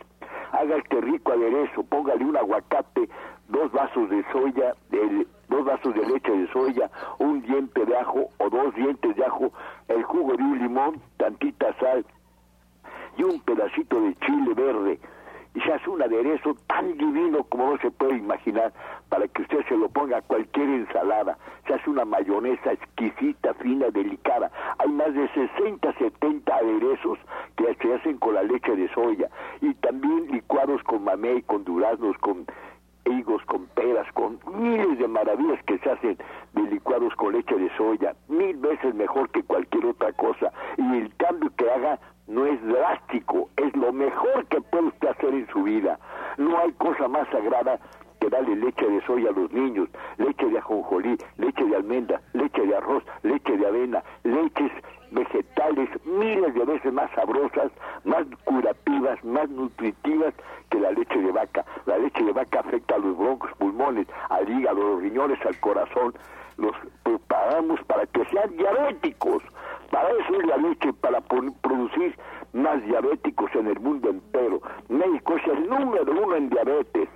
haga 0.51 0.77
este 0.77 1.01
rico 1.01 1.31
aderezo, 1.31 1.83
póngale 1.83 2.25
un 2.25 2.37
aguacate, 2.37 3.09
dos 3.51 3.71
vasos 3.71 4.09
de 4.09 4.23
soya, 4.31 4.73
dos 5.49 5.65
vasos 5.65 5.93
de 5.93 6.05
leche 6.07 6.31
de 6.31 6.47
soya, 6.51 6.89
un 7.19 7.41
diente 7.41 7.85
de 7.85 7.95
ajo 7.97 8.29
o 8.37 8.49
dos 8.49 8.73
dientes 8.75 9.15
de 9.15 9.25
ajo, 9.25 9.51
el 9.87 10.03
jugo 10.03 10.35
de 10.35 10.43
un 10.43 10.59
limón, 10.59 11.01
tantita 11.17 11.73
sal 11.79 12.05
y 13.17 13.23
un 13.23 13.39
pedacito 13.41 14.01
de 14.01 14.15
chile 14.25 14.53
verde 14.55 14.99
y 15.53 15.59
se 15.59 15.73
hace 15.73 15.89
un 15.89 16.01
aderezo 16.01 16.55
tan 16.67 16.97
divino 16.97 17.43
como 17.43 17.71
no 17.71 17.77
se 17.79 17.91
puede 17.91 18.17
imaginar 18.17 18.71
para 19.09 19.27
que 19.27 19.41
usted 19.41 19.65
se 19.67 19.75
lo 19.75 19.89
ponga 19.89 20.17
a 20.17 20.21
cualquier 20.21 20.69
ensalada. 20.69 21.37
Se 21.67 21.73
hace 21.73 21.89
una 21.89 22.05
mayonesa 22.05 22.71
exquisita, 22.71 23.53
fina, 23.55 23.89
delicada. 23.89 24.49
Hay 24.79 24.89
más 24.89 25.13
de 25.13 25.27
60, 25.27 25.93
70 25.93 26.55
aderezos 26.55 27.19
que 27.57 27.75
se 27.81 27.93
hacen 27.93 28.17
con 28.17 28.35
la 28.35 28.43
leche 28.43 28.75
de 28.75 28.87
soya 28.93 29.29
y 29.59 29.73
también 29.75 30.31
licuados 30.31 30.81
con 30.83 31.03
mamey, 31.03 31.41
con 31.41 31.65
duraznos, 31.65 32.17
con 32.19 32.45
higos, 33.05 33.43
con 33.45 33.65
peras, 33.67 34.11
con 34.13 34.39
miles 34.45 34.97
de 34.97 35.07
maravillas 35.07 35.61
que 35.63 35.77
se 35.79 35.89
hacen 35.89 36.17
de 36.53 36.61
licuados 36.63 37.13
con 37.15 37.33
leche 37.33 37.55
de 37.55 37.69
soya, 37.77 38.15
mil 38.27 38.57
veces 38.57 38.93
mejor 38.95 39.29
que 39.29 39.43
cualquier 39.43 39.85
otra 39.85 40.11
cosa. 40.13 40.51
Y 40.77 40.97
el 40.97 41.15
cambio 41.17 41.51
que 41.57 41.69
haga 41.69 41.99
no 42.27 42.45
es 42.45 42.61
drástico, 42.65 43.49
es 43.57 43.75
lo 43.75 43.91
mejor 43.91 44.45
que 44.47 44.61
puede 44.61 44.85
usted 44.85 45.09
hacer 45.09 45.33
en 45.33 45.47
su 45.47 45.63
vida. 45.63 45.99
No 46.37 46.57
hay 46.59 46.71
cosa 46.73 47.07
más 47.07 47.27
sagrada 47.29 47.79
que 48.19 48.29
darle 48.29 48.55
leche 48.55 48.87
de 48.87 49.01
soya 49.05 49.29
a 49.29 49.33
los 49.33 49.51
niños, 49.51 49.89
leche 50.17 50.47
de 50.47 50.59
ajonjolí, 50.59 51.17
leche 51.37 51.65
de 51.65 51.75
almendra, 51.75 52.21
leche 52.33 52.65
de 52.65 52.75
arroz, 52.75 53.03
leche 53.23 53.57
de 53.57 53.67
avena, 53.67 54.03
leches 54.23 54.71
vegetales 55.11 55.89
miles 56.05 56.53
de 56.53 56.65
veces 56.65 56.91
más 56.93 57.11
sabrosas, 57.11 57.71
más 58.03 58.25
curativas, 58.45 59.23
más 59.23 59.49
nutritivas 59.49 60.33
que 60.69 60.79
la 60.79 60.91
leche 60.91 61.19
de 61.19 61.31
vaca. 61.31 61.65
La 61.85 61.97
leche 61.97 62.23
de 62.23 62.31
vaca 62.31 62.61
afecta 62.61 62.95
a 62.95 62.99
los 62.99 63.17
broncos, 63.17 63.51
pulmones, 63.57 64.07
al 64.29 64.49
hígado, 64.49 64.81
los 64.81 65.01
riñones, 65.01 65.39
al 65.45 65.59
corazón. 65.59 66.13
Los 66.57 66.75
preparamos 67.03 67.79
para 67.85 68.05
que 68.07 68.25
sean 68.25 68.55
diabéticos. 68.57 69.43
Para 69.89 70.09
eso 70.09 70.39
es 70.39 70.47
la 70.47 70.57
leche, 70.57 70.93
para 70.93 71.19
producir 71.21 72.15
más 72.53 72.81
diabéticos 72.83 73.53
en 73.55 73.67
el 73.67 73.79
mundo 73.79 74.09
entero. 74.09 74.61
México 74.89 75.35
es 75.35 75.47
el 75.47 75.67
número 75.67 76.11
uno 76.11 76.35
en 76.35 76.49
diabetes. 76.49 77.09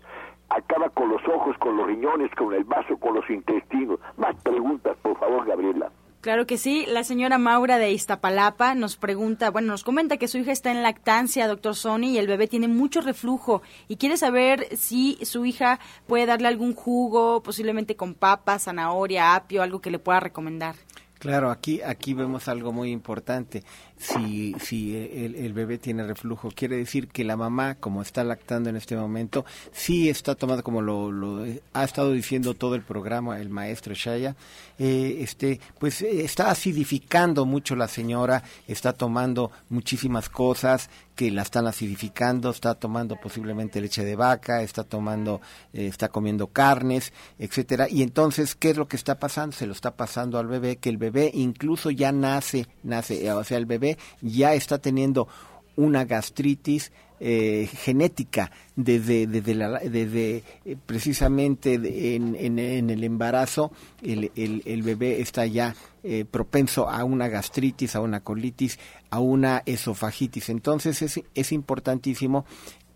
Acaba 0.49 0.89
con 0.89 1.09
los 1.09 1.25
ojos, 1.27 1.57
con 1.57 1.77
los 1.77 1.87
riñones, 1.87 2.29
con 2.35 2.53
el 2.53 2.63
vaso, 2.65 2.97
con 2.97 3.15
los 3.15 3.29
intestinos. 3.29 3.99
Más 4.17 4.35
preguntas, 4.43 4.95
por 5.01 5.17
favor, 5.17 5.45
Gabriela. 5.45 5.89
Claro 6.25 6.47
que 6.47 6.57
sí. 6.57 6.87
La 6.87 7.03
señora 7.03 7.37
Maura 7.37 7.77
de 7.77 7.91
Iztapalapa 7.91 8.73
nos 8.73 8.97
pregunta, 8.97 9.51
bueno, 9.51 9.67
nos 9.67 9.83
comenta 9.83 10.17
que 10.17 10.27
su 10.27 10.39
hija 10.39 10.51
está 10.51 10.71
en 10.71 10.81
lactancia, 10.81 11.47
doctor 11.47 11.75
Sony, 11.75 12.05
y 12.05 12.17
el 12.17 12.25
bebé 12.25 12.47
tiene 12.47 12.67
mucho 12.67 13.01
reflujo 13.01 13.61
y 13.87 13.97
quiere 13.97 14.17
saber 14.17 14.75
si 14.75 15.19
su 15.21 15.45
hija 15.45 15.79
puede 16.07 16.25
darle 16.25 16.47
algún 16.47 16.73
jugo, 16.73 17.43
posiblemente 17.43 17.95
con 17.95 18.15
papa, 18.15 18.57
zanahoria, 18.57 19.35
apio, 19.35 19.61
algo 19.61 19.81
que 19.81 19.91
le 19.91 19.99
pueda 19.99 20.19
recomendar. 20.19 20.73
Claro, 21.19 21.51
aquí, 21.51 21.83
aquí 21.83 22.15
vemos 22.15 22.47
algo 22.47 22.73
muy 22.73 22.89
importante. 22.89 23.63
Si, 23.97 24.53
si 24.59 24.95
el, 24.95 25.53
bebé 25.53 25.77
tiene 25.77 26.05
reflujo, 26.05 26.51
quiere 26.51 26.75
decir 26.75 27.07
que 27.07 27.23
la 27.23 27.37
mamá, 27.37 27.75
como 27.75 28.01
está 28.01 28.25
lactando 28.25 28.69
en 28.69 28.75
este 28.75 28.97
momento, 28.97 29.45
sí 29.71 30.09
está 30.09 30.35
tomando, 30.35 30.63
como 30.63 30.81
lo, 30.81 31.45
ha 31.73 31.83
estado 31.83 32.11
diciendo 32.11 32.55
todo 32.55 32.75
el 32.75 32.81
programa 32.81 33.39
el 33.39 33.49
maestro 33.49 33.93
Shaya, 33.93 34.35
eh, 34.77 35.19
este, 35.21 35.61
pues 35.79 36.01
eh, 36.01 36.25
está 36.25 36.51
acidificando 36.51 37.45
mucho 37.45 37.77
la 37.77 37.87
señora, 37.87 38.43
está 38.67 38.91
tomando 38.91 39.51
muchísimas 39.69 40.27
cosas 40.27 40.89
que 41.15 41.31
la 41.31 41.43
están 41.43 41.65
acidificando, 41.65 42.49
está 42.49 42.75
tomando 42.75 43.15
posiblemente 43.15 43.79
leche 43.79 44.03
de 44.03 44.17
vaca, 44.17 44.61
está 44.61 44.83
tomando, 44.83 45.39
eh, 45.73 45.87
está 45.87 46.09
comiendo 46.09 46.47
carnes, 46.47 47.13
etcétera. 47.39 47.87
Y 47.89 48.03
entonces, 48.03 48.55
¿qué 48.55 48.71
es 48.71 48.77
lo 48.77 48.87
que 48.87 48.97
está 48.97 49.17
pasando? 49.17 49.55
Se 49.55 49.65
lo 49.65 49.71
está 49.71 49.95
pasando 49.95 50.37
al 50.37 50.47
bebé, 50.47 50.75
que 50.75 50.89
el 50.89 50.97
bebé 50.97 51.31
incluso 51.33 51.89
ya 51.89 52.11
nace, 52.11 52.67
nace, 52.83 53.31
o 53.31 53.43
sea, 53.45 53.57
el 53.57 53.65
bebé 53.65 53.84
ya 54.21 54.53
está 54.53 54.77
teniendo 54.79 55.27
una 55.75 56.05
gastritis 56.05 56.91
eh, 57.21 57.69
genética 57.71 58.51
desde, 58.75 59.23
eh, 59.23 60.43
precisamente 60.85 61.75
en, 61.75 62.59
el 62.59 63.03
embarazo 63.05 63.71
el, 64.03 64.83
bebé 64.83 65.21
está 65.21 65.45
ya 65.45 65.73
eh, 66.03 66.25
propenso 66.29 66.89
a 66.89 67.05
una 67.05 67.29
gastritis, 67.29 67.95
a 67.95 68.01
una 68.01 68.19
colitis, 68.19 68.79
a 69.11 69.21
una 69.21 69.63
esofagitis. 69.65 70.49
Entonces 70.49 71.23
es, 71.33 71.51
importantísimo 71.53 72.43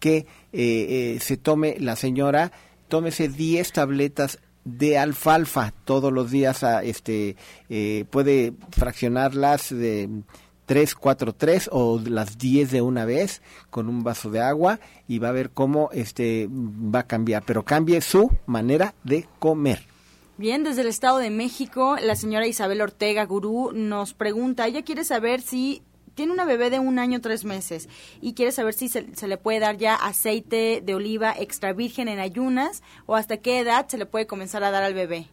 que 0.02 0.26
se 0.52 1.38
tome 1.38 1.78
la 1.80 1.96
señora, 1.96 2.52
tómese 2.90 3.30
10 3.30 3.72
tabletas 3.72 4.40
de 4.66 4.98
alfalfa 4.98 5.74
todos 5.86 6.12
los 6.12 6.30
días, 6.30 6.62
este, 6.84 7.38
puede 8.10 8.52
fraccionarlas 8.72 9.70
de 9.70 10.10
3, 10.70 10.94
4, 10.94 11.34
3 11.34 11.70
o 11.72 12.00
las 12.06 12.38
10 12.38 12.70
de 12.70 12.84
una 12.84 13.04
vez 13.04 13.42
con 13.72 13.90
un 13.90 14.04
vaso 14.04 14.30
de 14.30 14.40
agua 14.40 14.80
y 15.08 15.18
va 15.18 15.30
a 15.30 15.32
ver 15.32 15.50
cómo 15.50 15.90
este 15.94 16.48
va 16.48 17.00
a 17.00 17.08
cambiar, 17.08 17.42
pero 17.44 17.66
cambie 17.66 18.02
su 18.02 18.30
manera 18.46 18.94
de 19.04 19.26
comer. 19.40 19.80
Bien, 20.38 20.64
desde 20.64 20.82
el 20.82 20.88
Estado 20.88 21.18
de 21.18 21.32
México, 21.32 21.98
la 22.00 22.16
señora 22.16 22.46
Isabel 22.46 22.82
Ortega 22.82 23.26
Gurú 23.26 23.72
nos 23.74 24.14
pregunta, 24.14 24.68
ella 24.68 24.84
quiere 24.84 25.04
saber 25.06 25.42
si 25.42 25.82
tiene 26.14 26.34
una 26.34 26.46
bebé 26.46 26.70
de 26.70 26.78
un 26.78 27.00
año 27.00 27.20
tres 27.20 27.46
meses 27.46 27.90
y 28.22 28.36
quiere 28.36 28.52
saber 28.52 28.76
si 28.76 28.90
se, 28.90 29.28
le 29.28 29.38
puede 29.38 29.62
dar 29.62 29.78
ya 29.78 29.96
aceite 29.96 30.84
de 30.86 30.94
oliva 30.94 31.34
extra 31.36 31.74
virgen 31.74 32.08
en 32.10 32.20
ayunas 32.20 32.84
o 33.08 33.16
hasta 33.16 33.38
qué 33.38 33.58
edad 33.58 33.88
se 33.88 33.98
le 33.98 34.06
puede 34.06 34.28
comenzar 34.28 34.64
a 34.64 34.70
dar 34.70 34.84
al 34.84 34.94
bebé. 34.94 35.30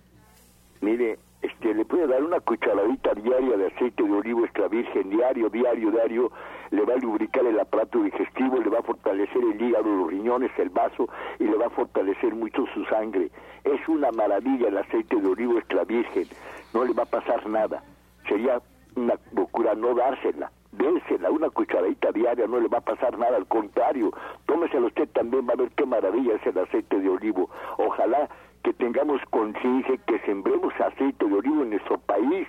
Mire, 0.80 1.18
este, 1.46 1.74
le 1.74 1.84
puede 1.84 2.06
dar 2.06 2.22
una 2.22 2.40
cucharadita 2.40 3.14
diaria 3.14 3.56
de 3.56 3.66
aceite 3.66 4.02
de 4.02 4.12
olivo 4.12 4.44
extra 4.44 4.68
virgen 4.68 5.10
diario, 5.10 5.48
diario, 5.48 5.90
diario, 5.90 6.32
le 6.70 6.82
va 6.84 6.94
a 6.94 6.98
lubricar 6.98 7.46
el 7.46 7.58
aparato 7.58 8.02
digestivo, 8.02 8.60
le 8.60 8.68
va 8.68 8.80
a 8.80 8.82
fortalecer 8.82 9.42
el 9.42 9.60
hígado, 9.60 9.84
los 9.84 10.10
riñones, 10.10 10.50
el 10.58 10.70
vaso 10.70 11.08
y 11.38 11.44
le 11.44 11.56
va 11.56 11.66
a 11.66 11.70
fortalecer 11.70 12.34
mucho 12.34 12.64
su 12.74 12.84
sangre. 12.86 13.30
Es 13.64 13.88
una 13.88 14.10
maravilla 14.12 14.68
el 14.68 14.78
aceite 14.78 15.16
de 15.16 15.28
olivo 15.28 15.58
extra 15.58 15.84
virgen, 15.84 16.26
no 16.74 16.84
le 16.84 16.92
va 16.92 17.04
a 17.04 17.06
pasar 17.06 17.48
nada. 17.48 17.82
Sería 18.28 18.60
una 18.96 19.14
locura 19.32 19.74
no 19.74 19.94
dársela. 19.94 20.50
Dénsela, 20.72 21.30
una 21.30 21.48
cucharadita 21.48 22.12
diaria, 22.12 22.46
no 22.46 22.60
le 22.60 22.68
va 22.68 22.78
a 22.78 22.82
pasar 22.82 23.16
nada, 23.18 23.36
al 23.36 23.46
contrario, 23.46 24.10
tómesela 24.44 24.88
usted 24.88 25.08
también, 25.08 25.46
va 25.48 25.54
a 25.54 25.56
ver 25.56 25.70
qué 25.74 25.86
maravilla 25.86 26.34
es 26.34 26.46
el 26.46 26.58
aceite 26.58 26.98
de 27.00 27.08
olivo. 27.08 27.48
Ojalá 27.78 28.28
que 28.66 28.72
tengamos 28.72 29.22
conciencia 29.30 29.96
que 30.08 30.18
sembremos 30.26 30.74
aceite 30.80 31.24
de 31.24 31.32
olivo 31.32 31.62
en 31.62 31.70
nuestro 31.70 31.98
país. 31.98 32.48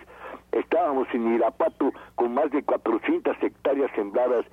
Estábamos 0.51 1.07
en 1.13 1.36
Irapato 1.36 1.93
con 2.15 2.34
más 2.34 2.49
de 2.49 2.63
400 2.63 3.38
hectáreas 3.39 3.91
sembradas 3.93 4.43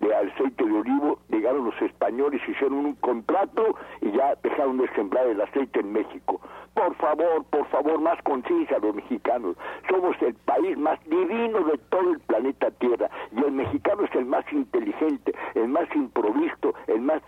de 0.00 0.14
aceite 0.14 0.64
de 0.64 0.72
olivo, 0.72 1.18
llegaron 1.28 1.64
los 1.64 1.82
españoles, 1.82 2.40
hicieron 2.48 2.86
un 2.86 2.94
contrato 2.96 3.76
y 4.00 4.10
ya 4.12 4.34
dejaron 4.42 4.78
de 4.78 4.88
sembrar 4.94 5.26
el 5.26 5.40
aceite 5.40 5.80
en 5.80 5.92
México. 5.92 6.40
Por 6.74 6.94
favor, 6.96 7.44
por 7.50 7.66
favor, 7.66 8.00
más 8.00 8.20
conciencia 8.22 8.78
los 8.78 8.94
mexicanos. 8.94 9.56
Somos 9.88 10.16
el 10.22 10.34
país 10.34 10.78
más 10.78 10.98
divino 11.04 11.60
de 11.64 11.78
todo 11.90 12.12
el 12.12 12.20
planeta 12.20 12.70
Tierra 12.70 13.10
y 13.32 13.44
el 13.44 13.52
mexicano 13.52 14.04
es 14.04 14.14
el 14.14 14.24
más 14.24 14.44
inteligente, 14.52 15.34
el 15.54 15.68
más 15.68 15.88
improvisto, 15.94 16.74
el 16.86 17.00
más 17.00 17.20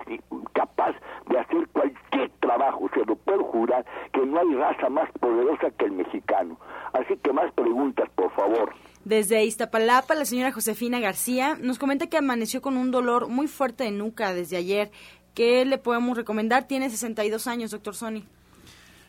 capaz 0.54 0.94
de 1.28 1.38
hacer 1.38 1.68
cualquier 1.72 2.30
trabajo. 2.40 2.88
Se 2.94 3.04
lo 3.04 3.16
puedo 3.16 3.44
jurar 3.44 3.84
que 4.12 4.24
no 4.24 4.40
hay 4.40 4.54
raza 4.54 4.88
más 4.88 5.10
poderosa 5.20 5.70
que 5.72 5.84
el 5.86 5.92
mexicano. 5.92 6.56
Así 6.92 7.16
que 7.18 7.32
más 7.32 7.52
preguntas, 7.52 8.08
por 8.14 8.30
favor. 8.30 8.72
Desde 9.04 9.44
Iztapalapa, 9.44 10.14
la 10.14 10.24
señora 10.24 10.52
Josefina 10.52 11.00
García 11.00 11.58
nos 11.60 11.78
comenta 11.78 12.06
que 12.06 12.16
amaneció 12.16 12.62
con 12.62 12.76
un 12.76 12.92
dolor 12.92 13.28
muy 13.28 13.48
fuerte 13.48 13.84
de 13.84 13.90
nuca 13.90 14.32
desde 14.32 14.56
ayer. 14.56 14.92
¿Qué 15.34 15.64
le 15.64 15.78
podemos 15.78 16.16
recomendar? 16.16 16.68
Tiene 16.68 16.88
62 16.88 17.46
años, 17.48 17.72
doctor 17.72 17.96
Sony. 17.96 18.22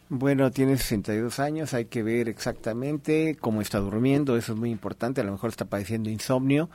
Bueno, 0.09 0.51
tiene 0.51 0.77
62 0.77 1.39
años, 1.39 1.73
hay 1.73 1.85
que 1.85 2.03
ver 2.03 2.27
exactamente 2.27 3.35
cómo 3.39 3.61
está 3.61 3.79
durmiendo, 3.79 4.35
eso 4.35 4.53
es 4.53 4.59
muy 4.59 4.69
importante, 4.69 5.21
a 5.21 5.23
lo 5.23 5.31
mejor 5.31 5.49
está 5.49 5.65
padeciendo 5.65 6.09
insomnio. 6.09 6.69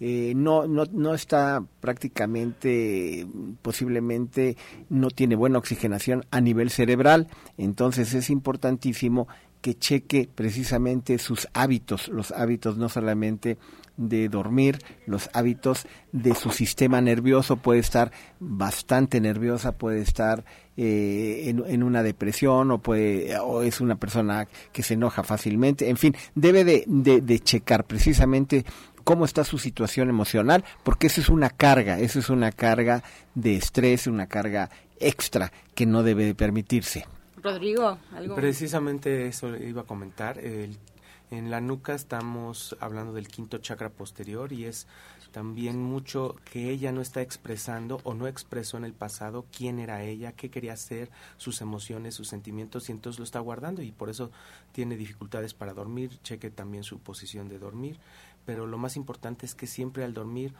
Eh, 0.00 0.32
no, 0.34 0.66
no, 0.66 0.86
no 0.86 1.14
está 1.14 1.62
prácticamente, 1.80 3.26
posiblemente 3.60 4.56
no 4.88 5.10
tiene 5.10 5.36
buena 5.36 5.58
oxigenación 5.58 6.24
a 6.30 6.40
nivel 6.40 6.70
cerebral, 6.70 7.28
entonces 7.58 8.14
es 8.14 8.30
importantísimo 8.30 9.28
que 9.60 9.78
cheque 9.78 10.28
precisamente 10.34 11.18
sus 11.18 11.48
hábitos, 11.52 12.08
los 12.08 12.32
hábitos 12.32 12.76
no 12.76 12.88
solamente 12.88 13.58
de 13.96 14.30
dormir, 14.30 14.78
los 15.06 15.28
hábitos 15.34 15.86
de 16.12 16.34
su 16.34 16.50
sistema 16.50 17.00
nervioso, 17.02 17.56
puede 17.56 17.80
estar 17.80 18.10
bastante 18.38 19.20
nerviosa, 19.20 19.72
puede 19.72 20.00
estar 20.00 20.44
eh, 20.78 21.44
en, 21.48 21.82
una 21.82 22.02
depresión 22.02 22.70
o, 22.70 22.78
puede, 22.78 23.38
o 23.38 23.62
es 23.62 23.80
una 23.82 23.96
persona 23.96 24.48
que 24.72 24.82
se 24.82 24.94
enoja 24.94 25.22
fácilmente, 25.22 25.90
en 25.90 25.98
fin, 25.98 26.16
debe 26.34 26.64
de, 26.64 26.84
de 26.86 27.38
checar 27.40 27.84
precisamente 27.84 28.64
cómo 29.04 29.26
está 29.26 29.44
su 29.44 29.58
situación 29.58 30.08
emocional, 30.08 30.64
porque 30.82 31.08
eso 31.08 31.20
es 31.20 31.28
una 31.28 31.50
carga, 31.50 31.98
eso 31.98 32.18
es 32.18 32.30
una 32.30 32.52
carga 32.52 33.02
de 33.34 33.56
estrés, 33.56 34.06
una 34.06 34.26
carga 34.26 34.70
extra 34.98 35.52
que 35.74 35.84
no 35.84 36.02
debe 36.02 36.24
de 36.24 36.34
permitirse. 36.34 37.04
Rodrigo, 37.42 37.98
Precisamente 38.34 39.26
eso 39.26 39.56
iba 39.56 39.82
a 39.82 39.84
comentar. 39.84 40.38
en 40.38 41.48
la 41.50 41.60
nuca 41.60 41.94
estamos 41.94 42.76
hablando 42.80 43.12
del 43.12 43.28
quinto 43.28 43.58
chakra 43.58 43.88
posterior 43.88 44.52
y 44.52 44.64
es 44.64 44.88
también 45.30 45.80
mucho 45.80 46.34
que 46.44 46.70
ella 46.70 46.90
no 46.90 47.00
está 47.00 47.22
expresando 47.22 48.00
o 48.02 48.14
no 48.14 48.26
expresó 48.26 48.76
en 48.76 48.84
el 48.84 48.92
pasado 48.92 49.46
quién 49.56 49.78
era 49.78 50.02
ella, 50.02 50.32
qué 50.32 50.50
quería 50.50 50.72
hacer, 50.72 51.08
sus 51.36 51.60
emociones, 51.60 52.14
sus 52.14 52.28
sentimientos 52.28 52.88
y 52.88 52.92
entonces 52.92 53.18
lo 53.18 53.24
está 53.24 53.38
guardando 53.38 53.80
y 53.82 53.92
por 53.92 54.10
eso 54.10 54.30
tiene 54.72 54.96
dificultades 54.96 55.54
para 55.54 55.72
dormir, 55.72 56.18
cheque 56.22 56.50
también 56.50 56.82
su 56.82 56.98
posición 56.98 57.48
de 57.48 57.60
dormir, 57.60 57.98
pero 58.44 58.66
lo 58.66 58.78
más 58.78 58.96
importante 58.96 59.46
es 59.46 59.54
que 59.54 59.68
siempre 59.68 60.04
al 60.04 60.14
dormir 60.14 60.52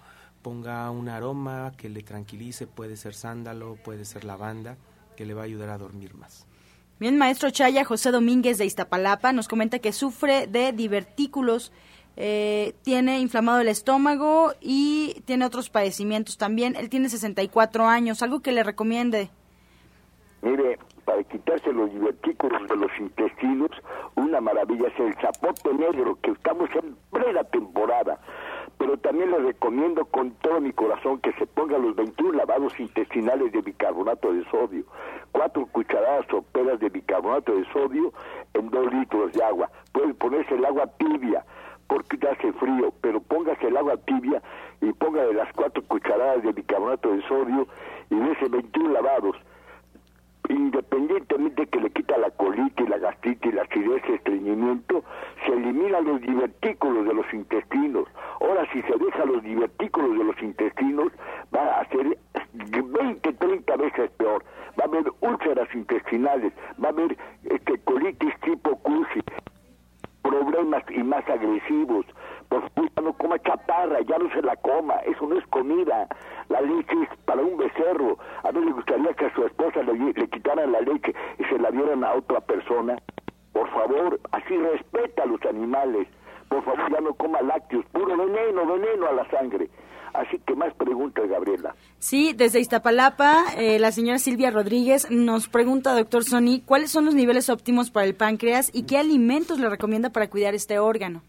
ponga 0.43 0.89
un 0.91 1.09
aroma 1.09 1.72
que 1.76 1.89
le 1.89 2.03
tranquilice, 2.03 2.66
puede 2.66 2.97
ser 2.97 3.14
sándalo, 3.14 3.76
puede 3.83 4.05
ser 4.05 4.24
lavanda, 4.24 4.78
que 5.16 5.26
le 5.26 5.35
va 5.35 5.43
a 5.43 5.45
ayudar 5.45 5.70
a 5.70 5.78
dormir 5.78 6.14
más. 6.14 6.47
Bien, 7.01 7.16
maestro 7.16 7.48
Chaya, 7.48 7.82
José 7.82 8.11
Domínguez 8.11 8.59
de 8.59 8.66
Iztapalapa 8.66 9.32
nos 9.32 9.48
comenta 9.48 9.78
que 9.78 9.90
sufre 9.90 10.46
de 10.46 10.72
divertículos, 10.72 11.72
eh, 12.18 12.74
tiene 12.82 13.20
inflamado 13.20 13.62
el 13.62 13.68
estómago 13.68 14.53
y 14.61 15.22
tiene 15.24 15.46
otros 15.46 15.70
padecimientos 15.70 16.36
también. 16.36 16.76
Él 16.76 16.90
tiene 16.90 17.09
64 17.09 17.86
años, 17.86 18.22
algo 18.22 18.40
que 18.40 18.53
le 18.53 18.62
recomiende. 18.64 19.30
Mire, 20.42 20.78
para 21.07 21.24
quitarse 21.24 21.72
los 21.72 21.90
divertículos 21.90 22.68
de 22.68 22.76
los 22.76 22.90
intestinos, 22.98 23.70
una 24.16 24.42
maravilla 24.42 24.88
es 24.88 25.01
el 25.01 25.14
zapote 25.22 25.72
negro, 25.72 26.18
que 26.20 26.32
estamos 26.32 26.68
en 26.74 26.94
plena 27.11 27.42
temporada 27.44 28.20
pero 28.81 28.97
también 28.97 29.31
le 29.31 29.37
recomiendo 29.37 30.07
con 30.07 30.31
todo 30.37 30.59
mi 30.59 30.72
corazón 30.72 31.20
que 31.20 31.35
se 31.35 31.47
ponga 31.47 31.76
los 31.76 31.95
21 31.97 32.33
lavados 32.33 32.81
intestinales 32.81 33.53
de 33.53 33.61
bicarbonato 33.61 34.33
de 34.33 34.43
sodio, 34.45 34.85
cuatro 35.33 35.66
cucharadas 35.66 36.24
soperas 36.31 36.81
de 36.81 36.89
bicarbonato 36.89 37.55
de 37.55 37.70
sodio 37.74 38.11
en 38.55 38.70
dos 38.70 38.91
litros 38.91 39.35
de 39.35 39.45
agua. 39.45 39.70
Puede 39.93 40.14
ponerse 40.14 40.55
el 40.55 40.64
agua 40.64 40.87
tibia 40.97 41.45
porque 41.89 42.16
ya 42.16 42.31
hace 42.31 42.55
frío, 42.55 42.91
pero 43.03 43.20
póngase 43.20 43.68
el 43.68 43.76
agua 43.76 43.99
tibia 43.99 44.43
y 44.81 44.91
póngale 44.95 45.35
las 45.35 45.53
cuatro 45.53 45.83
cucharadas 45.87 46.43
de 46.43 46.53
bicarbonato 46.53 47.12
de 47.12 47.20
sodio 47.28 47.66
y 48.09 48.14
dése 48.14 48.49
21 48.49 48.93
lavados 48.95 49.37
independientemente 50.51 51.66
que 51.66 51.80
le 51.80 51.90
quita 51.90 52.18
la 52.18 52.30
colitis, 52.30 52.88
la 52.88 52.98
gastritis, 52.98 53.55
la 53.55 53.62
acidez, 53.62 54.03
el 54.05 54.14
estreñimiento, 54.14 55.05
se 55.44 55.53
eliminan 55.53 56.05
los 56.05 56.20
divertículos 56.20 57.07
de 57.07 57.14
los 57.14 57.32
intestinos. 57.32 58.09
Ahora, 58.40 58.66
si 58.72 58.82
se 58.82 58.96
deja 58.96 59.24
los 59.24 59.42
divertículos 59.42 60.18
de 60.18 60.24
los 60.24 60.42
intestinos, 60.42 61.12
va 61.55 61.80
a 61.80 61.88
ser 61.88 62.18
20, 62.53 63.32
30 63.32 63.76
veces 63.76 64.11
peor. 64.12 64.44
Va 64.78 64.84
a 64.84 64.88
haber 64.88 65.05
úlceras 65.20 65.68
intestinales, 65.74 66.53
va 66.82 66.88
a 66.88 66.92
haber 66.92 67.16
este, 67.44 67.78
colitis 67.84 68.34
tipo 68.40 68.76
CUSI, 68.78 69.20
problemas 70.22 70.82
y 70.90 71.03
más 71.03 71.28
agresivos. 71.28 72.07
Por 72.51 72.68
favor, 72.72 72.90
no 73.01 73.12
coma 73.12 73.38
chatarra, 73.38 74.01
ya 74.03 74.18
no 74.18 74.28
se 74.34 74.42
la 74.42 74.57
coma, 74.57 74.96
eso 75.07 75.24
no 75.26 75.38
es 75.38 75.46
comida. 75.46 76.09
La 76.48 76.61
leche 76.61 76.94
es 77.01 77.18
para 77.24 77.42
un 77.42 77.57
becerro. 77.57 78.18
A 78.42 78.51
mí 78.51 78.64
le 78.64 78.72
gustaría 78.72 79.14
que 79.14 79.26
a 79.26 79.34
su 79.34 79.44
esposa 79.46 79.82
le, 79.84 80.28
quitaran 80.28 80.72
la 80.72 80.80
leche 80.80 81.14
y 81.38 81.44
se 81.44 81.59
la 81.59 81.70
dieran 81.70 82.03
a 82.03 82.14
otra 82.14 82.40
persona. 82.40 82.98
Por 83.53 83.70
favor, 83.70 84.18
así 84.32 84.57
respeta 84.57 85.22
a 85.22 85.26
los 85.26 85.40
animales. 85.46 86.09
Por 86.48 86.64
favor, 86.64 86.90
ya 86.90 87.01
no 87.01 87.14
coma 87.14 87.40
lácteos, 87.40 87.84
puro 87.92 88.16
veneno, 88.16 88.66
veneno 88.66 89.07
a 89.07 89.12
la 89.12 89.30
sangre. 89.30 89.70
Así 90.12 90.40
que 90.44 90.57
más 90.57 90.74
preguntas, 90.74 91.28
Gabriela. 91.28 91.76
Sí, 92.01 92.32
desde 92.32 92.59
Iztapalapa, 92.59 93.44
eh, 93.57 93.78
la 93.78 93.92
señora 93.92 94.18
Silvia 94.18 94.51
Rodríguez 94.51 95.09
nos 95.09 95.48
pregunta, 95.48 95.94
doctor 95.94 96.24
Sony, 96.24 96.62
¿cuáles 96.66 96.90
son 96.90 97.05
los 97.05 97.14
niveles 97.14 97.48
óptimos 97.48 97.92
para 97.92 98.07
el 98.07 98.16
páncreas 98.16 98.70
y 98.74 98.86
qué 98.86 98.98
alimentos 98.98 99.61
le 99.61 99.68
recomienda 99.68 100.11
para 100.11 100.28
cuidar 100.28 100.57
este 100.57 100.80
órgano? 100.80 101.22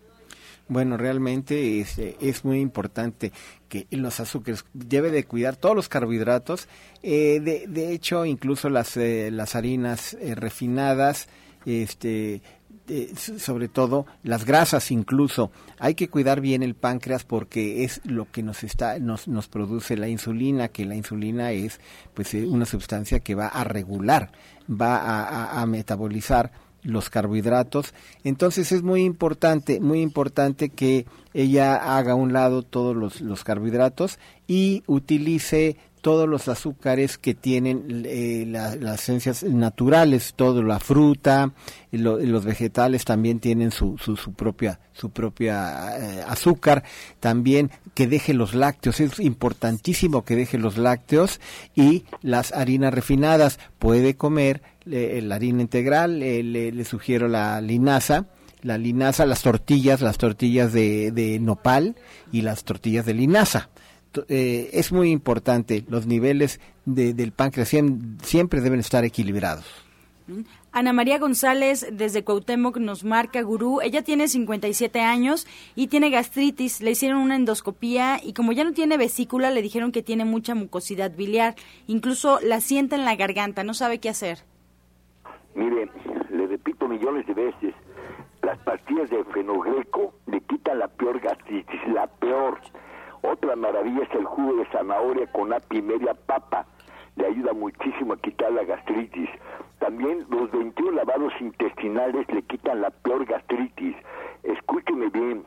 Bueno, 0.72 0.96
realmente 0.96 1.82
es, 1.82 2.00
es, 2.00 2.46
muy 2.46 2.62
importante 2.62 3.34
que 3.68 3.88
los 3.92 4.22
azúcares 4.22 4.64
debe 4.72 5.12
de 5.12 5.26
cuidar 5.26 5.58
todos 5.58 5.76
los 5.76 5.90
carbohidratos. 5.90 6.70
Eh, 7.04 7.42
de, 7.42 7.66
de, 7.68 7.92
hecho, 7.92 8.26
incluso 8.26 8.70
las, 8.70 8.96
eh, 8.96 9.32
las 9.32 9.56
harinas 9.56 10.14
eh, 10.14 10.34
refinadas, 10.34 11.28
este, 11.66 12.42
sobre 13.16 13.68
todo 13.68 14.06
las 14.24 14.46
grasas 14.46 14.92
incluso 14.92 15.52
hay 15.78 15.94
que 15.94 16.10
cuidar 16.10 16.42
bien 16.42 16.64
el 16.64 16.74
páncreas 16.74 17.24
porque 17.24 17.84
es 17.84 18.02
lo 18.04 18.32
que 18.32 18.42
nos 18.42 18.64
está 18.64 18.98
nos, 18.98 19.28
nos 19.28 19.48
produce 19.48 19.96
la 19.96 20.08
insulina 20.08 20.70
que 20.70 20.86
la 20.86 20.96
insulina 20.96 21.52
es 21.52 21.80
pues 22.16 22.34
una 22.34 22.66
sustancia 22.66 23.20
que 23.20 23.36
va 23.36 23.48
a 23.48 23.64
regular 23.64 24.32
va 24.68 25.62
a 25.62 25.66
metabolizar 25.68 26.52
los 26.84 27.10
carbohidratos. 27.10 27.94
Entonces 28.24 28.72
es 28.72 28.84
muy 28.84 29.04
importante, 29.04 29.80
muy 29.80 30.02
importante 30.02 30.70
que 30.70 31.06
ella 31.34 31.98
haga 31.98 32.14
a 32.14 32.16
un 32.16 32.34
lado 32.34 32.64
todos 32.64 32.96
los, 32.96 33.22
los 33.22 33.44
carbohidratos 33.44 34.20
y 34.48 34.84
utilice 34.88 35.78
todos 36.02 36.28
los 36.28 36.48
azúcares 36.48 37.18
que 37.18 37.34
tienen 37.34 38.04
eh, 38.06 38.46
las 38.48 39.02
esencias 39.02 39.44
naturales, 39.44 40.34
toda 40.36 40.62
la 40.64 40.80
fruta, 40.80 41.54
y 41.92 41.98
los 41.98 42.46
vegetales 42.46 43.06
también 43.06 43.40
tienen 43.40 43.72
su, 43.72 43.98
su, 43.98 44.16
su 44.16 44.34
propia 44.34 44.80
su 44.94 45.10
propia 45.10 45.98
eh, 45.98 46.24
azúcar, 46.28 46.84
también 47.20 47.72
que 47.96 48.08
deje 48.08 48.34
los 48.34 48.54
lácteos, 48.54 49.00
es 49.00 49.20
importantísimo 49.20 50.24
que 50.24 50.36
deje 50.36 50.58
los 50.58 50.78
lácteos 50.78 51.40
y 51.76 52.06
las 52.22 52.52
harinas 52.52 52.94
refinadas, 52.94 53.60
puede 53.80 54.16
comer 54.16 54.62
la 54.86 55.36
harina 55.36 55.62
integral, 55.62 56.20
le, 56.20 56.86
sugiero 56.86 57.28
la 57.28 57.62
linaza, 57.62 58.28
la 58.62 58.78
linaza, 58.78 59.26
las 59.26 59.42
tortillas, 59.42 60.02
las 60.02 60.18
tortillas 60.18 60.72
de, 60.72 61.12
de 61.12 61.40
nopal 61.40 61.96
y 62.32 62.42
las 62.42 62.64
tortillas 62.64 63.06
de 63.06 63.14
linaza 63.16 63.71
eh, 64.28 64.70
es 64.74 64.92
muy 64.92 65.12
importante, 65.12 65.84
los 65.88 66.06
niveles 66.08 66.60
del 66.86 67.32
páncreas 67.32 67.70
siempre 68.24 68.62
deben 68.62 68.80
estar 68.80 69.04
equilibrados. 69.06 69.66
Ana 70.72 70.94
María 70.94 71.20
González 71.20 71.86
desde 71.92 72.24
Cuauhtémoc 72.24 72.78
nos 72.78 73.04
marca 73.04 73.42
gurú. 73.42 73.82
Ella 73.82 74.04
tiene 74.04 74.28
57 74.28 75.02
años 75.02 75.46
y 75.76 75.88
tiene 75.88 76.10
gastritis. 76.10 76.82
Le 76.82 76.92
hicieron 76.92 77.20
una 77.20 77.36
endoscopía 77.36 78.20
y 78.24 78.34
como 78.34 78.54
ya 78.54 78.64
no 78.64 78.72
tiene 78.72 78.98
vesícula 78.98 79.52
le 79.52 79.62
dijeron 79.62 79.92
que 79.92 80.02
tiene 80.02 80.24
mucha 80.24 80.56
mucosidad 80.56 81.12
biliar. 81.12 81.56
Incluso 81.88 82.40
la 82.42 82.62
sienta 82.62 82.96
en 82.96 83.04
la 83.04 83.16
garganta. 83.16 83.64
No 83.64 83.74
sabe 83.74 84.00
qué 84.00 84.10
hacer. 84.10 84.40
Mire, 85.56 85.90
le 86.30 86.48
repito 86.48 86.88
millones 86.88 87.28
de 87.28 87.34
veces, 87.34 87.74
las 88.42 88.58
pastillas 88.60 89.10
de 89.10 89.24
fenogreco 89.26 90.14
le 90.28 90.40
quitan 90.42 90.80
la 90.80 90.88
peor 90.88 91.20
gastritis, 91.20 91.82
la 91.94 92.08
peor. 92.08 92.62
Otra 93.24 93.56
maravilla 93.56 94.04
es 94.04 94.16
el 94.16 94.26
jugo 94.26 94.56
de 94.56 94.66
zanahoria 94.72 95.28
con 95.32 95.54
api 95.54 95.82
media 95.82 96.14
papa. 96.14 96.66
Le 97.16 97.28
ayuda 97.28 97.54
muchísimo 97.54 98.14
a 98.14 98.18
quitar 98.18 98.52
la 98.52 98.64
gastritis. 98.64 99.30
También 99.80 100.26
los 100.30 100.52
21 100.52 100.92
lavados 100.92 101.34
intestinales 101.40 102.28
le 102.34 102.42
quitan 102.44 102.82
la 102.82 102.90
peor 102.90 103.26
gastritis. 103.26 103.96
Escúcheme 104.44 105.10
bien. 105.10 105.46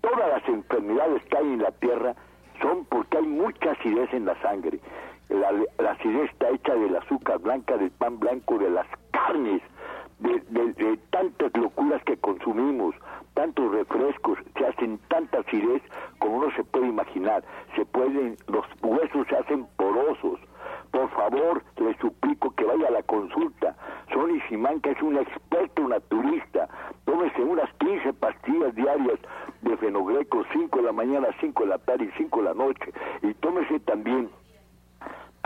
Todas 0.00 0.28
las 0.28 0.48
enfermedades 0.48 1.22
que 1.24 1.36
hay 1.36 1.46
en 1.46 1.62
la 1.62 1.72
tierra 1.72 2.14
son 2.62 2.84
porque 2.86 3.18
hay 3.18 3.26
mucha 3.26 3.72
acidez 3.72 4.12
en 4.12 4.26
la 4.26 4.40
sangre. 4.40 4.80
La, 5.28 5.50
acidez 5.90 6.30
está 6.30 6.48
hecha 6.48 6.74
del 6.74 6.96
azúcar 6.96 7.38
blanca, 7.38 7.76
del 7.76 7.90
pan 7.90 8.18
blanco, 8.18 8.58
de 8.58 8.70
las 8.70 8.86
carnes, 9.10 9.60
de 10.20 10.98
tantas 11.10 11.52
locuras 11.56 12.02
que 12.04 12.16
consumimos 12.16 12.94
tantos 13.38 13.70
refrescos, 13.70 14.36
se 14.56 14.66
hacen 14.66 14.98
tanta 15.06 15.38
acidez 15.38 15.80
como 16.18 16.44
no 16.44 16.50
se 16.56 16.64
puede 16.64 16.88
imaginar. 16.88 17.44
Se 17.76 17.84
pueden, 17.84 18.36
los 18.48 18.66
huesos 18.82 19.28
se 19.28 19.36
hacen 19.36 19.64
porosos. 19.76 20.40
Por 20.90 21.08
favor, 21.10 21.62
le 21.76 21.96
suplico 21.98 22.50
que 22.56 22.64
vaya 22.64 22.88
a 22.88 22.90
la 22.90 23.02
consulta. 23.04 23.76
Sonny 24.12 24.40
Simanca 24.48 24.90
es 24.90 25.00
un 25.02 25.18
experto 25.18 25.86
naturista. 25.86 26.68
Tómese 27.04 27.44
unas 27.44 27.72
15 27.74 28.12
pastillas 28.14 28.74
diarias 28.74 29.20
de 29.62 29.76
fenogreco, 29.76 30.42
5 30.52 30.76
de 30.78 30.82
la 30.82 30.92
mañana, 30.92 31.28
5 31.40 31.62
de 31.62 31.68
la 31.68 31.78
tarde 31.78 32.06
y 32.06 32.18
5 32.18 32.38
de 32.38 32.44
la 32.44 32.54
noche. 32.54 32.92
Y 33.22 33.34
tómese 33.34 33.78
también 33.80 34.30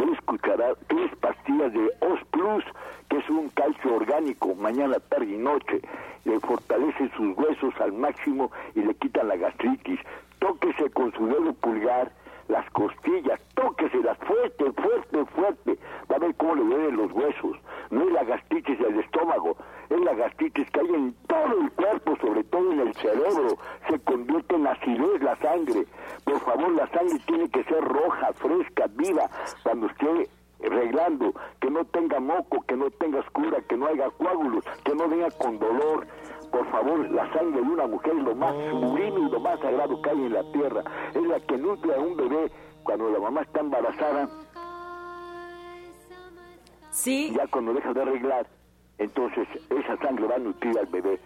tres, 0.03 0.21
cucharadas, 0.25 0.79
tres 0.89 1.11
pastillas 1.21 1.73
de 1.73 1.87
Os 2.01 2.21
Plus, 2.31 2.65
que 3.09 3.19
es 3.19 3.31
un 3.31 3.49
calcio 3.51 3.95
orgánico, 3.95 4.55
mañana, 4.55 4.97
tarde 5.09 5.27
y 5.27 5.39
noche. 5.39 5.81
Le 6.25 6.41
fortalece 6.41 7.11
sus 7.17 7.37
huesos 7.37 7.75
al 7.81 7.93
máximo 7.93 8.51
y 8.75 8.81
le 8.81 8.95
quita 8.95 9.23
la 9.23 9.37
gastritis. 9.37 10.01
Tóquese 10.41 10.91
con 10.91 11.13
su 11.13 11.27
dedo 11.27 11.53
pulgar 11.55 12.11
las 12.49 12.69
costillas, 12.71 13.41
tóqueselas 13.55 14.19
fuerte, 14.19 14.73
fuerte, 14.73 15.25
fuerte. 15.27 15.79
Va 16.11 16.17
a 16.17 16.19
ver 16.19 16.35
cómo 16.37 16.55
le 16.57 16.65
duelen 16.65 16.97
los 16.97 17.13
huesos. 17.13 17.57
No 17.91 18.05
es 18.05 18.13
la 18.13 18.25
gastritis 18.25 18.79
del 18.79 18.99
estómago, 19.01 19.57
es 19.91 20.01
la 20.01 20.15
gastritis 20.15 20.71
que 20.71 20.81
hay 20.81 20.95
en 20.95 21.15
todo 21.27 21.61
el 21.61 21.71
cuerpo, 21.73 22.17
sobre 22.21 22.45
todo 22.45 22.73
en 22.73 22.81
el 22.81 22.95
cerebro. 22.95 23.59
Se 23.89 23.99
convierte 24.01 24.55
en 24.55 24.67
acidez 24.67 25.23
la 25.23 25.37
sangre. 25.37 25.87
Por 26.25 26.41
favor, 26.41 26.73
la 26.73 26.89
sangre 26.89 27.19
tiene 27.27 27.49
que 27.51 27.65
ser 27.65 27.85
roja, 27.85 28.33
fresca, 28.35 28.87
viva, 28.97 29.29
cuando 29.63 29.87
esté 29.87 30.29
arreglando, 30.65 31.35
que 31.61 31.71
no 31.71 31.85
tenga 31.87 32.21
moco, 32.21 32.63
que 32.63 32.77
no 32.77 32.91
tenga 32.91 33.21
oscura, 33.21 33.61
que 33.69 33.77
no 33.77 33.87
haya 33.87 34.11
coágulos, 34.11 34.65
que 34.85 34.95
no 34.95 35.09
venga 35.09 35.31
con 35.33 35.59
dolor. 35.59 36.07
Por 36.53 36.71
favor, 36.71 37.11
la 37.11 37.33
sangre 37.33 37.63
de 37.63 37.69
una 37.69 37.87
mujer 37.87 38.13
es 38.15 38.25
lo 38.25 38.35
más 38.35 38.55
sublime 38.71 39.21
y 39.21 39.31
lo 39.31 39.41
más 39.41 39.59
sagrado 39.59 40.01
que 40.03 40.11
hay 40.11 40.19
en 40.19 40.33
la 40.35 40.53
tierra. 40.53 40.85
Es 41.15 41.23
la 41.23 41.41
que 41.41 41.57
nutre 41.57 41.95
a 41.95 41.99
un 41.99 42.15
bebé 42.15 42.53
cuando 42.85 43.11
la 43.11 43.19
mamá 43.19 43.41
está 43.41 43.61
embarazada. 43.61 44.29
Sí. 46.91 47.33
Ya 47.35 47.47
cuando 47.47 47.73
deja 47.73 47.95
de 47.95 48.03
arreglar, 48.03 48.47
entonces 48.99 49.49
esa 49.71 49.97
sangre 49.97 50.27
va 50.27 50.35
a 50.35 50.39
nutrir 50.39 50.79
al 50.79 50.87
bebé. 50.87 51.19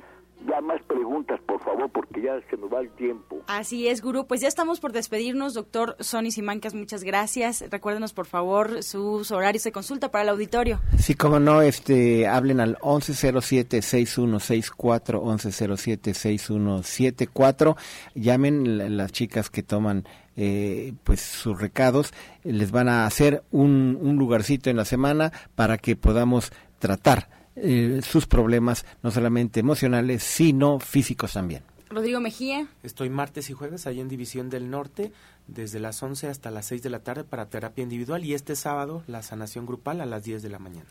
Ya 0.45 0.61
más 0.61 0.83
preguntas, 0.83 1.41
por 1.47 1.61
favor, 1.61 1.89
porque 1.91 2.21
ya 2.21 2.39
se 2.51 2.57
nos 2.57 2.73
va 2.73 2.81
el 2.81 2.91
tiempo. 2.91 3.43
Así 3.47 3.87
es, 3.89 4.03
Gurú. 4.03 4.27
Pues 4.27 4.43
ya 4.43 4.49
estamos 4.49 4.81
por 4.81 4.93
despedirnos, 4.93 5.55
doctor 5.55 5.97
Sonny 5.99 6.31
Simancas. 6.31 6.75
Muchas 6.75 7.05
gracias. 7.05 7.65
Recuérdenos, 7.71 8.13
por 8.13 8.27
favor, 8.27 8.83
sus 8.83 9.31
horarios 9.31 9.65
de 9.65 9.73
consulta 9.73 10.11
para 10.11 10.25
el 10.25 10.29
auditorio. 10.29 10.79
Sí, 10.99 11.15
como 11.15 11.41
no, 11.41 11.63
este, 11.63 12.27
hablen 12.27 12.61
al 12.61 12.77
1107-6164, 12.79 15.23
1107-6174. 15.23 17.77
Llamen 18.15 18.95
las 18.97 19.13
chicas 19.13 19.49
que 19.49 19.63
toman 19.63 20.05
eh, 20.37 20.93
pues 21.03 21.23
sus 21.23 21.59
recados. 21.61 22.13
Les 22.45 22.71
van 22.71 22.89
a 22.89 23.07
hacer 23.07 23.43
un, 23.51 23.99
un 24.01 24.17
lugarcito 24.17 24.69
en 24.69 24.77
la 24.77 24.85
semana 24.85 25.33
para 25.55 25.79
que 25.79 25.97
podamos 25.97 26.53
tratar 26.79 27.36
eh, 27.57 28.01
sus 28.03 28.27
problemas, 28.27 28.85
no 29.03 29.11
solamente 29.11 29.61
emocionales, 29.61 30.23
sino 30.23 30.79
físicos 30.79 31.33
también. 31.33 31.63
Rodrigo 31.89 32.21
Mejía. 32.21 32.67
Estoy 32.83 33.11
martes 33.11 33.49
y 33.49 33.53
jueves 33.53 33.87
ahí 33.87 34.01
en 34.01 34.09
División 34.09 34.51
del 34.51 34.71
Norte, 34.71 35.13
desde 35.47 35.81
las 35.81 36.03
11 36.03 36.29
hasta 36.29 36.51
las 36.51 36.67
6 36.67 36.83
de 36.83 36.91
la 36.91 36.99
tarde 37.01 37.25
para 37.25 37.47
terapia 37.47 37.83
individual 37.83 38.25
y 38.25 38.35
este 38.35 38.57
sábado 38.57 39.03
la 39.07 39.23
sanación 39.23 39.67
grupal 39.67 40.01
a 40.01 40.07
las 40.07 40.25
10 40.25 40.43
de 40.43 40.51
la 40.51 40.59
mañana. 40.59 40.87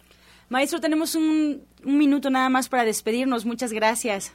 Maestro, 0.49 0.79
tenemos 0.79 1.15
un, 1.15 1.63
un 1.83 1.97
minuto 1.97 2.29
nada 2.29 2.49
más 2.49 2.69
para 2.69 2.85
despedirnos. 2.85 3.45
Muchas 3.45 3.73
gracias. 3.73 4.33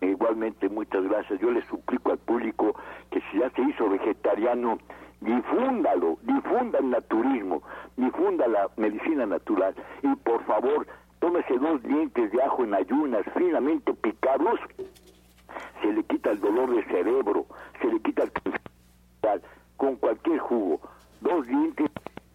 Igualmente, 0.00 0.68
muchas 0.68 1.02
gracias. 1.04 1.40
Yo 1.40 1.50
le 1.50 1.64
suplico 1.66 2.10
al 2.10 2.18
público 2.18 2.74
que 3.10 3.20
si 3.30 3.38
ya 3.38 3.50
se 3.50 3.62
hizo 3.62 3.88
vegetariano, 3.88 4.78
difúndalo, 5.20 6.18
difunda 6.22 6.78
el 6.80 6.90
naturismo, 6.90 7.62
difunda 7.96 8.48
la 8.48 8.68
medicina 8.76 9.26
natural 9.26 9.74
y 10.02 10.14
por 10.16 10.44
favor 10.46 10.86
tómese 11.22 11.56
dos 11.56 11.80
dientes 11.84 12.32
de 12.32 12.42
ajo 12.42 12.64
en 12.64 12.74
ayunas 12.74 13.24
finamente 13.36 13.94
picados, 13.94 14.58
se 15.80 15.92
le 15.92 16.02
quita 16.02 16.32
el 16.32 16.40
dolor 16.40 16.74
de 16.74 16.84
cerebro, 16.86 17.46
se 17.80 17.86
le 17.86 18.00
quita 18.00 18.24
el 18.24 18.32
con 19.76 19.94
cualquier 19.96 20.40
jugo, 20.40 20.80
dos 21.20 21.46
dientes 21.46 21.88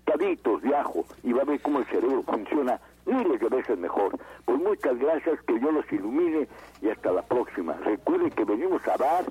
picaditos 0.05 0.61
de 0.61 0.73
ajo 0.73 1.03
y 1.21 1.33
va 1.33 1.41
a 1.41 1.45
ver 1.45 1.61
cómo 1.61 1.79
el 1.79 1.85
cerebro 1.87 2.23
funciona 2.23 2.79
miles 3.05 3.41
de 3.41 3.49
veces 3.49 3.77
mejor. 3.77 4.17
Pues 4.45 4.57
muchas 4.57 4.97
gracias, 4.97 5.41
que 5.41 5.59
yo 5.59 5.69
los 5.69 5.91
ilumine 5.91 6.47
y 6.81 6.89
hasta 6.89 7.11
la 7.11 7.23
próxima. 7.23 7.73
Recuerden 7.83 8.29
que 8.29 8.45
venimos 8.45 8.81
a 8.87 8.95
dar, 8.95 9.25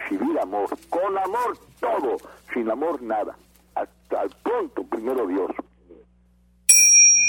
recibir 0.00 0.36
amor, 0.40 0.68
con 0.88 1.16
amor 1.16 1.56
todo, 1.78 2.16
sin 2.52 2.68
amor 2.68 3.00
nada. 3.00 3.36
Hasta 3.76 4.24
pronto, 4.42 4.82
primero 4.82 5.28
Dios. 5.28 5.52